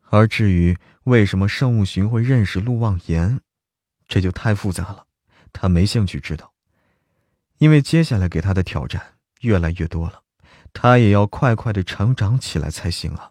[0.05, 3.41] 而至于为什么盛物寻会认识陆望言，
[4.07, 5.09] 这就太复杂了，
[5.53, 6.55] 他没兴趣知道，
[7.59, 10.23] 因为接下来给他的挑战越来越多了。
[10.73, 13.31] 他也要快快的成长起来才行啊！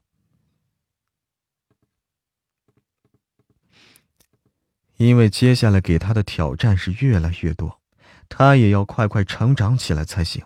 [4.98, 7.82] 因为接下来给他的挑战是越来越多，
[8.30, 10.46] 他也要快快成长起来才行。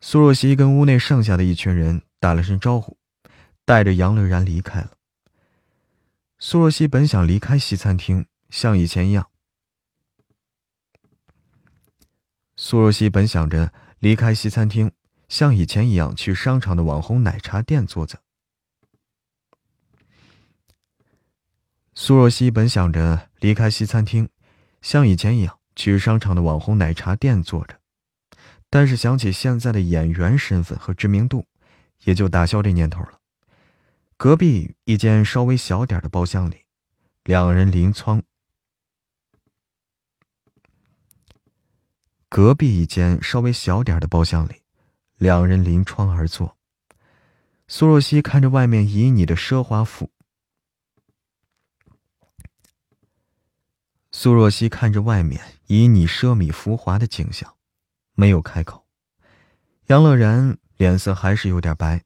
[0.00, 2.98] 苏若曦跟屋内剩下的一群人打了声招呼，
[3.64, 4.92] 带着杨乐然离开了。
[6.38, 9.30] 苏若曦本想离开西餐厅，像以前一样。
[12.56, 14.92] 苏若曦本想着离开西餐厅。
[15.34, 18.20] 像以前一样去商场的网红奶茶店坐着。
[21.92, 24.28] 苏若曦本想着离开西餐厅，
[24.80, 27.80] 像以前一样去商场的网红奶茶店坐着，
[28.70, 31.48] 但是想起现在的演员身份和知名度，
[32.04, 33.18] 也就打消这念头了。
[34.16, 36.62] 隔壁一间稍微小点的包厢里，
[37.24, 38.22] 两人临窗。
[42.28, 44.60] 隔壁一间稍微小点的包厢里。
[45.16, 46.56] 两人临窗而坐，
[47.68, 50.10] 苏若曦看着外面旖旎的奢华府，
[54.10, 57.56] 苏若曦看着外面旖旎奢靡浮华的景象，
[58.14, 58.86] 没有开口。
[59.86, 62.02] 杨乐然脸色还是有点白，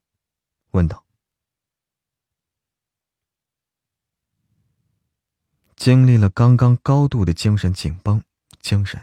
[0.73, 1.05] 问道
[5.75, 8.23] ：“经历了刚刚高度的精神紧绷，
[8.61, 9.03] 精神。”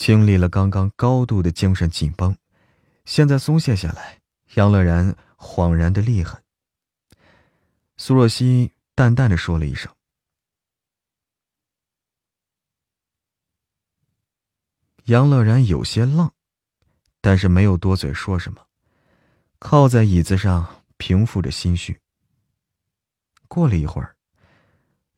[0.00, 2.34] 经历了刚刚高度的精神紧绷，
[3.04, 4.18] 现在松懈下来，
[4.54, 6.42] 杨乐然恍然的厉害。
[7.98, 9.94] 苏若曦淡淡的说了一声。
[15.04, 16.30] 杨乐然有些愣，
[17.20, 18.66] 但是没有多嘴说什么，
[19.58, 22.00] 靠在椅子上平复着心绪。
[23.48, 24.16] 过了一会儿，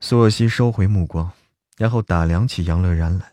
[0.01, 1.31] 苏若曦收回目光，
[1.77, 3.32] 然后打量起杨乐然来。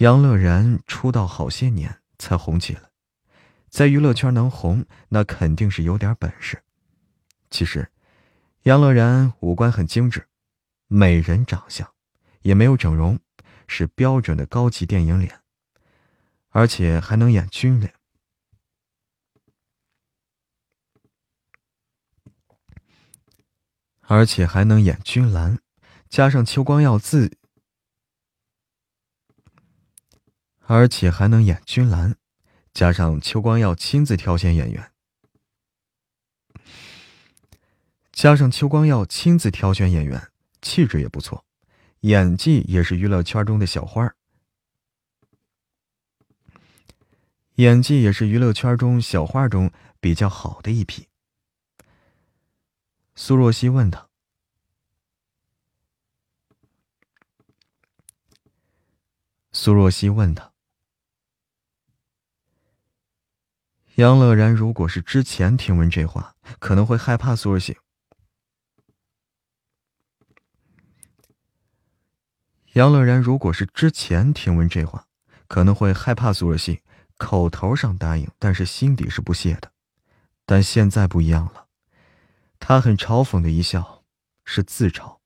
[0.00, 2.88] 杨乐然出道好些年才红起来，
[3.68, 6.62] 在娱乐圈能红，那肯定是有点本事。
[7.50, 7.92] 其实，
[8.62, 10.26] 杨乐然五官很精致，
[10.86, 11.92] 美人长相，
[12.40, 13.18] 也没有整容，
[13.66, 15.38] 是标准的高级电影脸，
[16.48, 17.92] 而且还能演军脸，
[24.00, 25.58] 而且还能演军蓝，
[26.08, 27.36] 加上邱光耀自。
[30.72, 32.14] 而且还能演君兰，
[32.72, 34.92] 加上邱光耀亲自挑选演员，
[38.12, 40.30] 加上邱光耀亲自挑选演员，
[40.62, 41.44] 气质也不错，
[42.02, 44.14] 演技也是娱乐圈中的小花，
[47.56, 51.08] 演技也是娱乐圈中小花中比较好的一批。
[53.16, 54.08] 苏若曦问他，
[59.50, 60.48] 苏若曦问他。
[64.00, 67.76] 杨乐然如果是之前听闻这话，可能会害怕苏若曦。
[72.72, 75.06] 杨乐然如果是之前听闻这话，
[75.46, 76.80] 可能会害怕苏若曦，
[77.18, 79.70] 口头上答应，但是心底是不屑的。
[80.46, 81.66] 但现在不一样了，
[82.58, 84.02] 他很嘲讽的一笑，
[84.46, 85.18] 是自嘲。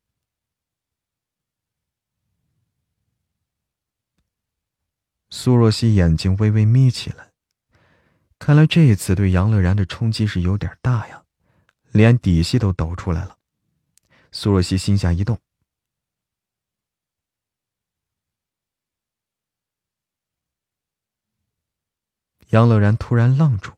[5.30, 7.33] 苏若曦眼睛微微眯起来。
[8.38, 11.24] 看来这一次对杨乐然的冲击是有点大呀，
[11.92, 13.38] 连底细都抖出来了。
[14.32, 15.40] 苏若曦心下一动。
[22.50, 23.72] 杨乐然突然愣住，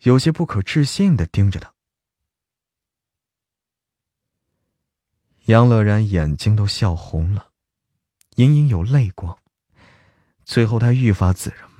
[0.00, 1.74] 有些不可置信的盯着他。
[5.46, 7.50] 杨乐然眼睛都笑红了，
[8.36, 9.38] 隐隐有泪光。
[10.44, 11.71] 最后他愈发自然。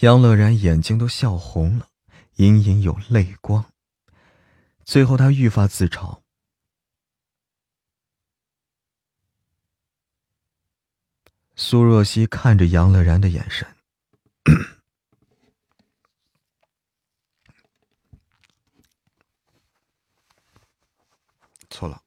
[0.00, 1.88] 杨乐然眼睛都笑红了，
[2.34, 3.72] 隐隐有泪光。
[4.84, 6.20] 最后，他愈发自嘲。
[11.54, 13.66] 苏若曦看着杨乐然的眼神，
[21.70, 22.02] 错了。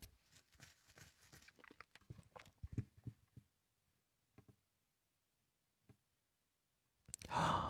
[7.28, 7.66] 啊！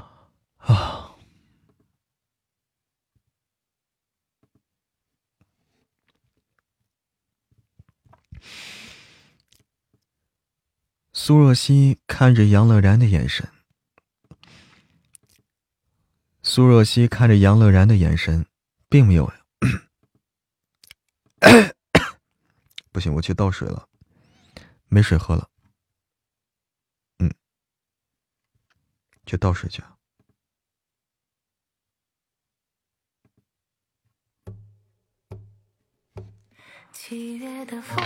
[11.22, 13.52] 苏若曦看着杨乐然的眼神，
[16.42, 18.48] 苏若曦看着杨乐然的眼神，
[18.88, 19.30] 并没有。
[22.94, 23.90] 不行，我去倒水了，
[24.88, 25.50] 没水喝了。
[27.18, 27.30] 嗯，
[29.26, 29.84] 去倒水去。
[36.94, 37.98] 七月的风，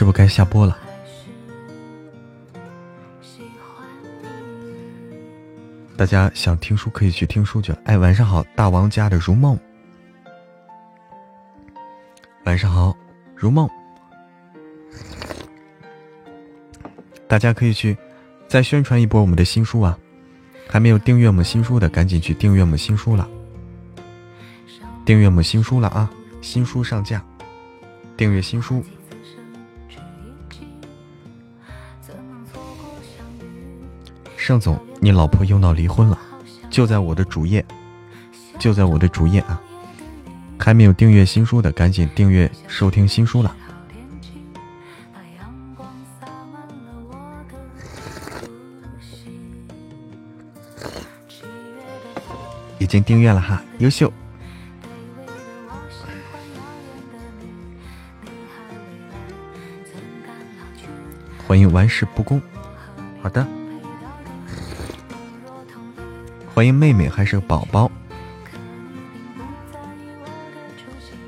[0.00, 0.78] 是不是该下播了？
[5.94, 7.78] 大家想听书可以去听书去了。
[7.84, 9.60] 哎，晚上好，大王家的如梦。
[12.44, 12.96] 晚上好，
[13.36, 13.68] 如梦。
[17.28, 17.94] 大家可以去
[18.48, 19.98] 再宣传一波我们的新书啊！
[20.66, 23.28] 还没有订阅我们新书的，赶紧去订阅我们新书了。
[25.04, 26.10] 订阅我们新书了啊！
[26.40, 27.22] 新书上架，
[28.16, 28.82] 订阅新书。
[34.50, 36.18] 盛总，你老婆又闹离婚了，
[36.70, 37.64] 就在我的主页，
[38.58, 39.62] 就在我的主页啊！
[40.58, 43.56] 还没有订阅新书的，赶紧订阅收听新书了。
[52.80, 54.12] 已经订阅了哈，优秀！
[61.46, 62.42] 欢迎玩世不恭，
[63.22, 63.46] 好的。
[66.60, 67.90] 欢迎妹妹，还是个宝宝，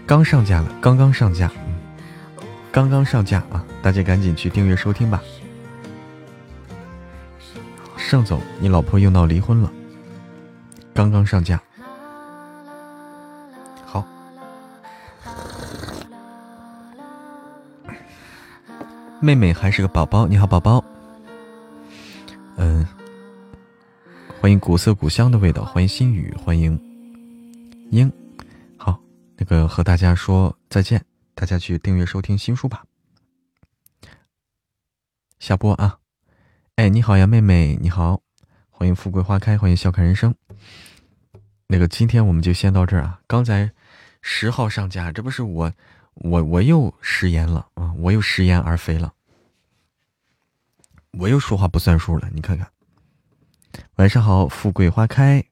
[0.06, 1.50] 刚上架了，刚刚上架，
[2.70, 3.64] 刚刚上架啊！
[3.82, 5.22] 大家赶紧去订阅收听吧。
[7.96, 9.72] 盛总，你老婆又闹离婚了，
[10.92, 11.58] 刚刚上架。
[13.86, 14.06] 好，
[19.18, 20.81] 妹妹还是个宝宝，你好，宝宝。
[24.42, 26.76] 欢迎古色古香的味道，欢迎心雨，欢迎
[27.92, 28.12] 英，
[28.76, 29.00] 好，
[29.36, 32.84] 那个和大家说再见，大家去订阅收听新书吧。
[35.38, 35.96] 下播啊！
[36.74, 38.20] 哎，你好呀，妹妹，你好，
[38.68, 40.34] 欢迎富贵花开，欢迎笑看人生。
[41.68, 43.20] 那个今天我们就先到这儿啊！
[43.28, 43.70] 刚才
[44.22, 45.72] 十号上架，这不是我，
[46.14, 47.92] 我我又食言了啊！
[47.92, 49.14] 我又食言而肥了，
[51.12, 52.68] 我又说话不算数了，你看看。
[53.96, 55.44] 晚上好，富贵花开。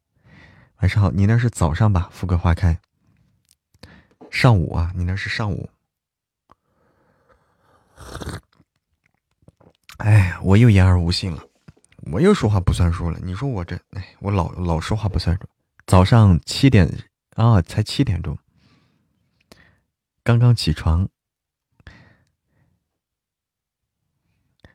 [0.76, 2.08] 晚上好，你那是早上吧？
[2.12, 2.80] 富贵花开。
[4.30, 5.68] 上午啊，你那是上午。
[9.98, 11.44] 哎，我又言而无信了，
[12.12, 13.18] 我又说话不算数了。
[13.22, 15.42] 你说我这，哎，我老老说话不算数。
[15.86, 16.88] 早上七点
[17.34, 18.38] 啊，才七点钟，
[20.22, 21.08] 刚刚起床。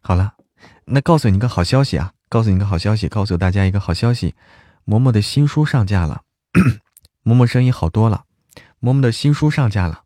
[0.01, 0.35] 好了，
[0.85, 2.13] 那告诉你个好消息啊！
[2.27, 4.35] 告诉你个好消息，告诉大家一个好消息，
[4.85, 6.23] 嬷嬷的新书上架了，
[7.23, 8.25] 嬷嬷声音好多了，
[8.81, 10.03] 嬷嬷的新书上架了，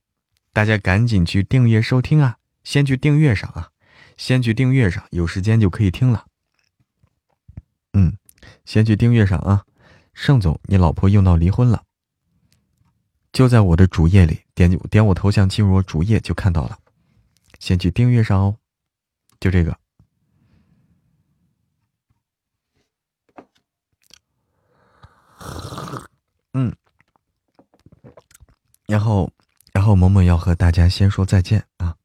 [0.54, 3.70] 大家赶紧去订阅收听啊，先去订阅上啊，
[4.18, 6.26] 先去订阅上，有时间就可以听了。
[7.94, 8.18] 嗯，
[8.66, 9.66] 先去订阅上啊，
[10.14, 11.84] 盛总，你老婆又闹离婚了，
[13.32, 16.78] 就在我的主页里，点点我头像进入我主页就看到了，
[17.60, 18.58] 先去订阅上哦，
[19.40, 19.78] 就这个。
[26.60, 26.76] 嗯，
[28.86, 29.32] 然后，
[29.72, 31.96] 然后萌萌要和大家先说再见啊！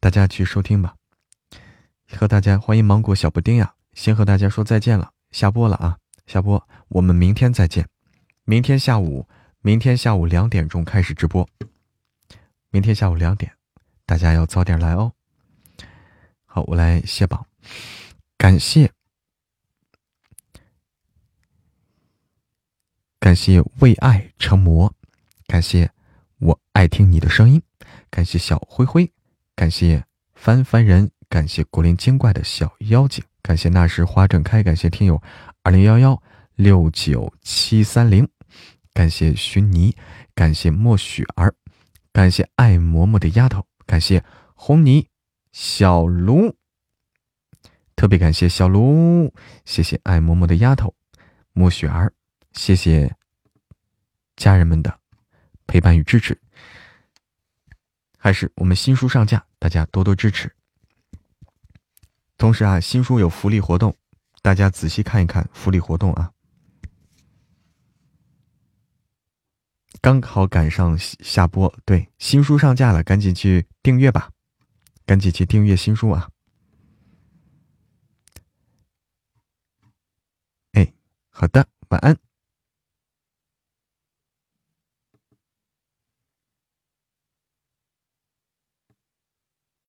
[0.00, 0.96] 大家去收听吧，
[2.16, 7.88] 和大家欢迎芒果小布丁呀，先和大家说再见了，下播了啊，下播，我们明天再见，
[8.42, 9.28] 明天下午，
[9.60, 11.48] 明天下午两点钟开始直播，
[12.70, 13.52] 明天下午两点，
[14.04, 15.12] 大家要早点来哦。
[16.44, 17.46] 好，我来卸榜，
[18.36, 18.90] 感谢。
[23.22, 24.92] 感谢为爱成魔，
[25.46, 25.88] 感谢
[26.40, 27.62] 我爱听你的声音，
[28.10, 29.08] 感谢小灰灰，
[29.54, 30.04] 感谢
[30.34, 35.22] 翻翻人，感谢古灵精怪的小妖精，感谢那时花正开，感谢听友
[35.62, 36.20] 二零幺幺
[36.56, 38.28] 六九七三零，
[38.92, 39.94] 感谢寻泥，
[40.34, 41.54] 感谢莫雪儿，
[42.12, 44.24] 感谢爱嬷嬷的丫头，感谢
[44.56, 45.06] 红泥
[45.52, 46.56] 小卢，
[47.94, 49.32] 特别感谢小卢，
[49.64, 50.92] 谢谢爱嬷嬷的丫头
[51.52, 52.12] 莫雪儿。
[52.52, 53.16] 谢谢
[54.36, 55.00] 家人们的
[55.66, 56.40] 陪伴与支持，
[58.18, 60.54] 还是我们新书上架，大家多多支持。
[62.36, 63.96] 同时啊，新书有福利活动，
[64.42, 66.32] 大家仔细看一看福利活动啊。
[70.00, 74.32] 刚好赶上下播，对，新书上架了，赶紧去订阅吧，
[75.06, 76.28] 赶紧去订阅新书啊。
[80.72, 80.92] 哎，
[81.30, 82.18] 好的，晚安。